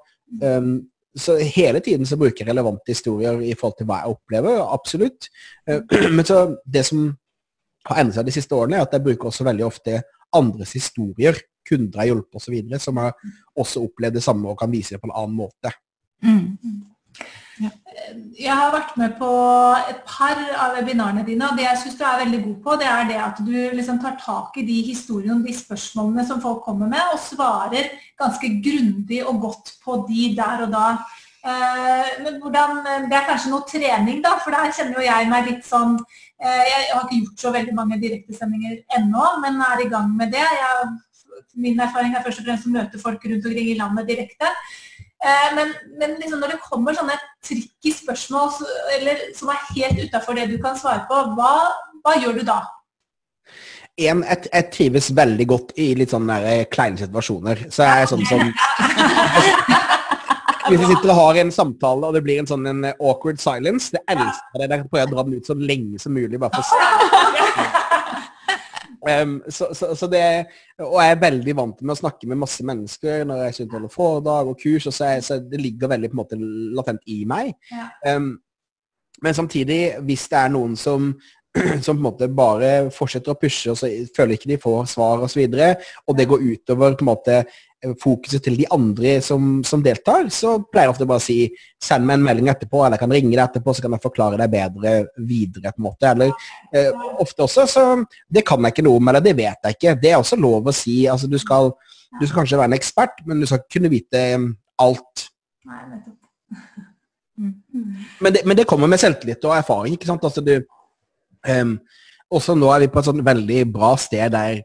um, 0.43 0.81
så 1.17 1.37
hele 1.39 1.81
tiden 1.81 2.05
så 2.07 2.17
bruker 2.21 2.43
jeg 2.43 2.51
relevante 2.51 2.93
historier 2.93 3.39
i 3.41 3.55
forhold 3.57 3.77
til 3.79 3.87
hva 3.89 4.03
jeg 4.03 4.17
opplever, 4.17 4.59
absolutt. 4.75 5.29
Men 6.17 6.25
så 6.29 6.41
det 6.69 6.83
som 6.89 7.07
har 7.87 8.03
endret 8.03 8.19
seg 8.19 8.29
de 8.29 8.35
siste 8.35 8.57
årene, 8.57 8.81
er 8.81 8.87
at 8.87 8.95
jeg 8.97 9.05
bruker 9.05 9.31
også 9.31 9.47
veldig 9.47 9.67
ofte 9.67 10.01
andres 10.38 10.75
historier, 10.77 11.38
kunder 11.66 12.03
har 12.03 12.11
hjulpet 12.12 12.40
osv., 12.40 12.59
som 12.83 13.01
har 13.03 13.16
også 13.59 13.83
opplevd 13.87 14.20
det 14.20 14.27
samme 14.27 14.53
og 14.53 14.61
kan 14.61 14.70
vise 14.72 14.94
det 14.94 15.03
på 15.03 15.11
en 15.11 15.16
annen 15.16 15.40
måte. 15.40 15.72
Mm. 16.25 16.85
Ja. 17.57 17.70
Jeg 18.37 18.53
har 18.53 18.72
vært 18.75 18.96
med 19.01 19.14
på 19.16 19.29
et 19.88 20.03
par 20.05 20.40
av 20.61 20.75
webinarene 20.77 21.25
dine, 21.25 21.49
og 21.49 21.57
det 21.57 21.64
jeg 21.64 21.81
syns 21.81 21.96
du 21.96 22.03
er 22.05 22.18
veldig 22.20 22.40
god 22.44 22.57
på, 22.66 22.75
det 22.83 22.88
er 22.92 23.07
det 23.09 23.20
at 23.25 23.38
du 23.46 23.55
liksom 23.79 24.01
tar 24.03 24.18
tak 24.20 24.59
i 24.61 24.66
de 24.68 24.81
historiene 24.90 25.38
og 25.38 25.46
de 25.49 25.55
spørsmålene 25.57 26.27
som 26.29 26.42
folk 26.42 26.66
kommer 26.66 26.90
med, 26.92 27.14
og 27.14 27.22
svarer 27.22 27.94
ganske 28.20 28.51
grundig 28.64 29.22
og 29.25 29.40
godt 29.49 29.72
på 29.85 30.03
de 30.11 30.35
der 30.37 30.66
og 30.66 30.75
da. 30.75 30.90
Eh, 31.46 32.12
men 32.27 32.38
hvordan, 32.42 32.85
Det 33.09 33.16
er 33.16 33.29
kanskje 33.31 33.55
noe 33.55 33.64
trening, 33.70 34.20
da, 34.22 34.37
for 34.44 34.53
der 34.53 34.72
kjenner 34.77 35.01
jo 35.01 35.09
jeg 35.09 35.33
meg 35.33 35.49
litt 35.49 35.64
sånn 35.64 35.96
Eh, 35.96 36.26
jeg 36.40 36.88
har 36.92 37.05
ikke 37.05 37.22
gjort 37.22 37.42
så 37.42 37.51
veldig 37.55 37.75
mange 37.77 37.96
direktesendinger 38.03 38.81
ennå, 38.99 39.29
men 39.40 39.62
er 39.64 39.85
i 39.85 39.88
gang 39.88 40.11
med 40.18 40.35
det. 40.35 40.44
Jeg, 40.44 40.90
min 41.57 41.81
erfaring 41.81 42.14
er 42.14 42.25
først 42.25 42.42
og 42.42 42.49
fremst 42.49 42.68
å 42.68 42.75
møte 42.75 43.01
folk 43.01 43.25
rundt 43.25 43.49
omkring 43.49 43.70
i 43.72 43.79
landet 43.79 44.11
direkte. 44.11 44.51
Eh, 45.25 45.49
men, 45.57 45.72
men 45.99 46.16
liksom 46.20 46.42
når 46.42 46.55
det 46.55 46.64
kommer 46.66 46.96
sånne 46.96 47.16
tricky 47.44 47.92
spørsmål 47.94 48.51
eller, 48.99 49.22
som 49.37 49.49
er 49.49 49.62
helt 49.72 50.03
utafor 50.05 50.37
det 50.37 50.51
du 50.51 50.59
kan 50.62 50.77
svare 50.77 51.07
på, 51.09 51.22
hva, 51.38 51.53
hva 52.05 52.16
gjør 52.20 52.37
du 52.37 52.44
da? 52.46 52.61
En, 53.96 54.20
jeg, 54.29 54.42
jeg, 54.53 54.68
trives 54.75 55.09
veldig 55.16 55.46
godt 55.49 55.72
i 55.81 55.88
litt 55.96 56.12
sånne 56.12 56.37
eh, 56.44 56.64
kleine 56.68 57.01
situasjoner. 57.01 57.64
Så 57.72 57.87
jeg 57.87 58.05
er 58.05 58.11
sånn 58.12 58.27
som 58.29 58.44
Hvis 60.67 60.81
vi 60.83 60.91
sitter 60.91 61.13
og 61.13 61.19
har 61.21 61.41
en 61.43 61.53
samtale, 61.55 62.09
og 62.09 62.17
det 62.17 62.23
blir 62.27 62.41
en 62.43 62.49
sånn 62.51 62.67
en 62.67 62.85
eh, 62.89 62.97
awkward 62.99 63.39
silence 63.43 63.93
Det 63.95 64.03
elsker 64.11 64.63
jeg. 64.63 64.71
Der 64.73 64.87
prøver 64.87 65.03
jeg 65.03 65.11
å 65.11 65.15
dra 65.15 65.27
den 65.27 65.37
ut 65.39 65.51
så 65.51 65.57
lenge 65.59 66.01
som 66.03 66.17
mulig. 66.17 66.41
bare 66.43 66.59
for 66.59 67.85
Um, 69.07 69.37
så, 69.49 69.69
så, 69.71 69.93
så, 69.95 70.09
det, 70.11 70.21
og 70.83 70.97
jeg 70.99 71.15
er 71.15 71.21
veldig 71.21 71.53
vant 71.55 71.83
med 71.85 71.93
å 71.95 71.99
snakke 72.01 72.27
med 72.27 72.41
masse 72.41 72.65
mennesker 72.67 73.21
når 73.29 73.45
jeg 73.45 73.69
holder 73.71 73.93
foredrag 73.93 74.51
og 74.51 74.59
kurs, 74.59 74.89
og 74.91 74.97
så, 74.97 75.13
jeg, 75.13 75.23
så, 75.23 75.37
det 75.39 75.61
ligger 75.63 75.93
veldig 75.93 76.11
på 76.11 76.17
en 76.17 76.23
måte 76.25 76.39
latent 76.75 77.07
i 77.15 77.21
meg. 77.29 77.53
Ja. 77.71 78.17
Um, 78.17 78.33
men 79.23 79.37
samtidig, 79.37 79.79
hvis 80.09 80.27
det 80.33 80.41
er 80.41 80.51
noen 80.53 80.75
som 80.81 81.13
som 81.85 81.97
på 81.97 82.01
en 82.01 82.05
måte 82.05 82.29
bare 82.29 82.71
fortsetter 82.93 83.33
å 83.33 83.39
pushe, 83.41 83.71
og 83.73 83.79
så 83.81 83.89
føler 84.17 84.37
ikke 84.37 84.51
de 84.51 84.59
får 84.61 84.91
svar 84.93 85.23
osv., 85.23 85.25
og, 85.25 85.31
så 85.33 85.41
videre, 85.41 85.69
og 86.07 86.19
det 86.19 86.29
går 86.29 86.45
utover 86.45 86.97
på 86.97 87.07
en 87.07 87.11
måte 87.11 87.39
fokuset 88.01 88.43
til 88.43 88.57
de 88.59 88.67
andre 88.73 89.19
som, 89.25 89.61
som, 89.67 89.83
deltar, 89.85 90.31
så 90.33 90.57
pleier 90.65 90.89
jeg 90.89 90.95
ofte 90.95 91.09
bare 91.09 91.21
å 91.21 91.25
si 91.25 91.39
send 91.83 92.07
meg 92.09 92.19
en 92.19 92.25
melding 92.25 92.49
etterpå, 92.51 92.81
eller 92.81 92.97
jeg 92.97 93.05
kan 93.05 93.15
ringe 93.15 93.33
deg 93.35 93.43
etterpå, 93.45 93.75
så 93.75 93.85
kan 93.85 93.97
jeg 93.97 94.05
forklare 94.05 94.39
deg 94.41 94.53
bedre 94.53 94.95
videre. 95.29 95.73
på 95.75 95.83
en 95.83 95.89
måte, 95.89 96.09
eller 96.11 96.33
eh, 96.73 97.05
Ofte 97.23 97.45
også 97.45 97.67
så 97.71 97.85
Det 98.29 98.45
kan 98.47 98.62
jeg 98.65 98.75
ikke 98.75 98.87
noe 98.87 99.01
om, 99.01 99.09
eller 99.09 99.25
det 99.25 99.37
vet 99.37 99.69
jeg 99.69 99.77
ikke. 99.77 99.97
Det 100.01 100.12
er 100.12 100.19
også 100.21 100.39
lov 100.41 100.69
å 100.69 100.75
si. 100.75 101.05
altså 101.09 101.29
Du 101.31 101.39
skal, 101.39 101.73
du 102.21 102.27
skal 102.27 102.41
kanskje 102.41 102.61
være 102.61 102.73
en 102.73 102.79
ekspert, 102.79 103.21
men 103.27 103.41
du 103.41 103.49
skal 103.49 103.65
kunne 103.73 103.93
vite 103.93 104.23
um, 104.37 104.51
alt. 104.83 105.29
Nei, 105.67 105.83
men, 108.23 108.33
det, 108.33 108.43
men 108.47 108.57
det 108.57 108.67
kommer 108.69 108.89
med 108.91 109.03
selvtillit 109.03 109.45
og 109.45 109.57
erfaring. 109.59 109.97
ikke 109.97 110.09
sant? 110.09 110.25
Altså 110.25 110.45
du, 110.45 110.57
um, 111.49 111.77
også 112.33 112.57
nå 112.57 112.73
er 112.73 112.87
vi 112.87 112.91
på 112.93 113.03
et 113.03 113.11
sånn 113.11 113.25
veldig 113.27 113.61
bra 113.75 113.93
sted 114.01 114.33
der 114.35 114.65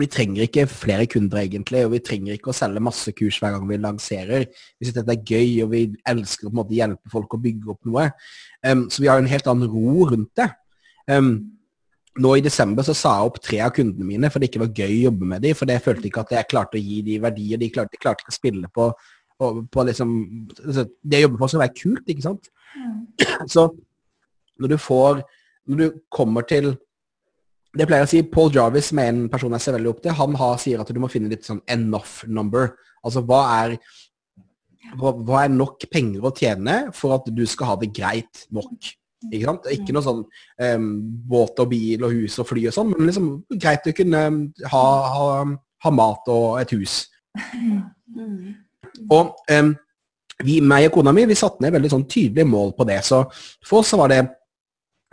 vi 0.00 0.08
trenger 0.08 0.46
ikke 0.46 0.64
flere 0.70 1.06
kunder, 1.10 1.42
egentlig, 1.42 1.82
og 1.84 1.92
vi 1.92 2.00
trenger 2.04 2.36
ikke 2.36 2.48
å 2.52 2.56
selge 2.56 2.80
masse 2.80 3.12
kurs 3.12 3.36
hver 3.42 3.52
gang 3.56 3.66
vi 3.68 3.76
lanserer. 3.76 4.46
Vi 4.80 4.88
syns 4.88 4.96
dette 4.96 5.12
er 5.12 5.26
gøy, 5.34 5.50
og 5.66 5.72
vi 5.74 5.82
elsker 6.08 6.48
å 6.48 6.50
på 6.50 6.54
en 6.54 6.60
måte 6.62 6.76
hjelpe 6.78 7.12
folk 7.12 7.36
å 7.36 7.40
bygge 7.42 7.74
opp 7.74 7.90
noe. 7.90 8.06
Um, 8.64 8.86
så 8.88 9.04
vi 9.04 9.10
har 9.10 9.20
en 9.20 9.28
helt 9.28 9.50
annen 9.52 9.68
ro 9.68 10.06
rundt 10.08 10.32
det. 10.40 10.48
Um, 11.12 11.34
nå 12.22 12.30
i 12.36 12.44
desember 12.44 12.84
så 12.86 12.94
sa 12.96 13.14
jeg 13.18 13.28
opp 13.28 13.38
tre 13.44 13.58
av 13.64 13.72
kundene 13.76 14.04
mine 14.04 14.28
for 14.32 14.40
det 14.40 14.50
ikke 14.50 14.62
var 14.66 14.72
gøy 14.76 14.94
å 14.98 15.04
jobbe 15.10 15.28
med 15.28 15.44
dem, 15.44 15.56
for 15.56 15.72
jeg 15.72 15.84
følte 15.84 16.08
ikke 16.08 16.24
at 16.24 16.34
jeg 16.36 16.48
klarte 16.50 16.80
å 16.80 16.82
gi 16.82 17.00
de 17.04 17.18
verdier. 17.20 17.60
De 17.60 17.68
klarte, 17.72 17.92
de 17.92 18.00
klarte 18.00 18.24
ikke 18.24 18.32
å 18.32 18.38
spille 18.38 18.72
på, 18.72 18.88
på, 19.36 19.52
på 19.72 19.84
liksom 19.88 20.14
altså, 20.56 20.86
Det 21.02 21.20
å 21.20 21.26
jobbe 21.26 21.40
for 21.40 21.52
skal 21.52 21.64
være 21.66 21.76
kult, 21.82 22.08
ikke 22.08 22.26
sant? 22.28 22.48
Mm. 22.76 22.96
Så 23.52 23.68
når 24.60 24.72
du 24.72 24.78
får 24.80 25.22
Når 25.68 25.78
du 25.78 26.00
kommer 26.08 26.42
til 26.48 26.72
det 27.72 27.86
pleier 27.88 28.02
jeg 28.02 28.08
å 28.08 28.12
si, 28.12 28.22
Paul 28.28 28.52
Jarvis, 28.52 28.90
med 28.96 29.08
en 29.08 29.20
person 29.32 29.52
jeg 29.56 29.64
ser 29.64 29.76
veldig 29.78 29.92
opp 29.92 30.00
til, 30.04 30.14
han 30.18 30.34
har, 30.36 30.56
sier 30.60 30.80
at 30.82 30.90
du 30.92 30.98
må 31.00 31.08
finne 31.12 31.30
litt 31.32 31.46
sånn 31.48 31.62
enough 31.72 32.26
number. 32.28 32.74
Altså 33.00 33.22
hva 33.24 33.42
er, 33.62 33.76
hva, 35.00 35.14
hva 35.16 35.44
er 35.44 35.54
nok 35.54 35.86
penger 35.92 36.26
å 36.28 36.34
tjene 36.36 36.76
for 36.96 37.16
at 37.16 37.30
du 37.32 37.46
skal 37.48 37.72
ha 37.72 37.78
det 37.80 37.92
greit 37.96 38.44
nok? 38.52 38.92
Ikke 39.30 39.46
sant? 39.46 39.68
Ikke 39.72 39.94
noe 39.94 40.04
sånn 40.04 40.20
um, 40.26 40.90
båt 41.30 41.62
og 41.62 41.70
bil 41.70 42.04
og 42.04 42.16
hus 42.16 42.36
og 42.42 42.48
fly 42.50 42.66
og 42.68 42.76
sånn, 42.76 42.92
men 42.92 43.08
liksom 43.08 43.30
greit 43.54 43.88
å 43.88 43.96
kunne 43.96 44.22
ha, 44.72 44.84
ha, 45.14 45.30
ha 45.86 45.94
mat 45.94 46.30
og 46.34 46.58
et 46.60 46.74
hus. 46.76 46.98
Og 49.08 49.32
um, 49.48 49.72
vi, 50.42 50.58
meg 50.60 50.90
og 50.90 50.96
kona 50.98 51.14
mi 51.14 51.24
vi 51.30 51.38
satte 51.38 51.62
ned 51.64 51.74
veldig 51.76 51.92
sånn 51.92 52.08
tydelige 52.10 52.48
mål 52.50 52.74
på 52.76 52.86
det. 52.88 53.00
Så 53.06 53.24
for 53.64 53.80
oss 53.80 53.92
så 53.94 54.00
var 54.00 54.12
det 54.12 54.24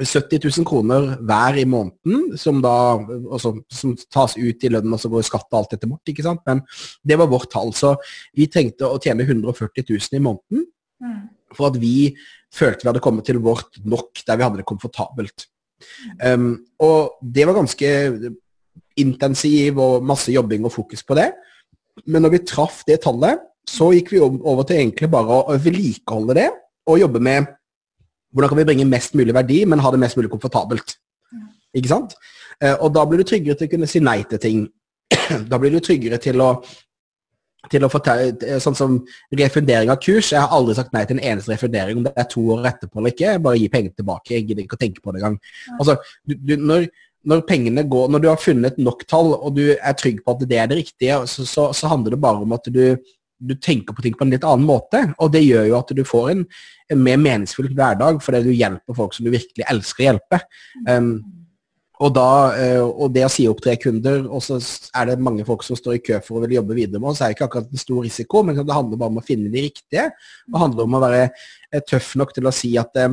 70 0.05 0.39
000 0.45 0.67
kroner 0.67 1.09
hver 1.27 1.57
i 1.59 1.65
måneden, 1.67 2.37
som 2.39 2.61
da 2.63 2.73
også, 2.99 3.53
som 3.73 3.95
tas 4.11 4.37
ut 4.37 4.63
i 4.63 4.71
lønnen, 4.71 4.93
og 4.95 5.01
så 5.01 5.11
går 5.11 5.25
skatt 5.27 5.47
og 5.51 5.59
alt 5.59 5.75
dette 5.75 5.89
bort. 5.89 6.07
ikke 6.07 6.25
sant? 6.25 6.43
Men 6.47 6.63
det 7.03 7.17
var 7.19 7.31
vårt 7.31 7.51
tall. 7.51 7.73
Så 7.75 7.95
vi 8.37 8.47
trengte 8.51 8.87
å 8.87 8.99
tjene 9.01 9.27
140 9.27 9.85
000 9.89 10.19
i 10.19 10.23
måneden 10.23 10.65
mm. 11.03 11.19
for 11.57 11.71
at 11.71 11.79
vi 11.81 12.13
følte 12.55 12.85
vi 12.85 12.91
hadde 12.91 13.03
kommet 13.03 13.27
til 13.27 13.41
vårt 13.43 13.81
nok 13.85 14.23
der 14.25 14.39
vi 14.39 14.47
hadde 14.47 14.61
det 14.61 14.69
komfortabelt. 14.69 15.49
Um, 16.23 16.65
og 16.83 17.19
det 17.21 17.45
var 17.47 17.59
ganske 17.59 17.91
intensiv 18.99 19.79
og 19.79 20.03
masse 20.03 20.31
jobbing 20.33 20.65
og 20.67 20.73
fokus 20.73 21.05
på 21.05 21.15
det. 21.19 21.29
Men 22.07 22.23
når 22.23 22.35
vi 22.37 22.45
traff 22.47 22.81
det 22.87 23.01
tallet, 23.03 23.43
så 23.69 23.91
gikk 23.93 24.13
vi 24.15 24.23
over 24.23 24.65
til 24.65 24.79
egentlig 24.79 25.11
bare 25.11 25.43
å 25.43 25.57
vedlikeholde 25.61 26.35
det 26.39 26.49
og 26.89 27.01
jobbe 27.03 27.21
med 27.21 27.49
hvordan 28.33 28.51
kan 28.51 28.59
vi 28.61 28.67
bringe 28.69 28.89
mest 28.89 29.15
mulig 29.17 29.33
verdi, 29.33 29.63
men 29.65 29.81
ha 29.83 29.91
det 29.91 30.01
mest 30.01 30.17
mulig 30.19 30.31
komfortabelt? 30.31 30.97
Ikke 31.77 31.91
sant? 31.91 32.13
Eh, 32.61 32.75
og 32.75 32.93
da 32.93 33.05
blir 33.07 33.21
du 33.21 33.29
tryggere 33.29 33.57
til 33.57 33.69
å 33.69 33.73
kunne 33.73 33.89
si 33.89 34.01
nei 34.03 34.21
til 34.29 34.41
ting. 34.43 34.67
Da 35.51 35.57
blir 35.61 35.73
du 35.73 35.81
tryggere 35.83 36.19
til 36.21 36.41
å 36.43 36.53
til 37.69 37.83
å 37.83 37.89
fortelle, 37.91 38.31
eh, 38.47 38.59
sånn 38.63 38.77
som 38.77 38.95
refundering 39.35 39.91
av 39.91 39.99
kurs. 40.03 40.31
Jeg 40.31 40.41
har 40.41 40.53
aldri 40.55 40.77
sagt 40.77 40.93
nei 40.95 41.03
til 41.05 41.17
en 41.17 41.25
eneste 41.33 41.51
refundering, 41.51 41.99
om 41.99 42.07
det 42.07 42.13
er 42.15 42.29
to 42.31 42.45
år 42.55 42.65
etterpå 42.69 43.01
eller 43.01 43.13
ikke. 43.13 43.35
Bare 43.43 43.59
gi 43.59 43.69
penger 43.73 43.93
tilbake. 43.99 44.33
Jeg 44.33 44.47
gidder 44.47 44.63
ikke 44.63 44.79
å 44.79 44.83
tenke 44.85 45.03
på 45.03 45.13
det 45.13 45.21
engang. 45.21 45.37
Altså, 45.77 45.97
du, 46.23 46.35
du, 46.35 46.55
når, 46.55 46.87
når, 47.27 47.43
pengene 47.49 47.83
går, 47.83 48.07
når 48.15 48.23
du 48.23 48.29
har 48.31 48.41
funnet 48.41 48.79
nok 48.79 49.05
tall, 49.11 49.33
og 49.35 49.55
du 49.59 49.63
er 49.75 49.97
trygg 49.99 50.23
på 50.23 50.35
at 50.35 50.47
det 50.47 50.61
er 50.61 50.71
det 50.71 50.79
riktige, 50.81 51.19
så, 51.27 51.45
så, 51.45 51.69
så 51.75 51.91
handler 51.91 52.15
det 52.15 52.21
bare 52.23 52.45
om 52.45 52.55
at 52.55 52.71
du, 52.71 52.83
du 53.39 53.55
tenker 53.55 53.95
på 53.95 54.03
ting 54.03 54.15
på 54.17 54.25
en 54.25 54.33
litt 54.33 54.45
annen 54.45 54.67
måte. 54.67 55.01
Og 55.23 55.31
det 55.33 55.41
gjør 55.45 55.67
jo 55.69 55.79
at 55.79 55.91
du 55.95 56.03
får 56.07 56.31
en, 56.33 56.45
en 56.91 57.03
mer 57.03 57.19
meningsfull 57.21 57.71
hverdag 57.71 58.21
fordi 58.23 58.45
du 58.47 58.53
hjelper 58.55 58.97
folk 58.97 59.15
som 59.15 59.27
du 59.27 59.33
virkelig 59.33 59.67
elsker 59.71 60.03
å 60.03 60.07
hjelpe. 60.09 60.41
Um, 60.87 61.13
og, 61.99 62.13
da, 62.15 62.27
uh, 62.55 62.85
og, 62.89 63.07
det 63.15 63.25
å 63.27 63.31
si 63.31 63.47
opp 63.51 63.63
tre 63.63 63.75
kunder, 63.79 64.21
og 64.27 64.43
så 64.43 64.59
er 64.95 65.09
det 65.09 65.17
mange 65.23 65.47
folk 65.47 65.65
som 65.67 65.79
står 65.79 65.97
i 65.97 66.03
kø 66.11 66.19
for 66.23 66.39
å 66.39 66.45
vil 66.45 66.59
jobbe 66.59 66.77
videre 66.77 67.01
med 67.01 67.11
oss, 67.11 67.23
er 67.23 67.35
ikke 67.35 67.49
akkurat 67.49 67.71
en 67.71 67.81
stor 67.81 68.03
risiko, 68.05 68.43
men 68.47 68.59
det 68.59 68.75
handler 68.75 69.01
bare 69.01 69.15
om 69.15 69.19
å 69.19 69.25
finne 69.25 69.51
de 69.51 69.65
riktige. 69.67 70.09
Det 70.47 70.63
handler 70.63 70.87
om 70.87 70.95
å 70.99 71.03
være 71.03 71.25
uh, 71.31 71.81
tøff 71.87 72.13
nok 72.19 72.35
til 72.35 72.47
å 72.47 72.55
si 72.55 72.75
at 72.79 72.95
uh, 72.99 73.11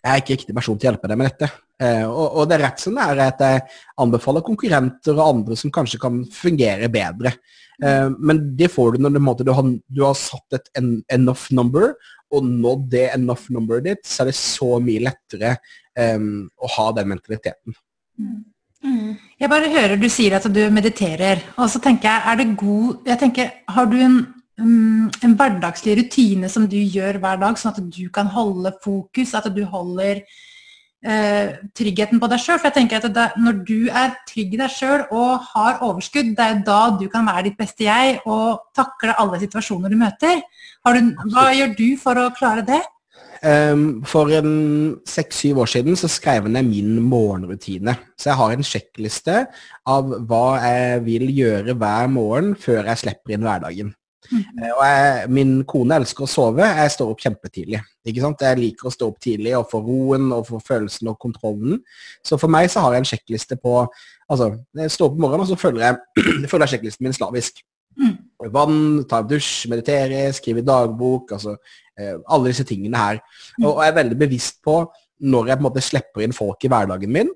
jeg 0.00 0.12
er 0.12 0.22
ikke 0.22 0.38
riktig 0.38 0.56
person 0.56 0.78
til 0.78 0.88
å 0.88 0.94
hjelpe 0.94 1.10
deg 1.10 1.20
med 1.20 1.32
dette. 1.32 1.50
Uh, 1.80 2.04
og, 2.04 2.26
og, 2.26 2.42
det 2.48 2.58
er 2.58 2.66
rett 2.66 2.82
som 2.82 2.96
det 2.96 3.04
er 3.08 3.22
at 3.24 3.38
jeg 3.40 3.60
anbefaler 4.04 4.44
konkurrenter 4.44 5.16
og 5.16 5.28
andre 5.30 5.56
som 5.56 5.72
kanskje 5.72 6.00
kan 6.02 6.20
fungere 6.28 6.90
bedre. 6.92 7.32
Uh, 7.80 8.12
men 8.20 8.42
det 8.58 8.68
får 8.74 8.98
du 8.98 9.06
når 9.06 9.16
du, 9.16 9.20
du, 9.46 9.52
har, 9.56 9.70
du 9.88 10.02
har, 10.04 10.18
satt 10.18 10.58
et 10.58 10.68
en, 10.76 10.98
enough 11.08 11.48
number, 11.56 11.94
og 12.30 12.46
nådd 12.46 12.84
det 12.92 13.06
enough 13.14 13.48
numberet 13.50 13.86
ditt, 13.88 14.02
så 14.06 14.22
er 14.22 14.30
det 14.30 14.36
så 14.38 14.76
mye 14.82 15.02
lettere 15.08 15.56
um, 15.98 16.44
å 16.60 16.68
ha 16.76 16.86
den 16.98 17.10
mentaliteten. 17.10 17.76
Mm. 18.20 19.16
Jeg 19.40 19.50
bare 19.52 19.72
hører 19.72 19.98
du 20.00 20.06
sier 20.12 20.36
at 20.38 20.46
du 20.52 20.60
mediterer, 20.72 21.42
og 21.56 21.68
så 21.72 21.80
tenker 21.82 22.08
jeg, 22.08 22.22
er 22.28 22.38
det 22.40 22.60
god 22.60 23.10
jeg 23.10 23.20
tenker, 23.20 23.50
Har 23.68 23.88
du 23.90 23.96
en, 24.00 24.20
um, 24.60 25.08
en 25.24 25.34
hverdagslig 25.36 25.98
rutine 25.98 26.48
som 26.52 26.68
du 26.68 26.78
gjør 26.78 27.20
hver 27.20 27.40
dag, 27.42 27.58
sånn 27.58 27.74
at 27.74 27.82
du 27.82 28.06
kan 28.12 28.30
holde 28.32 28.72
fokus, 28.84 29.34
at 29.36 29.50
du 29.52 29.64
holder 29.68 30.22
eh, 30.22 30.38
tryggheten 31.00 32.20
på 32.20 32.28
deg 32.28 32.42
sjøl. 32.42 32.58
For 32.58 32.68
jeg 32.68 32.76
tenker 32.76 33.00
at 33.00 33.14
det, 33.16 33.26
når 33.40 33.60
du 33.64 33.88
er 33.88 34.14
trygg 34.28 34.54
i 34.54 34.60
deg 34.60 34.72
sjøl 34.74 35.06
og 35.08 35.46
har 35.54 35.80
overskudd, 35.86 36.34
det 36.36 36.46
er 36.46 36.62
da 36.66 36.80
du 37.00 37.06
kan 37.12 37.28
være 37.28 37.48
ditt 37.48 37.58
beste 37.60 37.86
jeg 37.86 38.18
og 38.26 38.66
takle 38.76 39.16
alle 39.16 39.40
situasjoner 39.40 39.92
du 39.92 39.96
møter. 40.00 40.42
Du, 40.84 41.12
hva 41.32 41.50
gjør 41.56 41.76
du 41.78 41.86
for 42.00 42.20
å 42.20 42.30
klare 42.36 42.66
det? 42.68 42.82
Um, 43.40 44.02
for 44.04 44.28
seks-syv 45.08 45.62
år 45.62 45.68
siden 45.72 45.96
så 45.96 46.10
skrev 46.12 46.44
jeg 46.44 46.52
ned 46.52 46.66
min 46.68 46.98
morgenrutine. 47.08 47.94
Så 48.20 48.28
jeg 48.28 48.36
har 48.36 48.52
en 48.52 48.66
sjekkliste 48.66 49.36
av 49.88 50.12
hva 50.28 50.44
jeg 50.60 51.00
vil 51.06 51.24
gjøre 51.32 51.76
hver 51.80 52.12
morgen 52.12 52.52
før 52.60 52.84
jeg 52.92 53.00
slipper 53.00 53.36
inn 53.36 53.46
hverdagen. 53.48 53.94
Mm. 54.30 54.44
Uh, 54.60 54.70
og 54.70 54.82
jeg, 54.86 55.30
Min 55.36 55.52
kone 55.68 55.98
elsker 56.00 56.26
å 56.26 56.30
sove. 56.30 56.66
Jeg 56.66 56.94
står 56.94 57.10
opp 57.12 57.24
kjempetidlig. 57.24 57.82
Ikke 58.08 58.24
sant? 58.24 58.44
Jeg 58.46 58.60
liker 58.60 58.88
å 58.88 58.94
stå 58.94 59.10
opp 59.10 59.18
tidlig 59.22 59.56
og 59.58 59.68
få 59.72 59.82
roen 59.84 60.30
og 60.36 60.46
få 60.48 60.62
følelsen 60.64 61.10
og 61.12 61.18
kontrollen. 61.22 61.80
Så 62.26 62.38
for 62.40 62.52
meg 62.52 62.70
så 62.72 62.84
har 62.84 62.96
jeg 62.96 63.04
en 63.04 63.12
sjekkliste 63.14 63.60
på 63.60 63.82
Altså, 64.30 64.52
jeg 64.78 64.92
står 64.94 65.08
opp 65.08 65.14
om 65.16 65.24
morgenen 65.24 65.42
og 65.42 65.48
så 65.50 65.56
følger 65.58 65.82
jeg, 65.82 65.96
følger 66.50 66.62
jeg 66.62 66.72
sjekklisten 66.76 67.02
min 67.08 67.16
slavisk. 67.16 67.56
Mm. 67.98 68.12
Vann, 68.54 68.76
ta 69.10 69.18
en 69.24 69.26
dusj, 69.26 69.66
meditere, 69.72 70.28
skrive 70.36 70.62
dagbok. 70.62 71.32
altså 71.34 71.56
eh, 71.98 72.14
Alle 72.30 72.52
disse 72.52 72.62
tingene 72.68 73.00
her. 73.00 73.18
Og, 73.58 73.72
og 73.72 73.80
jeg 73.82 73.90
er 73.90 73.98
veldig 73.98 74.18
bevisst 74.20 74.60
på 74.62 74.84
når 75.20 75.50
jeg 75.50 75.58
på 75.58 75.64
en 75.64 75.66
måte 75.66 75.84
slipper 75.84 76.24
inn 76.24 76.36
folk 76.36 76.64
i 76.64 76.70
hverdagen 76.72 77.12
min, 77.12 77.32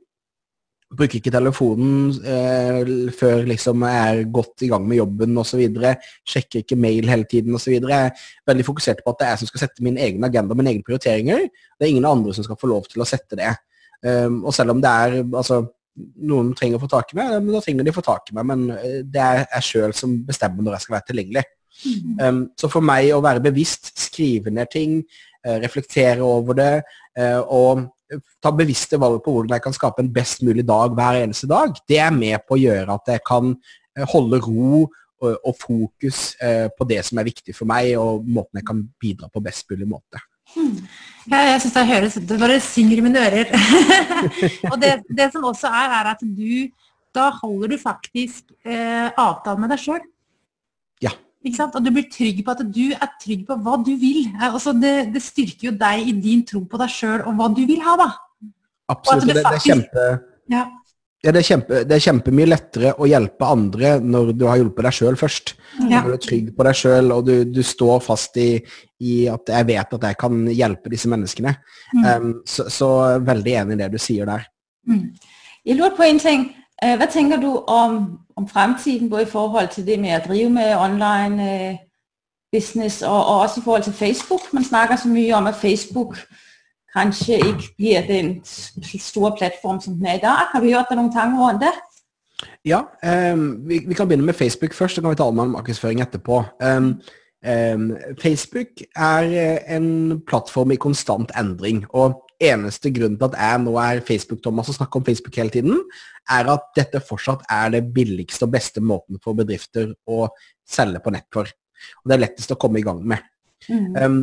Bruker 0.94 1.18
ikke 1.18 1.32
telefonen 1.34 2.10
eh, 2.22 3.10
før 3.16 3.44
liksom 3.48 3.84
jeg 3.88 4.00
er 4.08 4.32
godt 4.34 4.64
i 4.66 4.70
gang 4.72 4.86
med 4.88 5.00
jobben 5.00 5.38
osv. 5.42 5.62
Sjekker 6.28 6.62
ikke 6.62 6.78
mail 6.80 7.08
hele 7.10 7.28
tiden 7.30 7.56
osv. 7.58 7.76
Jeg 7.76 8.10
er 8.10 8.26
veldig 8.46 8.66
fokusert 8.66 9.04
på 9.04 9.14
at 9.14 9.20
det 9.20 9.26
er 9.26 9.32
jeg 9.34 9.42
som 9.42 9.52
skal 9.52 9.64
sette 9.66 9.86
min 9.86 9.98
egen 10.00 10.26
agenda, 10.26 10.56
mine 10.58 10.74
egne 10.74 10.86
prioriteringer. 10.86 11.48
Det 11.48 11.86
er 11.86 11.94
ingen 11.94 12.08
andre 12.08 12.34
som 12.36 12.46
skal 12.46 12.60
få 12.60 12.70
lov 12.70 12.86
til 12.90 13.04
å 13.04 13.08
sette 13.08 13.38
det. 13.40 13.52
Um, 14.04 14.42
og 14.44 14.52
selv 14.52 14.74
om 14.74 14.82
det 14.84 14.90
er 14.90 15.18
altså, 15.24 15.62
noen 16.28 16.52
trenger 16.58 16.78
å 16.78 16.82
få 16.82 16.90
tak 16.92 17.12
i 17.12 17.18
meg, 17.18 17.34
da 17.48 17.62
trenger 17.64 17.86
de 17.86 17.92
å 17.92 17.96
få 17.96 18.04
tak 18.04 18.30
i 18.30 18.36
meg, 18.36 18.48
men 18.50 18.64
eh, 18.76 18.98
det 19.06 19.22
er 19.22 19.44
jeg 19.44 19.68
sjøl 19.68 19.94
som 19.96 20.16
bestemmer 20.26 20.64
når 20.64 20.76
jeg 20.76 20.86
skal 20.86 20.96
være 20.98 21.08
tilgjengelig. 21.10 21.44
Um, 22.22 22.44
så 22.58 22.70
for 22.70 22.86
meg 22.86 23.10
å 23.14 23.22
være 23.24 23.42
bevisst, 23.44 23.90
skrive 23.98 24.52
ned 24.54 24.70
ting, 24.72 25.00
uh, 25.46 25.56
reflektere 25.62 26.22
over 26.22 26.58
det 26.58 26.72
uh, 27.18 27.40
og 27.42 27.86
ta 28.42 28.52
bevisste 28.54 28.98
valg 29.00 29.22
på 29.24 29.32
hvordan 29.34 29.56
jeg 29.56 29.64
kan 29.64 29.76
skape 29.76 30.02
en 30.04 30.12
best 30.12 30.44
mulig 30.46 30.66
dag 30.66 30.94
hver 30.94 31.22
eneste 31.22 31.48
dag, 31.50 31.74
det 31.88 31.98
er 32.02 32.14
med 32.14 32.44
på 32.46 32.56
å 32.56 32.62
gjøre 32.62 32.98
at 32.98 33.14
jeg 33.14 33.24
kan 33.26 33.54
eh, 33.54 34.06
holde 34.12 34.40
ro 34.44 34.84
og, 35.24 35.34
og 35.34 35.56
fokus 35.60 36.34
eh, 36.42 36.68
på 36.74 36.86
det 36.88 37.00
som 37.06 37.20
er 37.20 37.28
viktig 37.28 37.56
for 37.56 37.68
meg, 37.70 37.94
og 38.00 38.24
måten 38.26 38.60
jeg 38.60 38.68
kan 38.68 38.84
bidra 39.00 39.30
på 39.32 39.42
best 39.44 39.68
mulig 39.72 39.88
måte. 39.90 40.22
Hmm. 40.54 40.76
Ja, 41.30 41.40
jeg 41.48 41.60
syns 41.62 41.72
det 41.72 41.82
høres 41.88 42.16
Det 42.28 42.36
bare 42.38 42.58
synger 42.60 43.00
i 43.00 43.04
mine 43.06 43.22
ører. 43.26 43.48
og 44.70 44.76
det, 44.82 44.90
det, 45.08 45.30
som 45.32 45.46
også 45.48 45.70
er, 45.72 45.94
er 45.98 46.10
at 46.12 46.20
du 46.20 46.68
Da 47.16 47.30
holder 47.40 47.72
du 47.72 47.78
faktisk 47.80 48.52
eh, 48.66 49.08
avtale 49.08 49.62
med 49.62 49.72
deg 49.72 49.80
sjøl. 49.80 50.04
Og 51.44 51.80
du 51.84 51.90
blir 51.92 52.06
trygg 52.08 52.38
på 52.44 52.52
at 52.54 52.62
du 52.72 52.84
er 52.94 53.10
trygg 53.20 53.42
på 53.48 53.56
hva 53.60 53.76
du 53.84 53.92
vil. 54.00 54.30
Altså 54.40 54.72
det, 54.72 54.94
det, 55.12 55.20
styrker 55.22 55.68
jo 55.68 55.74
deg 55.80 56.08
i 56.08 56.14
din 56.16 56.44
tro 56.48 56.62
på 56.64 56.80
deg 56.80 56.92
sjøl 56.92 57.26
og 57.28 57.36
hva 57.36 57.50
du 57.52 57.60
vil 57.68 57.82
ha, 57.84 57.98
da. 58.00 58.08
Absolutt. 58.94 59.28
Det, 59.28 59.42
faktisk, 59.44 59.44
det, 59.44 59.58
er 59.58 59.68
kjempe, 59.68 60.06
ja. 60.52 60.64
Ja, 61.24 61.32
det, 61.32 61.40
er 61.40 61.46
kjempe, 61.48 61.78
det 61.88 61.94
er 61.96 62.02
kjempemye 62.04 62.48
lettere 62.50 62.90
å 63.00 63.06
hjelpe 63.08 63.46
andre 63.48 63.94
når 64.00 64.34
du 64.36 64.42
har 64.44 64.58
hjulpet 64.60 64.84
deg 64.84 64.96
sjøl 64.98 65.16
først. 65.16 65.54
Ja. 65.78 66.02
Når 66.02 66.08
du 66.10 66.16
er 66.16 66.24
trygg 66.26 66.50
på 66.56 66.66
deg 66.68 66.80
sjøl 66.80 67.14
og 67.14 67.22
du, 67.28 67.32
du, 67.48 67.62
står 67.64 68.02
fast 68.04 68.36
i, 68.40 68.48
i, 69.00 69.14
at 69.32 69.52
jeg 69.54 69.68
vet 69.70 69.94
at 69.96 70.04
jeg 70.10 70.18
kan 70.20 70.42
hjelpe 70.52 70.92
disse 70.92 71.08
menneskene. 71.08 71.54
Mm. 71.94 72.04
Um, 72.04 72.34
så, 72.48 72.68
så, 72.72 72.90
veldig 73.24 73.56
enig 73.62 73.78
i 73.78 73.80
det 73.80 73.88
du 73.94 73.96
sier 74.02 74.28
der. 74.28 74.44
Mm. 74.90 75.06
Jeg 75.64 75.78
lurer 75.80 75.96
på 75.96 76.04
en 76.04 76.20
ting. 76.20 76.44
Øh, 76.84 76.96
Hva 76.96 77.06
tenker 77.06 77.40
du 77.40 77.56
om, 77.66 78.18
om 78.36 78.48
fremtiden, 78.48 79.10
både 79.10 79.22
i 79.22 79.30
forhold 79.30 79.68
til 79.68 79.86
det 79.86 80.00
med 80.00 80.16
å 80.18 80.28
drive 80.28 80.50
med 80.50 80.76
online 80.76 81.52
øh, 81.52 81.76
business, 82.52 83.02
og, 83.02 83.26
og, 83.26 83.40
også 83.40 83.60
i 83.60 83.64
forhold 83.64 83.82
til 83.82 83.92
Facebook? 83.92 84.52
Man 84.52 84.64
snakker 84.64 84.96
så 84.96 85.08
mye 85.08 85.32
om 85.34 85.46
at 85.46 85.54
Facebook 85.54 86.18
kanskje 86.96 87.34
ikke 87.34 87.74
blir 87.76 88.06
den 88.06 88.40
store 89.00 89.34
plattform 89.38 89.80
som 89.80 89.94
den 89.94 90.06
er 90.06 90.14
i 90.14 90.22
dag. 90.22 90.46
Har 90.52 90.60
vi 90.60 90.72
hørt 90.72 90.90
deg 90.90 90.98
noen 90.98 91.12
tanker 91.12 91.40
rundt 91.40 91.64
det? 91.64 91.74
Ja, 92.64 92.80
um, 93.32 93.68
vi, 93.68 93.80
vi, 93.86 93.94
kan 93.94 94.08
begynne 94.08 94.26
med 94.26 94.34
Facebook 94.34 94.74
først, 94.74 94.94
så 94.94 95.00
kan 95.00 95.10
vi 95.10 95.16
ta 95.16 95.30
med 95.30 95.46
markedsføring 95.46 96.00
etterpå. 96.00 96.42
Um, 96.64 97.00
um, 97.48 97.96
Facebook 98.22 98.82
er 98.96 99.58
en 99.76 100.20
plattform 100.26 100.70
i 100.70 100.76
konstant 100.76 101.32
endring. 101.38 101.84
og 101.90 102.23
eneste 102.42 102.90
grunnen 102.94 103.18
til 103.20 103.30
at 103.30 103.36
jeg 103.38 103.62
nå 103.64 103.74
er 103.82 104.04
Facebook-Thomas 104.06 104.70
og 104.70 104.78
snakker 104.78 105.00
om 105.00 105.06
Facebook 105.06 105.36
hele 105.40 105.52
tiden, 105.54 105.82
er 106.30 106.48
at 106.54 106.70
dette 106.76 107.02
fortsatt 107.04 107.44
er 107.52 107.74
det 107.76 107.84
billigste 107.94 108.46
og 108.46 108.54
beste 108.54 108.82
måten 108.84 109.20
for 109.22 109.36
bedrifter 109.38 109.92
å 110.08 110.26
selge 110.66 111.02
på 111.04 111.12
nett 111.14 111.28
for. 111.34 111.50
Og 112.02 112.08
det 112.08 112.16
er 112.16 112.24
lettest 112.24 112.54
å 112.54 112.58
komme 112.60 112.80
i 112.80 112.86
gang 112.86 113.02
med. 113.04 113.22
Mm. 113.68 113.94
Um, 113.96 114.18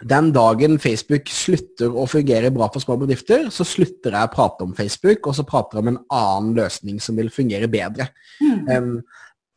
den 0.00 0.30
dagen 0.32 0.78
Facebook 0.80 1.28
slutter 1.28 1.92
å 1.92 2.06
fungere 2.08 2.52
bra 2.54 2.70
for 2.72 2.80
små 2.80 2.96
bedrifter, 3.02 3.50
så 3.52 3.66
slutter 3.68 4.16
jeg 4.16 4.28
å 4.30 4.32
prate 4.32 4.64
om 4.64 4.72
Facebook, 4.76 5.26
og 5.28 5.36
så 5.36 5.44
prater 5.48 5.76
jeg 5.76 5.84
om 5.84 5.90
en 5.92 6.00
annen 6.16 6.54
løsning 6.56 7.02
som 7.04 7.18
vil 7.20 7.28
fungere 7.32 7.68
bedre. 7.70 8.08
Mm. 8.40 8.70
Um, 8.70 8.94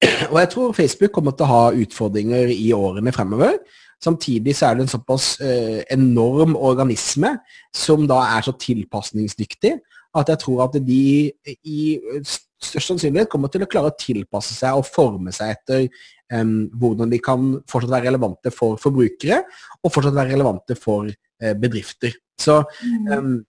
og 0.31 0.37
jeg 0.41 0.51
tror 0.51 0.75
Facebook 0.75 1.15
kommer 1.15 1.35
til 1.37 1.47
å 1.47 1.53
ha 1.53 1.63
utfordringer 1.85 2.51
i 2.51 2.73
årene 2.75 3.15
fremover. 3.15 3.55
Samtidig 4.03 4.55
så 4.57 4.67
er 4.67 4.77
det 4.77 4.85
en 4.85 4.91
såpass 4.91 5.37
eh, 5.43 5.81
enorm 5.93 6.57
organisme 6.59 7.37
som 7.75 8.03
da 8.09 8.19
er 8.35 8.45
så 8.45 8.55
tilpasningsdyktig 8.59 9.77
at 10.13 10.29
jeg 10.29 10.41
tror 10.43 10.65
at 10.67 10.75
de 10.85 11.03
i 11.65 11.79
størst 12.63 12.91
sannsynlighet 12.91 13.31
kommer 13.31 13.51
til 13.51 13.65
å 13.65 13.69
klare 13.69 13.91
å 13.91 13.97
tilpasse 13.99 14.55
seg 14.55 14.77
og 14.77 14.87
forme 14.87 15.33
seg 15.35 15.55
etter 15.55 15.87
um, 16.33 16.69
hvordan 16.79 17.11
de 17.11 17.19
kan 17.23 17.47
fortsatt 17.69 17.95
være 17.95 18.11
relevante 18.11 18.53
for 18.53 18.77
forbrukere, 18.81 19.41
og 19.81 19.93
fortsatt 19.93 20.15
være 20.15 20.35
relevante 20.35 20.77
for 20.79 21.09
uh, 21.09 21.55
bedrifter. 21.59 22.13
Så 22.39 22.61
um, 23.09 23.41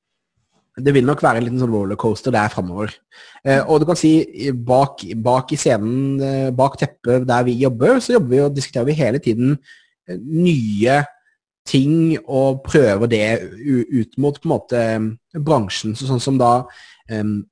det 0.74 0.94
vil 0.96 1.06
nok 1.06 1.22
være 1.22 1.38
en 1.38 1.46
liten 1.46 1.60
sånn 1.62 1.70
rollercoaster 1.70 2.34
der 2.34 2.50
framover. 2.50 2.90
Eh, 3.46 3.60
og 3.62 3.78
du 3.78 3.84
kan 3.86 3.98
si 3.98 4.10
bak, 4.66 5.04
bak 5.22 5.52
i 5.54 5.58
scenen, 5.60 6.16
eh, 6.18 6.48
bak 6.50 6.74
teppet 6.80 7.28
der 7.28 7.44
vi 7.46 7.54
jobber, 7.60 8.00
så 8.02 8.16
jobber 8.16 8.32
vi 8.32 8.40
og 8.42 8.56
diskuterer 8.56 8.88
vi 8.88 8.96
hele 8.98 9.20
tiden 9.22 9.52
nye 10.08 11.02
ting 11.64 12.18
og 12.28 12.62
prøver 12.66 13.08
det 13.08 13.26
ut 13.64 14.18
mot 14.20 14.36
på 14.36 14.48
en 14.48 14.52
måte 14.52 14.80
bransjen. 15.46 15.94
Så 15.96 16.08
sånn 16.08 16.22
som 16.22 16.40
da 16.40 16.66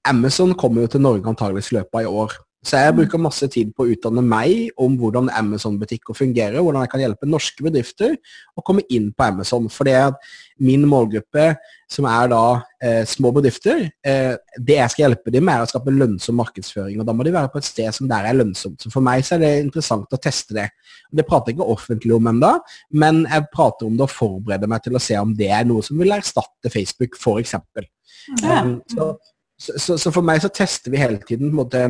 Amazon 0.08 0.52
kommer 0.58 0.84
jo 0.84 0.92
til 0.92 1.04
Norge 1.04 1.28
antageligvis 1.28 1.72
i 1.72 1.78
løpet 1.78 2.00
av 2.00 2.04
i 2.04 2.12
år. 2.22 2.36
Så 2.62 2.78
jeg 2.78 2.94
bruker 2.94 3.18
masse 3.18 3.46
tid 3.50 3.72
på 3.74 3.82
å 3.82 3.90
utdanne 3.90 4.22
meg 4.22 4.68
om 4.80 4.94
hvordan 5.00 5.26
Amazon-butikker 5.34 6.14
fungerer, 6.14 6.60
hvordan 6.62 6.84
jeg 6.84 6.90
kan 6.92 7.00
hjelpe 7.02 7.26
norske 7.26 7.64
bedrifter 7.66 8.12
å 8.54 8.62
komme 8.62 8.84
inn 8.86 9.08
på 9.10 9.24
Amazon. 9.26 9.66
For 9.66 9.88
det 9.88 9.96
at 9.98 10.28
min 10.62 10.84
målgruppe, 10.86 11.48
som 11.90 12.06
er 12.06 12.30
da 12.30 12.44
eh, 12.78 13.00
små 13.08 13.32
bedrifter, 13.34 13.88
eh, 14.06 14.36
det 14.54 14.76
jeg 14.78 14.94
skal 14.94 15.04
hjelpe 15.08 15.34
dem 15.34 15.48
med, 15.48 15.56
er 15.56 15.66
å 15.66 15.72
skape 15.72 15.94
lønnsom 15.96 16.38
markedsføring. 16.38 17.00
Og 17.02 17.08
da 17.08 17.16
må 17.18 17.26
de 17.26 17.32
være 17.34 17.50
på 17.50 17.58
et 17.58 17.66
sted 17.66 17.90
som 17.98 18.06
der 18.10 18.30
er 18.30 18.38
lønnsomt. 18.38 18.78
Så 18.78 18.94
for 18.94 19.02
meg 19.02 19.26
så 19.26 19.34
er 19.36 19.42
det 19.42 19.50
interessant 19.64 20.14
å 20.14 20.22
teste 20.22 20.54
det. 20.60 20.68
Det 21.10 21.26
prater 21.26 21.50
jeg 21.50 21.58
ikke 21.58 21.68
offentlig 21.74 22.14
om 22.14 22.30
ennå, 22.30 22.52
men 22.94 23.24
jeg 23.26 23.48
prater 23.50 23.90
om 23.90 23.98
det 23.98 24.06
og 24.06 24.14
forbereder 24.14 24.70
meg 24.70 24.86
til 24.86 24.94
å 24.94 25.02
se 25.02 25.18
om 25.18 25.34
det 25.34 25.50
er 25.50 25.66
noe 25.66 25.82
som 25.82 25.98
vil 25.98 26.14
erstatte 26.14 26.70
Facebook, 26.70 27.18
f.eks. 27.18 27.58
Ja. 27.58 28.62
Um, 28.62 28.78
så, 28.86 29.10
så, 29.58 29.98
så, 29.98 30.14
for 30.14 30.22
meg 30.22 30.46
så 30.46 30.54
tester 30.54 30.94
vi 30.94 31.02
hele 31.02 31.18
tiden 31.26 31.50
på 31.50 31.56
en 31.56 31.58
måte 31.58 31.84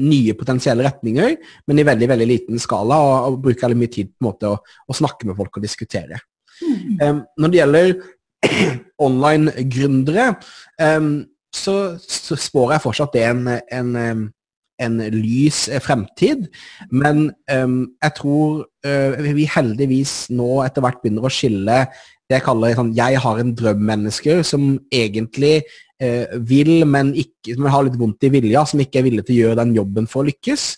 nye 0.00 0.34
potensielle 0.36 0.84
retninger, 0.84 1.36
men 1.68 1.80
i 1.80 1.86
veldig 1.86 2.08
veldig 2.10 2.28
liten 2.28 2.60
skala, 2.60 2.98
og, 3.00 3.14
og 3.30 3.38
bruker 3.46 3.76
mye 3.78 3.92
tid 3.92 4.10
på 4.12 4.24
en 4.24 4.28
måte 4.28 4.50
å, 4.50 4.58
å 4.60 4.96
snakke 4.96 5.28
med 5.28 5.38
folk 5.38 5.56
og 5.56 5.64
diskutere. 5.64 6.20
Mm. 6.60 6.98
Um, 7.00 7.22
når 7.40 7.52
det 7.52 7.60
gjelder 7.60 7.94
online-gründere, 9.06 10.26
um, 10.82 11.14
så, 11.50 11.76
så, 11.98 12.36
spår 12.38 12.76
jeg 12.76 12.84
fortsatt 12.84 13.16
det 13.16 13.24
en, 13.26 13.48
en, 13.50 13.96
en 14.80 15.00
lys 15.14 15.66
fremtid, 15.84 16.46
men 16.90 17.28
um, 17.52 17.82
jeg 18.00 18.16
tror 18.16 18.64
uh, 18.86 19.28
vi 19.36 19.44
heldigvis 19.50 20.14
nå 20.32 20.62
etter 20.64 20.84
hvert 20.84 21.02
begynner 21.02 21.28
å 21.28 21.32
skille 21.32 21.84
det 22.30 22.38
jeg 22.38 22.46
kaller 22.46 22.76
sånn, 22.78 22.92
jeg 22.94 23.18
har 23.24 23.40
en 23.42 23.54
drøm-mennesker 23.58 24.44
som 24.46 24.76
egentlig 24.94 25.64
uh, 26.02 26.30
vil, 26.46 26.84
men, 26.86 27.10
ikke, 27.18 27.56
som 27.56 27.66
har 27.74 27.86
litt 27.86 27.98
vondt 27.98 28.28
i 28.28 28.30
vilja, 28.30 28.62
som 28.70 28.82
ikke 28.82 29.00
er 29.00 29.08
villig 29.08 29.26
til 29.26 29.34
å 29.34 29.40
gjøre 29.40 29.60
den 29.64 29.74
jobben 29.80 30.06
for 30.10 30.22
å 30.22 30.28
lykkes, 30.30 30.68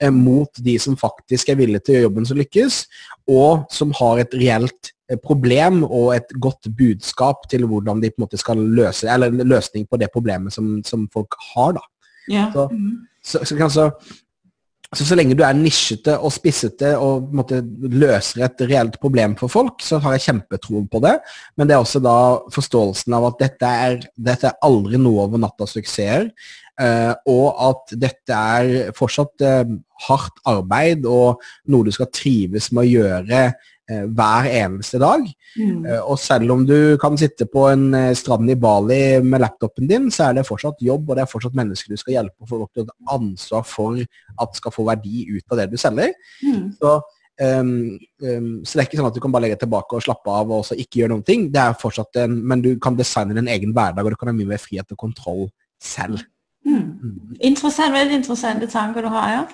eh, 0.00 0.14
mot 0.14 0.62
de 0.64 0.78
som 0.80 0.96
faktisk 0.96 1.52
er 1.52 1.60
villige 1.60 1.84
til 1.84 1.92
å 1.92 1.98
gjøre 1.98 2.08
jobben 2.08 2.28
som 2.30 2.40
lykkes, 2.40 2.80
og 3.36 3.66
som 3.74 3.92
har 4.00 4.22
et 4.24 4.36
reelt 4.40 4.92
eh, 5.10 5.20
problem 5.20 5.82
og 5.84 6.14
et 6.16 6.32
godt 6.40 6.72
budskap 6.78 7.44
til 7.52 7.68
hvordan 7.68 8.00
de 8.00 8.08
på 8.08 8.22
en 8.22 8.26
måte 8.26 8.40
skal 8.40 8.64
løse, 8.80 9.04
eller 9.10 9.44
løsning 9.44 9.84
på 9.84 10.00
det 10.00 10.08
problemet 10.14 10.56
som, 10.56 10.78
som 10.88 11.04
folk 11.12 11.36
har. 11.52 11.76
da. 11.76 11.84
Ja. 12.32 12.48
Så, 12.56 12.70
så, 13.24 13.40
så, 13.44 13.68
så 13.72 13.88
så 14.94 15.04
så 15.06 15.16
lenge 15.18 15.36
du 15.36 15.42
er 15.44 15.56
nisjete 15.58 16.16
og 16.22 16.32
spissete 16.34 16.94
og 17.00 17.30
måte, 17.34 17.60
løser 17.90 18.44
et 18.46 18.64
reelt 18.68 18.98
problem 19.02 19.36
for 19.38 19.50
folk, 19.50 19.82
så 19.82 19.98
har 20.02 20.16
jeg 20.16 20.26
kjempetro 20.28 20.84
på 20.90 21.00
det. 21.04 21.16
Men 21.58 21.68
det 21.68 21.76
er 21.76 21.82
også 21.82 22.02
da 22.04 22.16
forståelsen 22.54 23.16
av 23.16 23.28
at 23.30 23.40
dette 23.42 23.72
er, 23.86 23.98
dette 24.14 24.50
er 24.50 24.60
aldri 24.66 25.00
noe 25.00 25.26
over 25.26 25.42
natta 25.42 25.68
suksesser. 25.70 26.30
Uh, 26.74 27.14
og 27.30 27.60
at 27.68 27.92
dette 28.02 28.34
er 28.58 28.94
fortsatt 28.98 29.44
uh, 29.46 29.76
hardt 30.08 30.40
arbeid 30.50 31.04
og 31.06 31.42
noe 31.70 31.86
du 31.86 31.92
skal 31.94 32.10
trives 32.10 32.72
med 32.74 32.82
å 32.82 32.90
gjøre 32.90 33.44
hver 33.86 34.46
eneste 34.48 34.98
dag. 35.02 35.26
Mm. 35.56 35.84
Eh, 35.86 36.00
og 36.00 36.18
selv 36.18 36.52
om 36.54 36.64
du 36.66 36.96
kan 37.00 37.16
sitte 37.20 37.46
på 37.50 37.66
en 37.70 37.86
eh, 37.94 38.12
strand 38.16 38.50
i 38.50 38.56
Bali 38.58 39.20
med 39.22 39.42
laptopen 39.44 39.88
din, 39.90 40.10
så 40.10 40.28
er 40.28 40.38
det 40.38 40.46
fortsatt 40.48 40.82
jobb, 40.82 41.08
og 41.08 41.18
det 41.18 41.24
er 41.24 41.30
fortsatt 41.30 41.58
mennesker 41.58 41.92
du 41.92 42.00
skal 42.00 42.18
hjelpe, 42.18 42.36
og 42.40 42.48
få 42.50 42.82
et 42.82 42.94
ansvar 43.12 43.66
for 43.68 44.00
at 44.40 44.56
skal 44.58 44.74
få 44.74 44.86
verdi 44.88 45.26
ut 45.34 45.52
av 45.52 45.62
det 45.62 45.68
du 45.72 45.76
selger. 45.80 46.14
Mm. 46.42 46.70
Så, 46.80 46.94
um, 47.40 47.72
um, 48.24 48.52
så, 48.64 48.72
det 48.72 48.82
er 48.82 48.88
ikke 48.88 49.00
sånn 49.00 49.10
at 49.10 49.18
du 49.18 49.22
kan 49.24 49.34
bare 49.34 49.46
legge 49.46 49.60
tilbake 49.62 49.98
og 49.98 50.06
slappe 50.06 50.32
av 50.32 50.54
og 50.56 50.72
ikke 50.72 51.02
gjøre 51.02 51.14
noen 51.14 51.26
ting. 51.26 51.50
Det 51.54 51.62
er 51.62 51.76
fortsatt 51.80 52.22
en, 52.24 52.38
Men 52.40 52.64
du 52.64 52.72
kan 52.82 52.96
designe 52.98 53.36
din 53.36 53.52
egen 53.52 53.76
hverdag, 53.76 54.04
og 54.04 54.14
du 54.14 54.20
kan 54.20 54.32
ha 54.32 54.36
mye 54.36 54.54
mer 54.54 54.62
frihet 54.62 54.96
og 54.96 55.00
kontroll 55.06 55.44
selv. 55.82 56.24
Mm. 56.64 56.80
mm. 56.80 57.36
Interessant, 57.52 57.92
veldig 57.92 58.22
interessante 58.22 58.70
tanker 58.72 59.04
du 59.04 59.12
har, 59.12 59.36
ja. 59.36 59.44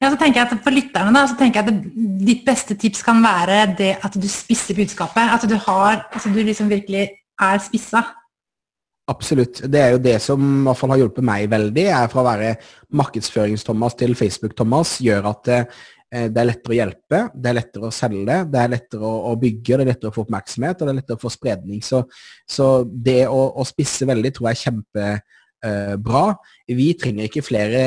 Ja, 0.00 0.08
så 0.08 0.16
tenker 0.16 0.40
jeg 0.40 0.46
at 0.48 0.62
For 0.64 0.74
lytterne 0.74 1.12
da, 1.14 1.26
så 1.28 1.36
tenker 1.38 1.60
jeg 1.60 1.68
at 1.68 1.98
ditt 2.24 2.46
beste 2.46 2.76
tips 2.80 3.04
kan 3.06 3.20
være 3.24 3.62
det 3.78 3.92
at 4.00 4.16
du 4.16 4.28
spisser 4.30 4.78
budskapet. 4.78 5.34
At 5.36 5.44
du, 5.48 5.56
har, 5.66 6.06
altså 6.12 6.32
du 6.32 6.40
liksom 6.40 6.70
virkelig 6.72 7.08
er 7.40 7.62
spissa. 7.64 8.04
Absolutt. 9.10 9.64
Det 9.66 9.80
er 9.80 9.94
jo 9.94 10.02
det 10.02 10.18
som 10.22 10.42
i 10.42 10.66
hvert 10.68 10.78
fall 10.78 10.92
har 10.94 11.00
hjulpet 11.02 11.26
meg 11.26 11.48
veldig. 11.50 11.86
er 11.92 12.10
Fra 12.12 12.22
å 12.22 12.28
være 12.28 12.52
markedsførings-Thomas 12.96 13.96
til 13.98 14.14
Facebook-Thomas 14.18 14.98
gjør 15.02 15.30
at 15.32 15.50
eh, 15.56 15.80
det 16.30 16.42
er 16.42 16.48
lettere 16.48 16.74
å 16.74 16.78
hjelpe, 16.78 17.20
det 17.34 17.50
er 17.50 17.56
lettere 17.58 17.88
å 17.88 17.94
selge, 17.94 18.38
det 18.50 18.60
er 18.60 18.72
lettere 18.72 19.10
å, 19.30 19.34
bygge, 19.38 19.76
det 19.76 19.84
er 19.84 19.90
lettere 19.92 20.10
å 20.10 20.14
få 20.14 20.24
oppmerksomhet 20.26 20.80
og 20.80 20.88
det 20.88 20.94
er 20.94 20.98
lettere 21.00 21.18
å 21.18 21.22
få 21.22 21.32
spredning. 21.32 21.82
Så, 21.86 22.02
så 22.50 22.70
det 22.90 23.22
å, 23.30 23.44
å, 23.54 23.66
spisse 23.66 24.08
veldig 24.10 24.32
tror 24.36 24.50
jeg 24.50 24.58
er 24.58 24.64
kjempe 24.64 25.10
eh, 25.66 25.96
bra. 26.00 26.24
Vi 26.68 26.92
trenger 26.98 27.28
ikke 27.28 27.44
flere 27.44 27.82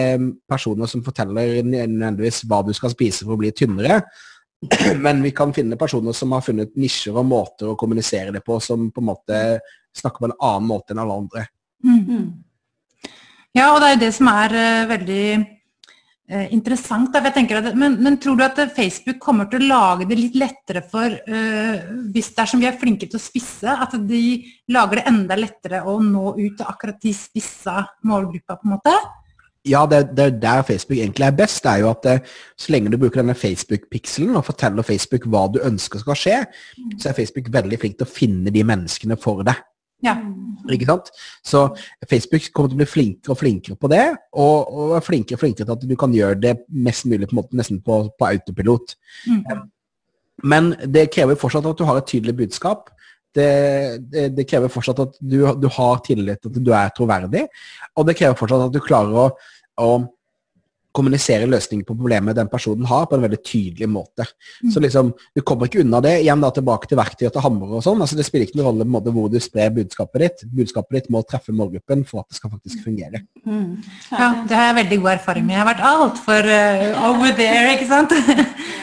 personer 0.49 0.89
som 0.89 1.03
forteller 1.05 1.61
nødvendigvis 1.63 2.43
hva 2.49 2.61
du 2.65 2.73
skal 2.75 2.93
spise 2.93 3.25
for 3.25 3.35
å 3.35 3.41
bli 3.41 3.53
tynnere. 3.55 4.01
Men 5.05 5.23
vi 5.23 5.33
kan 5.35 5.53
finne 5.55 5.79
personer 5.79 6.15
som 6.15 6.35
har 6.35 6.45
funnet 6.45 6.75
nisjer 6.79 7.17
og 7.19 7.27
måter 7.29 7.71
å 7.71 7.77
kommunisere 7.79 8.33
det 8.35 8.43
på, 8.45 8.59
som 8.63 8.89
på 8.93 9.03
en 9.03 9.09
måte 9.11 9.43
snakker 9.93 10.23
på 10.23 10.31
en 10.31 10.39
annen 10.39 10.69
måte 10.69 10.93
enn 10.93 11.03
alle 11.03 11.19
andre. 11.25 11.47
Mm 11.83 12.01
-hmm. 12.07 12.25
Ja, 13.53 13.73
og 13.73 13.81
det 13.81 13.87
er 13.87 13.93
jo 13.93 14.05
det 14.05 14.13
som 14.13 14.27
er 14.27 14.49
uh, 14.53 14.89
veldig 14.89 15.25
Eh, 16.29 16.53
interessant. 16.55 17.11
Da. 17.11 17.19
At, 17.19 17.75
men, 17.75 17.97
men, 17.99 18.17
tror 18.17 18.37
du 18.39 18.43
at 18.45 18.59
Facebook 18.75 19.19
kommer 19.19 19.49
til 19.51 19.65
å 19.65 19.67
lage 19.73 20.07
det 20.07 20.15
litt 20.15 20.37
lettere 20.39 20.79
for 20.87 21.11
uh, 21.11 21.81
Hvis 22.13 22.31
dersom 22.37 22.63
vi 22.63 22.69
er 22.69 22.77
flinke 22.79 23.09
til 23.11 23.19
å 23.19 23.23
spisse, 23.23 23.67
at 23.67 23.97
de 24.07 24.21
lager 24.71 25.01
det 25.01 25.09
enda 25.11 25.35
lettere 25.35 25.81
å 25.83 25.97
nå 25.99 26.37
ut 26.37 26.55
til 26.55 26.69
akkurat 26.69 27.01
de 27.03 27.11
spissa 27.17 27.81
målgruppa, 28.07 28.55
på 28.55 28.69
en 28.69 28.75
måte? 28.77 28.95
Ja, 29.67 29.83
det 29.87 30.19
er 30.19 30.31
der 30.35 30.63
Facebook 30.67 30.97
egentlig 30.97 31.27
er 31.27 31.35
best. 31.35 31.63
det 31.63 31.71
er 31.71 31.83
jo 31.83 31.91
at 31.91 32.03
det, 32.03 32.15
Så 32.59 32.71
lenge 32.71 32.91
du 32.91 32.97
bruker 32.97 33.21
denne 33.21 33.35
Facebook-pikselen 33.35 34.35
og 34.35 34.47
forteller 34.47 34.83
Facebook 34.83 35.27
hva 35.27 35.45
du 35.51 35.59
ønsker 35.63 36.03
skal 36.03 36.19
skje, 36.19 36.39
så 36.99 37.09
er 37.09 37.19
Facebook 37.19 37.51
veldig 37.51 37.79
flink 37.79 37.99
til 37.99 38.07
å 38.07 38.15
finne 38.15 38.51
de 38.51 38.63
menneskene 38.63 39.19
for 39.19 39.43
deg. 39.43 39.59
Ja. 40.03 40.17
Ikke 40.71 40.87
sant? 40.87 41.11
Så 41.45 41.65
Facebook 42.09 42.45
kommer 42.55 42.71
til 42.71 42.77
å 42.77 42.81
bli 42.81 42.87
flinkere 42.89 43.35
og 43.35 43.39
flinkere 43.39 43.77
på 43.79 43.89
det, 43.91 44.05
og, 44.39 44.73
og 44.73 44.95
flinkere 45.03 45.37
og 45.37 45.43
flinkere 45.43 45.67
til 45.67 45.75
at 45.75 45.85
du 45.89 45.95
kan 45.99 46.15
gjøre 46.15 46.39
det 46.43 46.55
mest 46.71 47.07
mulig 47.09 47.29
på 47.29 47.35
en 47.35 47.41
måte 47.41 47.59
nesten 47.59 47.81
på, 47.83 47.99
på 48.19 48.29
autopilot. 48.29 48.95
Mm. 49.27 49.63
Men 50.53 50.73
det 50.91 51.09
krever 51.13 51.39
fortsatt 51.39 51.67
at 51.69 51.79
du 51.79 51.85
har 51.87 51.99
et 51.99 52.09
tydelig 52.09 52.35
budskap. 52.43 52.89
Det, 53.33 53.49
det, 54.13 54.27
det 54.37 54.45
krever 54.49 54.69
fortsatt 54.69 54.99
at 55.01 55.15
du, 55.17 55.39
du, 55.57 55.69
har 55.73 56.03
tillit 56.05 56.43
til 56.43 56.51
at 56.51 56.65
du 56.67 56.73
er 56.77 56.91
troverdig, 56.93 57.47
og 57.97 58.05
det 58.05 58.17
krever 58.19 58.37
fortsatt 58.37 58.67
at 58.67 58.75
du 58.75 58.81
klarer 58.83 59.17
å, 59.23 59.29
å 59.81 59.87
kommunisere 60.93 61.47
løsninger 61.49 61.85
på 61.87 61.95
problemet 61.97 62.37
den 62.37 62.49
personen 62.51 62.85
har, 62.89 63.07
på 63.09 63.17
en 63.17 63.25
veldig 63.25 63.39
tydelig 63.41 63.89
måte. 63.89 64.27
Mm. 64.61 64.71
Så 64.73 64.83
liksom, 64.83 65.13
Du 65.35 65.41
kommer 65.41 65.69
ikke 65.69 65.81
unna 65.81 66.01
det. 66.03 66.19
Igjen 66.21 66.43
da 66.43 66.51
tilbake 66.53 66.89
til 66.89 66.99
verktøy 66.99 67.27
og 67.27 67.33
til 67.33 67.45
hammer 67.45 67.75
og 67.79 67.83
sånn. 67.85 68.01
altså 68.05 68.17
Det 68.19 68.25
spiller 68.27 68.47
ikke 68.47 68.59
noen 68.59 68.69
rolle 68.69 68.89
måte, 68.95 69.13
hvor 69.15 69.31
du 69.31 69.39
sprer 69.41 69.73
budskapet 69.73 70.25
ditt. 70.25 70.45
Budskapet 70.53 70.99
ditt 70.99 71.11
må 71.13 71.23
treffe 71.25 71.55
målgruppen 71.55 72.05
for 72.09 72.23
at 72.23 72.29
det 72.29 72.39
skal 72.39 72.53
faktisk 72.53 72.85
fungere. 72.85 73.23
Mm. 73.45 73.81
Ja, 74.11 74.29
Det 74.47 74.57
har 74.57 74.69
jeg 74.69 74.79
veldig 74.83 75.01
god 75.01 75.11
erfaring 75.17 75.47
med. 75.47 75.57
Jeg 75.57 75.63
har 75.63 75.71
vært 75.73 75.87
altfor 75.93 76.51
uh, 76.53 77.09
over 77.09 77.35
there, 77.41 77.73
ikke 77.73 77.89
sant? 77.89 78.13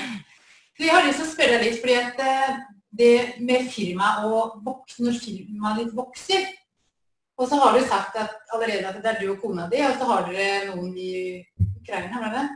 jeg 0.80 0.94
har 0.94 1.06
lyst 1.06 1.22
til 1.22 1.28
å 1.28 1.32
spørre 1.34 1.58
deg 1.58 1.68
litt, 1.68 1.80
fordi 1.82 1.98
at 2.00 2.24
eh, 2.24 2.54
det 3.00 3.14
med 3.46 3.68
firma 3.70 4.16
og 4.26 4.58
voksen, 4.66 5.06
når 5.06 5.20
firmaet 5.22 5.84
ditt 5.84 5.94
vokser 5.94 6.48
og 7.40 7.48
så 7.48 7.56
har 7.56 7.76
du 7.76 7.84
sagt 7.88 8.16
at 8.20 8.36
allerede 8.52 8.86
at 8.86 8.98
det 9.00 9.10
er 9.10 9.20
du 9.20 9.30
og 9.32 9.38
kona 9.40 9.66
di, 9.70 9.80
og 9.80 9.94
så 9.96 10.08
har 10.10 10.26
dere 10.28 10.74
noen 10.74 10.92
i 11.00 11.12
Ukraina, 11.80 12.20
ble 12.20 12.32
det? 12.34 12.48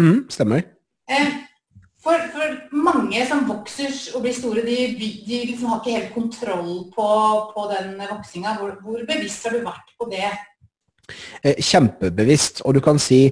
Mm, 0.00 0.20
stemmer. 0.32 0.62
Eh, 1.12 1.34
for, 2.02 2.24
for, 2.32 2.54
mange 2.72 3.26
som 3.28 3.44
vokser 3.46 3.92
og 4.16 4.24
blir 4.24 4.34
store, 4.34 4.64
de, 4.66 4.76
de 4.96 5.42
liksom 5.50 5.68
har 5.68 5.82
ikke 5.82 5.98
helt 5.98 6.14
kontroll 6.14 6.72
på, 6.94 7.10
på 7.52 7.66
den 7.74 7.92
voksinga. 8.00 8.56
Hvor, 8.58 8.72
hvor, 8.82 9.04
bevisst 9.06 9.44
har 9.46 9.54
du 9.54 9.66
vært 9.66 9.92
på 10.00 10.08
det? 10.10 10.30
Eh, 11.42 11.58
kjempebevisst. 11.58 12.60
Og 12.62 12.76
du 12.76 12.80
kan 12.84 13.00
si 13.02 13.24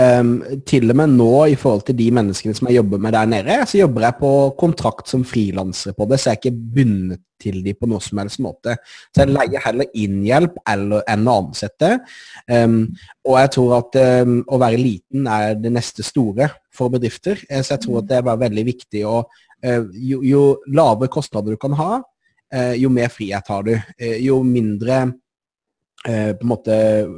um, 0.00 0.38
til 0.64 0.88
og 0.88 0.96
med 0.96 1.16
nå 1.18 1.32
i 1.52 1.56
forhold 1.58 1.82
til 1.84 1.98
de 1.98 2.06
menneskene 2.16 2.56
som 2.56 2.70
jeg 2.70 2.78
jobber 2.78 3.02
med 3.04 3.12
der 3.12 3.28
nede, 3.28 3.56
så 3.68 3.82
jobber 3.82 4.06
jeg 4.06 4.16
på 4.22 4.30
kontrakt 4.56 5.10
som 5.12 5.24
frilansere 5.28 5.92
på 5.92 6.06
det, 6.08 6.16
så 6.16 6.30
jeg 6.30 6.38
er 6.38 6.40
ikke 6.40 6.62
bundet 6.78 7.20
til 7.38 7.60
de 7.66 7.74
på 7.76 7.90
noe 7.92 8.00
som 8.00 8.22
helst 8.22 8.40
måte. 8.40 8.78
Så 9.12 9.26
jeg 9.26 9.34
leier 9.34 9.66
heller 9.66 9.92
inn 10.00 10.22
hjelp 10.24 10.56
enn 10.64 11.28
å 11.28 11.36
ansette. 11.36 11.92
Um, 12.48 12.80
og 13.28 13.36
jeg 13.42 13.52
tror 13.58 13.76
at 13.82 14.00
um, 14.24 14.40
å 14.48 14.62
være 14.64 14.80
liten 14.80 15.28
er 15.28 15.60
det 15.60 15.76
neste 15.76 16.06
store 16.06 16.48
for 16.72 16.88
bedrifter. 16.96 17.44
Eh, 17.50 17.60
så 17.60 17.76
jeg 17.76 17.84
tror 17.84 18.00
at 18.00 18.10
det 18.10 18.22
er 18.22 18.44
veldig 18.48 18.68
viktig 18.72 19.04
å 19.12 19.18
uh, 19.28 19.82
jo, 19.92 20.24
jo 20.24 20.44
lavere 20.72 21.12
kostnader 21.12 21.52
du 21.52 21.60
kan 21.60 21.76
ha, 21.76 22.00
uh, 22.00 22.74
jo 22.80 22.96
mer 22.96 23.12
frihet 23.12 23.52
har 23.52 23.68
du. 23.68 23.74
Uh, 23.76 24.16
jo 24.24 24.40
mindre 24.40 25.04
på 26.06 26.44
en 26.44 26.50
måte 26.50 26.74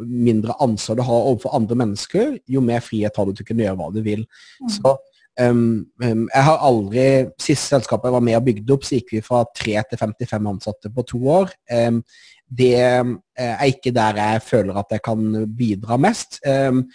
mindre 0.09 0.55
ansvar 0.64 0.97
du 0.97 1.03
har 1.05 1.28
overfor 1.28 1.55
andre 1.57 1.76
mennesker, 1.83 2.39
jo 2.49 2.62
mer 2.64 2.81
frihet 2.85 3.16
har 3.16 3.28
du 3.28 3.35
til 3.35 3.45
å 3.45 3.49
kunne 3.51 3.66
gjøre 3.66 3.78
hva 3.78 3.89
du 3.93 4.01
vil. 4.05 4.24
Mm. 4.62 4.70
Så 4.72 4.95
um, 5.41 5.87
jeg 6.01 6.45
har 6.49 6.66
aldri 6.66 7.07
Siste 7.41 7.76
selskapet 7.76 8.09
jeg 8.09 8.16
var 8.16 8.26
med 8.26 8.39
og 8.39 8.47
bygde 8.49 8.76
opp, 8.76 8.87
så 8.87 8.99
gikk 8.99 9.16
vi 9.16 9.24
fra 9.24 9.45
3 9.57 9.76
til 9.91 10.01
55 10.01 10.53
ansatte 10.55 10.93
på 10.95 11.07
to 11.12 11.20
år. 11.41 11.53
Um, 11.70 12.03
det 12.51 12.74
uh, 12.81 13.12
er 13.39 13.68
ikke 13.70 13.93
der 13.95 14.16
jeg 14.18 14.43
føler 14.43 14.81
at 14.81 14.97
jeg 14.97 15.05
kan 15.07 15.26
bidra 15.57 16.01
mest. 16.01 16.41
Um, 16.47 16.87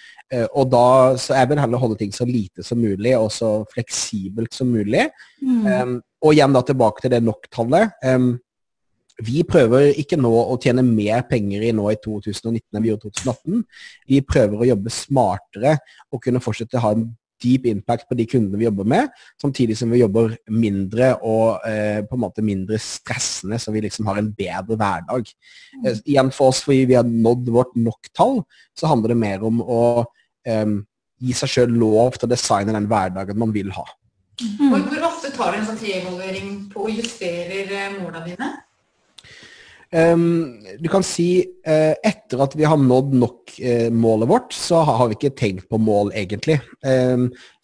og 0.57 0.71
da 0.73 0.87
så 1.21 1.37
jeg 1.37 1.51
vil 1.51 1.61
heller 1.61 1.79
holde 1.79 1.99
ting 1.99 2.11
så 2.11 2.25
lite 2.27 2.65
som 2.65 2.81
mulig 2.81 3.13
og 3.15 3.29
så 3.31 3.59
fleksibelt 3.71 4.57
som 4.57 4.73
mulig. 4.73 5.05
Mm. 5.45 5.99
og 6.25 6.33
igjen 6.33 6.55
da 6.55 6.63
tilbake 6.65 7.03
til 7.03 7.13
det 7.13 7.21
nok-tallet. 7.23 7.93
Vi 9.23 9.43
prøver 9.47 9.93
ikke 9.95 10.17
nå 10.19 10.31
å 10.31 10.57
tjene 10.61 10.83
mer 10.83 11.21
penger 11.29 11.63
i 11.63 11.73
nå 11.75 11.85
i 11.91 11.99
2019 12.03 12.59
enn 12.59 12.83
vi 12.83 12.91
gjorde 12.91 13.11
i 13.11 13.13
2018. 13.15 13.61
Vi 14.11 14.23
prøver 14.27 14.59
å 14.59 14.71
jobbe 14.73 14.91
smartere 14.91 15.77
og 16.11 16.23
kunne 16.25 16.43
fortsette 16.43 16.79
å 16.79 16.83
ha 16.83 16.95
en 16.97 17.05
deep 17.43 17.67
impact 17.69 18.07
på 18.09 18.17
de 18.17 18.25
kundene 18.29 18.59
vi 18.59 18.67
jobber 18.67 18.87
med, 18.87 19.11
samtidig 19.41 19.77
som 19.77 19.91
vi 19.91 20.01
jobber 20.01 20.35
mindre 20.51 21.11
og 21.25 21.65
eh, 21.67 22.01
på 22.07 22.17
en 22.17 22.23
måte 22.23 22.45
mindre 22.45 22.79
stressende, 22.81 23.59
så 23.61 23.73
vi 23.75 23.83
liksom 23.85 24.07
har 24.09 24.21
en 24.21 24.31
bedre 24.35 24.77
hverdag. 24.79 25.31
Mm. 25.75 25.85
Eh, 25.85 26.01
igjen 26.15 26.31
for 26.35 26.53
oss, 26.53 26.63
fordi 26.65 26.87
vi 26.91 26.97
har 26.97 27.07
nådd 27.07 27.51
vårt 27.55 27.75
nok-tall, 27.75 28.41
så 28.77 28.91
handler 28.91 29.13
det 29.13 29.21
mer 29.21 29.45
om 29.47 29.61
å 29.61 29.83
eh, 30.47 30.65
gi 31.25 31.35
seg 31.37 31.51
sjøl 31.51 31.77
lov 31.79 32.17
til 32.17 32.27
å 32.27 32.33
designe 32.33 32.75
den 32.75 32.89
hverdagen 32.91 33.39
man 33.39 33.53
vil 33.55 33.71
ha. 33.75 33.85
Mm. 34.41 34.71
Hvor, 34.71 35.03
ofte 35.07 35.31
tar 35.35 35.53
du 35.53 35.61
en 35.61 35.67
sånn 35.69 35.83
evaluering 35.87 36.55
på 36.71 36.87
å 36.87 36.91
justere 36.91 37.65
måla 37.95 37.99
målene 38.01 38.25
dine? 38.33 38.49
Du 39.91 40.87
kan 40.91 41.03
si 41.05 41.27
uh, 41.67 41.93
etter 42.03 42.41
at 42.43 42.55
vi 42.57 42.65
har 42.67 42.79
nådd 42.81 43.13
nok 43.15 43.53
uh, 43.61 43.89
målet 43.93 44.29
vårt, 44.29 44.55
så 44.55 44.81
har 44.87 45.07
vi 45.11 45.17
ikke 45.17 45.33
tenkt 45.37 45.69
på 45.71 45.79
mål, 45.79 46.11
egentlig. 46.17 46.57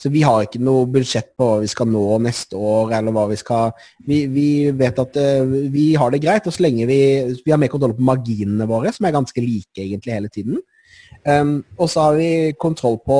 Så 0.02 0.10
vi 0.10 0.24
har 0.26 0.46
ikke 0.46 0.62
noe 0.64 0.88
budsjett 0.90 1.34
på 1.38 1.48
hva 1.48 1.60
vi 1.62 1.70
skal 1.70 1.90
nå 1.92 2.04
neste 2.26 2.58
år, 2.58 2.96
eller 2.98 3.14
hva 3.14 3.28
vi 3.30 3.38
skal 3.38 3.74
Vi, 4.08 4.24
vi 4.32 4.48
vet 4.74 5.02
at 5.02 5.18
uh, 5.18 5.56
vi 5.74 5.92
har 6.00 6.14
det 6.14 6.22
greit, 6.24 6.48
og 6.48 6.56
så 6.56 6.66
lenge 6.66 6.88
vi, 6.90 7.02
vi 7.46 7.54
har 7.54 7.62
mer 7.62 7.72
kontroll 7.74 7.98
på 7.98 8.10
marginene 8.12 8.70
våre, 8.70 8.94
som 8.96 9.08
er 9.08 9.18
ganske 9.18 9.44
like 9.44 9.82
egentlig 9.82 10.16
hele 10.16 10.32
tiden. 10.32 10.62
Og 11.22 11.90
så 11.92 12.08
har 12.08 12.16
vi 12.18 12.30
kontroll 12.58 12.96
på 13.06 13.18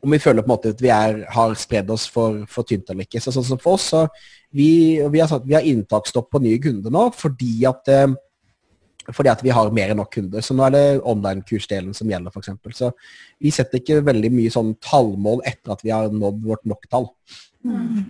om 0.00 0.14
vi 0.14 0.20
føler 0.22 0.44
på 0.44 0.48
en 0.48 0.54
måte 0.54 0.72
at 0.72 0.82
vi 0.82 0.90
er, 0.92 1.24
har 1.28 1.56
spredd 1.58 1.90
oss 1.92 2.06
for, 2.08 2.44
for 2.48 2.64
tynt 2.64 2.88
eller 2.88 3.04
ikke. 3.04 3.20
Så, 3.20 3.34
sånn 3.34 3.46
som 3.46 3.60
for 3.60 3.76
oss, 3.76 3.90
så 3.92 4.06
vi, 4.50 4.98
vi, 4.98 5.20
har, 5.20 5.28
sagt, 5.30 5.46
vi 5.46 5.54
har 5.54 5.66
inntaksstopp 5.66 6.30
på 6.32 6.42
nye 6.42 6.58
kunder 6.62 6.92
nå 6.94 7.06
fordi 7.16 7.54
at 7.70 7.90
eh, 7.92 8.10
fordi 9.14 9.30
at 9.32 9.42
vi 9.42 9.52
har 9.54 9.70
mer 9.74 9.92
enn 9.92 9.98
nok 9.98 10.12
kunder. 10.14 10.44
Så 10.44 10.54
nå 10.54 10.64
er 10.66 10.74
det 10.74 10.84
online-kursdelen 11.08 11.94
som 11.96 12.10
gjelder, 12.10 12.30
f.eks. 12.30 12.76
Så 12.76 12.90
vi 13.42 13.52
setter 13.54 13.80
ikke 13.80 14.04
veldig 14.06 14.30
mye 14.34 14.52
sånn 14.52 14.74
tallmål 14.84 15.42
etter 15.48 15.74
at 15.74 15.84
vi 15.86 15.90
har 15.94 16.10
nådd 16.14 16.42
vårt 16.46 16.66
nok-tall. 16.68 17.08
Mm. 17.66 18.04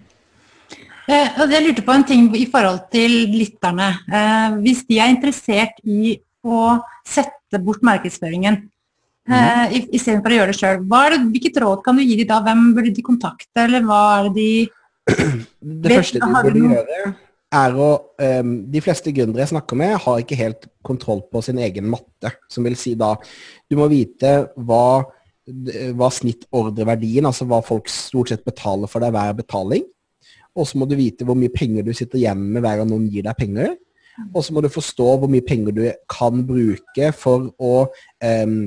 Eh, 1.10 1.38
jeg 1.50 1.62
lurte 1.64 1.84
på 1.86 1.94
en 1.94 2.06
ting 2.06 2.26
i 2.38 2.46
forhold 2.50 2.84
til 2.92 3.14
lytterne. 3.32 3.92
Eh, 4.10 4.58
hvis 4.66 4.84
de 4.88 5.00
er 5.00 5.14
interessert 5.14 5.80
i 5.82 6.18
å 6.46 6.80
sette 7.06 7.60
bort 7.60 7.82
markedsføringen 7.84 8.60
mm. 8.60 9.34
eh, 9.34 9.78
istedenfor 9.90 10.32
å 10.32 10.38
gjøre 10.38 10.52
det 10.52 10.58
sjøl, 10.60 10.84
hvilket 11.32 11.58
råd 11.64 11.82
kan 11.86 11.98
du 11.98 12.04
gi 12.04 12.20
dem 12.22 12.30
da? 12.30 12.42
Hvem 12.44 12.68
burde 12.76 12.94
de 12.94 13.06
kontakte, 13.06 13.64
eller 13.64 13.84
hva 13.86 14.02
er 14.18 14.28
det 14.28 14.36
de 14.38 14.50
Det 15.08 15.92
første 15.92 16.20
de 16.20 16.30
burde 16.30 16.62
gjøre, 16.62 17.12
er 17.50 17.78
å 17.82 17.88
um, 18.22 18.50
De 18.70 18.82
fleste 18.84 19.12
gründere 19.14 19.42
jeg 19.44 19.52
snakker 19.54 19.78
med, 19.78 19.96
har 20.04 20.20
ikke 20.22 20.38
helt 20.38 20.68
kontroll 20.86 21.24
på 21.32 21.42
sin 21.44 21.58
egen 21.62 21.88
matte. 21.90 22.34
Som 22.52 22.68
vil 22.68 22.78
si 22.78 22.94
da 22.98 23.16
Du 23.70 23.78
må 23.80 23.88
vite 23.90 24.34
hva, 24.56 25.02
hva 25.98 26.10
snittordreverdien, 26.14 27.26
altså 27.26 27.48
hva 27.50 27.62
folk 27.66 27.90
stort 27.90 28.32
sett 28.32 28.46
betaler 28.46 28.90
for 28.90 29.02
deg 29.02 29.14
hver 29.16 29.36
betaling. 29.42 29.86
Og 30.58 30.66
så 30.66 30.80
må 30.80 30.86
du 30.88 30.96
vite 30.98 31.26
hvor 31.26 31.38
mye 31.38 31.52
penger 31.52 31.86
du 31.86 31.92
sitter 31.94 32.20
igjen 32.20 32.42
med 32.54 32.64
hver 32.64 32.80
gang 32.80 32.90
noen 32.90 33.08
gir 33.10 33.26
deg 33.26 33.38
penger. 33.38 33.76
Og 34.34 34.42
så 34.44 34.52
må 34.52 34.62
du 34.62 34.68
forstå 34.72 35.06
hvor 35.22 35.30
mye 35.30 35.44
penger 35.46 35.74
du 35.74 35.84
kan 36.10 36.42
bruke 36.46 37.12
for 37.16 37.50
å, 37.56 37.74
um, 38.22 38.58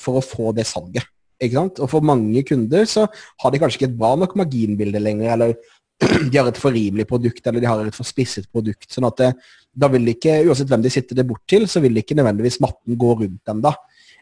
for 0.00 0.20
å 0.20 0.24
få 0.24 0.52
det 0.56 0.68
salget. 0.68 1.08
Ikke 1.42 1.58
sant? 1.58 1.80
Og 1.82 1.90
for 1.90 2.06
mange 2.06 2.44
kunder 2.46 2.86
så 2.88 3.06
har 3.42 3.52
de 3.52 3.60
kanskje 3.62 3.80
ikke 3.80 3.90
et 3.90 3.98
bra 3.98 4.14
nok 4.18 4.36
marginbilde 4.38 5.02
lenger, 5.02 5.32
eller 5.34 5.56
de 6.30 6.38
har 6.38 6.48
et 6.50 6.60
for 6.60 6.74
rimelig 6.74 7.06
produkt, 7.10 7.44
eller 7.46 7.62
de 7.62 7.70
har 7.70 7.82
et 7.82 7.96
for 7.96 8.08
spisset 8.08 8.48
produkt. 8.52 8.88
sånn 8.92 9.06
at 9.08 9.18
det, 9.20 9.32
da 9.72 9.88
vil 9.92 10.12
ikke, 10.12 10.42
Uansett 10.46 10.70
hvem 10.70 10.84
de 10.84 10.92
sitter 10.92 11.18
det 11.18 11.26
bort 11.28 11.44
til, 11.48 11.66
så 11.70 11.82
vil 11.82 11.98
ikke 12.00 12.16
nødvendigvis 12.18 12.60
matten 12.64 12.98
gå 12.98 13.14
rundt 13.22 13.42
dem 13.48 13.62
da. 13.64 13.74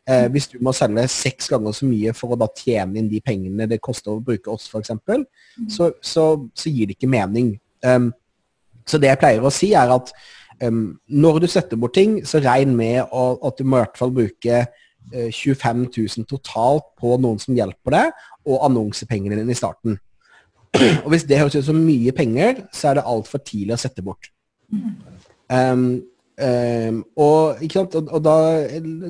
Eh, 0.08 0.26
hvis 0.32 0.48
du 0.52 0.58
må 0.64 0.72
selge 0.76 1.04
seks 1.12 1.50
ganger 1.52 1.74
så 1.76 1.86
mye 1.88 2.14
for 2.16 2.32
å 2.32 2.38
da 2.40 2.48
tjene 2.56 3.00
inn 3.00 3.10
de 3.10 3.20
pengene 3.24 3.68
det 3.68 3.82
koster 3.84 4.14
å 4.14 4.22
bruke 4.24 4.52
oss, 4.52 4.68
f.eks., 4.70 4.94
mm. 4.96 5.68
så, 5.70 5.90
så, 6.00 6.26
så 6.56 6.72
gir 6.72 6.90
det 6.90 6.96
ikke 6.96 7.10
mening. 7.10 7.52
Um, 7.84 8.10
så 8.88 9.00
det 9.00 9.10
jeg 9.12 9.20
pleier 9.20 9.44
å 9.44 9.52
si, 9.54 9.72
er 9.76 9.92
at 9.92 10.12
um, 10.64 10.96
når 11.06 11.42
du 11.44 11.48
setter 11.52 11.80
bort 11.80 11.94
ting, 11.98 12.20
så 12.26 12.40
regn 12.42 12.72
med 12.78 13.02
å, 13.12 13.34
at 13.46 13.60
du 13.60 13.66
må 13.66 13.78
i 13.78 13.84
hvert 13.84 14.00
fall 14.00 14.14
bruke 14.14 14.64
25 15.10 15.86
000 15.96 16.26
totalt 16.28 16.86
på 17.00 17.16
noen 17.18 17.40
som 17.42 17.56
hjelper 17.56 17.96
deg, 17.96 18.20
og 18.46 18.64
annonsepengene 18.68 19.40
dine 19.40 19.54
i 19.54 19.58
starten. 19.58 19.98
Og 21.02 21.08
hvis 21.10 21.26
det 21.26 21.40
høres 21.40 21.56
ut 21.58 21.66
som 21.66 21.80
mye 21.82 22.12
penger, 22.14 22.62
så 22.72 22.90
er 22.90 23.00
det 23.00 23.08
altfor 23.10 23.42
tidlig 23.42 23.74
å 23.74 23.80
sette 23.80 24.04
bort. 24.06 24.30
Um, 25.50 26.02
um, 26.38 27.00
og, 27.18 27.64
og, 27.64 27.96
og, 28.04 28.20
da 28.22 28.36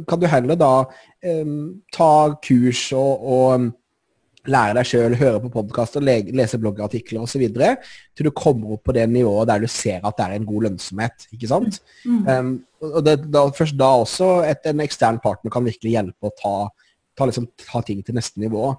kan 0.09 0.23
du 0.23 0.27
heller 0.31 0.57
da 0.57 0.73
um, 1.29 1.83
ta 1.93 2.13
kurs 2.41 2.87
og, 2.97 3.27
og 3.35 3.69
lære 4.49 4.77
deg 4.79 4.89
sjøl, 4.89 5.15
høre 5.21 5.41
på 5.43 5.51
podkaster, 5.53 6.05
lese 6.05 6.59
bloggartikler 6.61 7.25
osv. 7.25 7.45
til 7.51 8.27
du 8.27 8.31
kommer 8.33 8.77
opp 8.77 8.85
på 8.89 8.95
det 8.97 9.05
nivået 9.11 9.49
der 9.51 9.61
du 9.61 9.69
ser 9.69 10.01
at 10.01 10.17
det 10.17 10.27
er 10.27 10.37
en 10.39 10.49
god 10.49 10.67
lønnsomhet. 10.69 11.27
ikke 11.33 11.51
sant? 11.51 11.81
Mm. 12.05 12.27
Um, 12.29 12.53
og 12.81 13.05
det, 13.05 13.19
da, 13.29 13.47
Først 13.53 13.79
da 13.79 13.93
også 14.01 14.31
et, 14.49 14.65
en 14.67 14.81
ekstern 14.81 15.21
partner 15.21 15.53
kan 15.53 15.65
virkelig 15.65 15.93
hjelpe 15.97 16.31
å 16.31 16.35
ta, 16.39 16.57
ta, 17.19 17.29
liksom, 17.29 17.51
ta 17.61 17.83
ting 17.85 18.05
til 18.05 18.17
neste 18.17 18.41
nivå. 18.41 18.75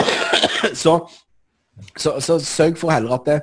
Så 0.76 0.98
så, 1.96 2.18
så 2.20 2.38
sørg 2.44 2.78
for 2.80 2.92
heller 2.92 3.16
at 3.16 3.26
det, 3.28 3.38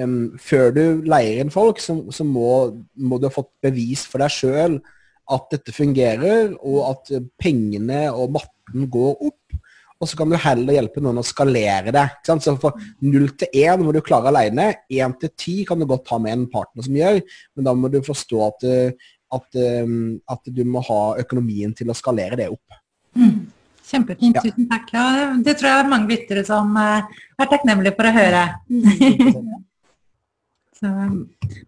um, 0.00 0.32
før 0.40 0.72
du 0.74 0.82
leier 1.08 1.42
inn 1.42 1.52
folk, 1.52 1.80
så, 1.82 1.98
så 2.14 2.24
må, 2.24 2.48
må, 2.96 3.18
du 3.18 3.28
ha 3.28 3.34
fått 3.34 3.50
bevis 3.64 4.06
for 4.08 4.22
deg 4.22 4.32
sjøl 4.32 4.78
at 5.32 5.46
dette 5.52 5.74
fungerer, 5.74 6.54
og 6.60 6.78
at 6.90 7.12
pengene 7.40 8.06
og 8.10 8.34
matten 8.38 8.88
går 8.92 9.26
opp. 9.28 9.58
Og 10.02 10.10
så 10.10 10.18
kan 10.18 10.32
du 10.32 10.34
heller 10.40 10.74
hjelpe 10.74 11.02
noen 11.02 11.20
å 11.20 11.26
skalere 11.26 11.92
det. 11.94 12.04
Så 12.26 12.56
for 12.58 12.78
0 13.06 13.28
til 13.38 13.58
1 13.62 13.84
må 13.86 13.94
du 13.94 14.00
klare 14.02 14.32
alene. 14.32 14.72
1 14.90 15.14
til 15.22 15.30
10 15.30 15.66
kan 15.68 15.78
du 15.78 15.86
godt 15.86 16.10
ha 16.10 16.18
med 16.18 16.34
en 16.34 16.46
partner 16.50 16.88
som 16.88 16.96
gjør, 16.98 17.20
men 17.54 17.68
da 17.68 17.74
må 17.78 17.90
du 17.92 18.00
forstå 18.02 18.40
at, 18.48 18.66
at, 19.38 19.58
at 20.34 20.54
du 20.58 20.62
må 20.66 20.82
ha 20.88 21.02
økonomien 21.22 21.74
til 21.78 21.92
å 21.92 21.96
skalere 21.96 22.40
det 22.40 22.48
opp. 22.50 22.80
Mm. 23.14 23.44
Kjempefint, 23.92 24.38
ja. 24.38 24.42
tusen 24.42 24.66
takk. 24.70 24.90
Ja, 24.94 25.04
det 25.38 25.54
tror 25.60 25.70
jeg 25.70 25.84
er 25.84 25.92
mange 25.92 26.10
lyttere 26.10 26.42
som 26.48 26.74
uh, 26.74 27.06
er 27.38 27.50
takknemlige 27.50 27.94
for 27.94 28.08
å 28.08 28.14
høre. 28.16 28.42
så, 30.80 30.92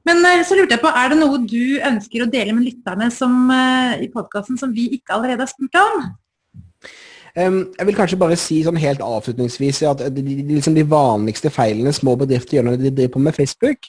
men 0.09 0.26
så 0.49 0.59
lurte 0.59 0.74
jeg 0.74 0.82
på, 0.82 0.91
er 0.91 1.14
det 1.14 1.20
noe 1.22 1.39
du 1.47 1.78
ønsker 1.87 2.26
å 2.26 2.30
dele 2.35 2.57
med 2.57 2.66
lytterne 2.66 3.12
som, 3.14 3.47
i 4.03 4.11
podkasten 4.11 4.59
som 4.59 4.74
vi 4.74 4.91
ikke 4.99 5.14
allerede 5.14 5.47
har 5.47 5.55
spurt 5.55 5.82
om? 5.85 6.07
Jeg 7.35 7.87
vil 7.87 7.97
kanskje 7.99 8.18
bare 8.20 8.37
si 8.39 8.61
sånn 8.62 8.78
helt 8.78 9.03
avslutningsvis 9.03 9.82
at 9.91 10.05
de, 10.14 10.22
liksom 10.53 10.76
de 10.76 10.85
vanligste 10.87 11.51
feilene 11.51 11.91
små 11.95 12.14
bedrifter 12.20 12.59
gjør 12.59 12.68
når 12.68 12.78
de 12.78 12.93
driver 12.93 13.14
på 13.16 13.22
med 13.24 13.35
Facebook, 13.35 13.89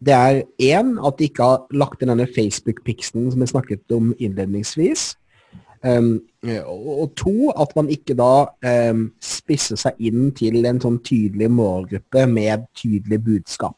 det 0.00 0.14
er 0.14 0.42
én 0.62 0.96
at 1.04 1.18
de 1.18 1.28
ikke 1.28 1.44
har 1.44 1.76
lagt 1.76 2.02
inn 2.02 2.12
denne 2.12 2.28
Facebook-piksen 2.28 3.30
som 3.32 3.42
vi 3.42 3.48
snakket 3.48 3.96
om 3.96 4.12
innledningsvis. 4.16 5.14
Um, 5.84 6.22
og 6.64 7.12
to, 7.20 7.50
at 7.52 7.72
man 7.76 7.90
ikke 7.92 8.16
da 8.16 8.48
um, 8.90 9.06
spisser 9.22 9.78
seg 9.80 10.00
inn 10.08 10.30
til 10.36 10.64
en 10.66 10.80
sånn 10.82 10.98
tydelig 11.04 11.50
målgruppe 11.52 12.24
med 12.30 12.64
tydelig 12.78 13.20
budskap. 13.24 13.76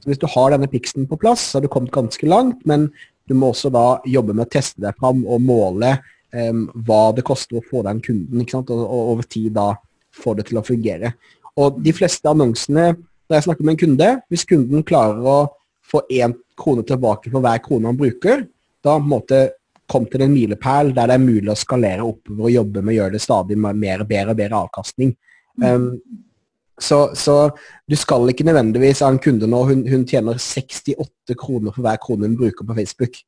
Så 0.00 0.10
Hvis 0.10 0.20
du 0.20 0.28
har 0.30 0.52
denne 0.52 0.68
piksen 0.70 1.08
på 1.08 1.18
plass, 1.20 1.48
så 1.48 1.58
har 1.58 1.64
du 1.64 1.72
kommet 1.72 1.94
ganske 1.94 2.26
langt, 2.28 2.60
men 2.68 2.90
du 3.28 3.34
må 3.38 3.52
også 3.52 3.70
da 3.72 4.02
jobbe 4.08 4.34
med 4.34 4.46
å 4.46 4.52
teste 4.52 4.82
deg 4.82 4.98
fram 5.00 5.24
og 5.24 5.44
måle 5.44 5.96
um, 6.32 6.66
hva 6.86 7.02
det 7.16 7.24
koster 7.26 7.58
å 7.58 7.64
få 7.64 7.84
den 7.86 8.02
kunden, 8.04 8.42
ikke 8.42 8.58
sant? 8.58 8.72
Og, 8.74 8.82
og, 8.82 9.14
over 9.14 9.28
tid 9.28 9.52
da 9.56 9.72
få 10.12 10.36
det 10.38 10.48
til 10.50 10.60
å 10.60 10.66
fungere. 10.66 11.14
Og 11.60 11.80
de 11.84 11.92
fleste 11.96 12.28
annonsene, 12.28 12.92
når 13.28 13.38
jeg 13.38 13.46
snakker 13.48 13.66
med 13.66 13.74
en 13.74 13.82
kunde, 13.82 14.10
hvis 14.32 14.46
kunden 14.48 14.86
klarer 14.88 15.24
å 15.24 15.38
få 15.92 16.04
én 16.12 16.34
krone 16.58 16.84
tilbake 16.88 17.32
for 17.32 17.44
hver 17.44 17.60
krone 17.64 17.90
han 17.90 17.98
bruker, 17.98 18.46
da 18.82 18.98
måte 19.00 19.44
kom 19.92 20.06
til 20.08 20.24
en 20.24 20.32
milepæl 20.32 20.92
der 20.96 21.10
det 21.10 21.16
er 21.18 21.22
mulig 21.22 21.50
å 21.52 21.58
skalere 21.58 22.04
oppover 22.06 22.48
og 22.48 22.54
jobbe 22.54 22.80
med 22.80 22.94
å 22.94 22.96
gjøre 22.96 23.16
det 23.16 23.22
stadig 23.22 23.58
mer 23.60 24.04
og 24.04 24.08
bedre 24.08 24.60
avkastning. 24.62 25.12
Mm. 25.60 25.66
Um, 25.68 25.88
så, 26.82 26.98
så, 27.18 27.36
du 27.88 27.96
skal 27.98 28.32
ikke 28.32 28.46
nødvendigvis 28.48 29.02
ha 29.04 29.10
en 29.12 29.20
kunde 29.22 29.48
nå, 29.50 29.62
hun, 29.68 29.84
hun, 29.88 30.02
tjener 30.08 30.40
68 30.40 31.36
kroner 31.38 31.74
for 31.74 31.84
hver 31.86 32.00
krone 32.02 32.28
hun 32.28 32.36
bruker 32.40 32.66
på 32.66 32.76
Facebook. 32.76 33.20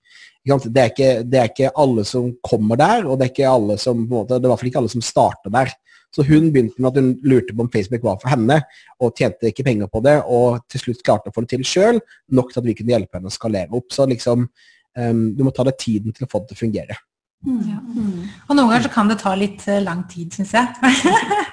Det 0.45 0.53
er, 0.53 0.91
ikke, 0.91 1.13
det 1.25 1.41
er, 1.41 1.49
ikke, 1.49 1.73
alle 1.81 2.05
som 2.05 2.35
kommer 2.45 2.77
der, 2.81 3.07
og 3.07 3.17
det 3.17 3.29
er 3.29 3.33
ikke 3.33 3.49
alle 3.55 3.79
som, 3.81 4.05
måte, 4.11 4.37
det 4.37 4.45
er 4.45 4.51
i 4.51 4.53
hvert 4.53 4.65
fall 4.65 4.73
ikke 4.73 4.83
alle 4.83 4.93
som 4.93 5.05
starter 5.05 5.55
der. 5.55 5.73
Så 6.15 6.23
hun 6.27 6.51
begynte 6.53 6.83
med 6.83 6.91
at 6.91 7.01
hun 7.01 7.15
lurte 7.27 7.55
på 7.57 7.65
om 7.65 7.71
Facebook 7.73 8.05
var 8.05 8.21
for 8.21 8.31
henne, 8.35 8.61
og 9.01 9.17
tjente 9.19 9.49
ikke 9.49 9.65
penger 9.67 9.89
på 9.91 10.05
det, 10.05 10.19
og 10.31 10.61
til 10.71 10.83
slutt 10.83 11.03
klarte 11.07 11.33
å 11.33 11.35
få 11.35 11.47
det 11.47 11.57
til 11.57 11.67
sjøl, 11.67 11.99
nok 12.37 12.53
til 12.53 12.61
at 12.61 12.69
vi 12.69 12.77
kunne 12.79 12.95
hjelpe 12.95 13.19
henne 13.19 13.33
å 13.33 13.35
skalere 13.35 13.75
opp. 13.75 13.89
Så 13.95 14.07
liksom, 14.11 14.47
Um, 14.95 15.33
du 15.35 15.43
må 15.43 15.51
ta 15.51 15.65
deg 15.67 15.77
tiden 15.81 16.15
til 16.15 16.27
å 16.27 16.31
få 16.31 16.41
det 16.43 16.53
til 16.53 16.59
å 16.59 16.63
fungere. 16.63 16.97
Mm. 17.45 17.63
Ja. 17.67 17.81
Mm. 17.83 18.21
Og 18.47 18.55
noen 18.55 18.71
ganger 18.71 18.87
så 18.87 18.93
kan 18.95 19.11
det 19.11 19.19
ta 19.21 19.35
litt 19.37 19.65
uh, 19.67 19.81
lang 19.83 20.05
tid, 20.11 20.31
syns 20.37 20.55
jeg. 20.55 20.93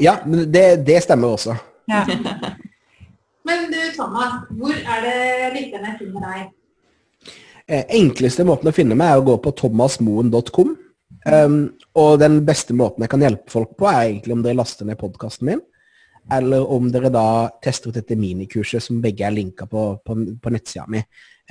ja, 0.07 0.19
men 0.29 0.45
det, 0.53 0.65
det 0.85 1.01
stemmer 1.07 1.33
også. 1.37 1.57
Ja. 1.89 2.05
men 3.47 3.71
du 3.71 3.79
Thomas, 3.95 4.43
hvor 4.59 4.75
er 4.75 5.05
det 5.07 5.53
lytterne 5.57 5.95
finner 5.99 6.27
deg? 6.27 6.51
Eh, 7.71 7.85
enkleste 7.97 8.45
måten 8.47 8.69
å 8.69 8.75
finne 8.75 8.97
meg 8.99 9.13
er 9.13 9.21
å 9.21 9.27
gå 9.31 9.37
på 9.43 9.53
thomasmoen.com. 9.61 10.77
Um, 11.21 11.57
og 12.01 12.15
den 12.21 12.39
beste 12.47 12.73
måten 12.73 13.03
jeg 13.05 13.11
kan 13.11 13.21
hjelpe 13.21 13.53
folk 13.53 13.75
på, 13.77 13.85
er 13.89 14.07
egentlig 14.07 14.35
om 14.35 14.45
dere 14.45 14.57
laster 14.57 14.87
ned 14.87 14.99
podkasten 14.99 15.51
min. 15.51 15.61
Eller 16.31 16.65
om 16.65 16.87
dere 16.93 17.11
da 17.13 17.25
tester 17.63 17.91
ut 17.91 17.97
dette 17.97 18.17
minikurset 18.17 18.83
som 18.83 19.01
begge 19.03 19.25
er 19.27 19.35
linka 19.35 19.67
på, 19.69 19.85
på, 20.05 20.17
på 20.41 20.53
nettsida 20.53 20.87
mi. 20.91 21.01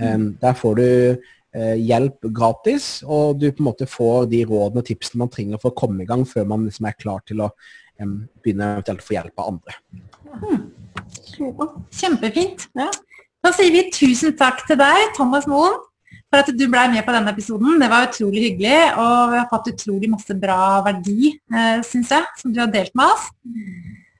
Um, 0.00 0.32
der 0.40 0.56
får 0.56 0.78
du 0.78 0.88
uh, 0.88 1.76
hjelp 1.76 2.30
gratis, 2.36 2.90
og 3.04 3.40
du 3.40 3.50
på 3.50 3.62
en 3.62 3.70
måte 3.70 3.88
får 3.90 4.30
de 4.32 4.44
rådene 4.48 4.82
og 4.82 4.88
tipsene 4.88 5.24
man 5.24 5.32
trenger 5.32 5.62
for 5.62 5.72
å 5.72 5.78
komme 5.82 6.04
i 6.04 6.08
gang 6.08 6.24
før 6.28 6.48
man 6.50 6.66
liksom 6.68 6.88
er 6.88 6.98
klar 6.98 7.24
til 7.28 7.44
å 7.44 7.50
um, 8.02 8.16
begynne 8.42 8.74
eventuelt 8.76 9.04
å 9.04 9.08
få 9.08 9.18
hjelp 9.18 9.42
av 9.42 9.52
andre. 9.54 9.78
Kjempefint. 12.00 12.66
Ja. 12.76 12.90
Da 13.40 13.52
sier 13.56 13.72
vi 13.72 13.86
tusen 13.94 14.34
takk 14.36 14.66
til 14.68 14.78
deg, 14.80 15.14
Thomas 15.16 15.46
Moen, 15.48 15.78
for 16.28 16.42
at 16.42 16.50
du 16.52 16.66
ble 16.68 16.82
med 16.92 17.04
på 17.06 17.14
denne 17.14 17.32
episoden. 17.32 17.80
Det 17.80 17.88
var 17.90 18.08
utrolig 18.10 18.44
hyggelig, 18.50 18.82
og 19.00 19.32
vi 19.32 19.40
har 19.40 19.48
fått 19.50 19.72
utrolig 19.72 20.10
masse 20.12 20.36
bra 20.42 20.82
verdi, 20.86 21.32
eh, 21.54 21.80
syns 21.86 22.12
jeg, 22.12 22.28
som 22.42 22.52
du 22.52 22.60
har 22.60 22.70
delt 22.72 22.92
med 22.94 23.08
oss. 23.08 23.30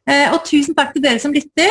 Eh, 0.09 0.33
og 0.33 0.41
tusen 0.49 0.77
takk 0.77 0.95
til 0.95 1.05
dere 1.05 1.21
som 1.23 1.37
lytter. 1.37 1.71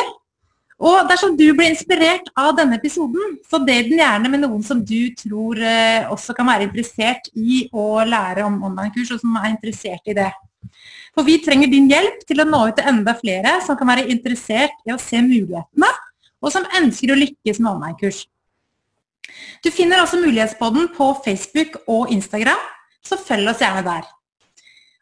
Og 0.80 1.08
dersom 1.10 1.34
du 1.36 1.44
blir 1.52 1.68
inspirert 1.68 2.30
av 2.40 2.54
denne 2.56 2.78
episoden, 2.78 3.34
så 3.44 3.58
del 3.60 3.90
den 3.90 4.00
gjerne 4.00 4.30
med 4.32 4.40
noen 4.46 4.62
som 4.64 4.78
du 4.80 5.10
tror 5.18 5.58
eh, 5.60 6.06
også 6.08 6.32
kan 6.38 6.48
være 6.48 6.70
interessert 6.70 7.28
i 7.36 7.66
å 7.68 8.00
lære 8.08 8.46
om 8.46 8.62
online-kurs, 8.70 9.10
og 9.12 9.20
som 9.20 9.36
er 9.42 9.50
interessert 9.50 10.08
i 10.08 10.16
det. 10.16 10.30
For 11.16 11.26
vi 11.26 11.40
trenger 11.42 11.70
din 11.70 11.88
hjelp 11.90 12.22
til 12.28 12.42
å 12.42 12.48
nå 12.48 12.62
ut 12.70 12.76
til 12.78 12.90
enda 12.90 13.16
flere 13.18 13.56
som 13.66 13.78
kan 13.78 13.90
være 13.90 14.08
interessert 14.12 14.76
i 14.86 14.94
å 14.94 15.00
se 15.00 15.20
mulighetene, 15.24 15.90
og 16.40 16.54
som 16.54 16.68
ønsker 16.78 17.12
å 17.12 17.18
lykkes 17.18 17.60
med 17.60 17.72
online-kurs. 17.74 18.24
Du 19.64 19.70
finner 19.70 20.02
også 20.02 20.20
Mulighetspodden 20.20 20.88
på 20.96 21.12
Facebook 21.24 21.80
og 21.90 22.10
Instagram, 22.12 22.60
så 23.04 23.18
følg 23.20 23.52
oss 23.52 23.62
gjerne 23.62 23.84
der. 23.86 24.08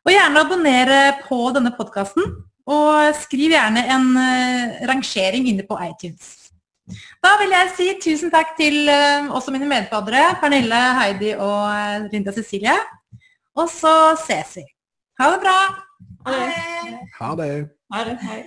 Og 0.07 0.13
gjerne 0.15 0.43
abonnere 0.43 1.01
på 1.27 1.39
denne 1.55 1.73
podkasten, 1.77 2.27
og 2.69 3.17
skriv 3.17 3.55
gjerne 3.55 3.85
en 3.95 4.11
uh, 4.19 4.77
rangering 4.91 5.49
inne 5.49 5.65
på 5.65 5.79
iTunes. 5.87 6.35
Da 7.25 7.35
vil 7.41 7.53
jeg 7.53 7.73
si 7.77 7.89
tusen 8.05 8.33
takk 8.33 8.55
til 8.61 8.89
uh, 8.89 9.29
også 9.37 9.53
mine 9.55 9.69
medfaddere, 9.69 10.35
Pernille, 10.43 10.83
Heidi 11.01 11.35
og 11.37 11.65
uh, 11.73 12.09
Linda 12.13 12.35
Cecilie. 12.37 12.77
Og 13.59 13.71
så 13.73 13.95
ses 14.27 14.59
vi. 14.61 14.69
Ha 15.19 15.33
det 15.35 15.45
bra. 15.45 15.59
Ha 16.29 16.35
det. 16.35 17.09
Ha 17.19 17.35
det. 17.37 17.69
Ha 17.91 18.05
det. 18.05 18.19
Hei. 18.21 18.45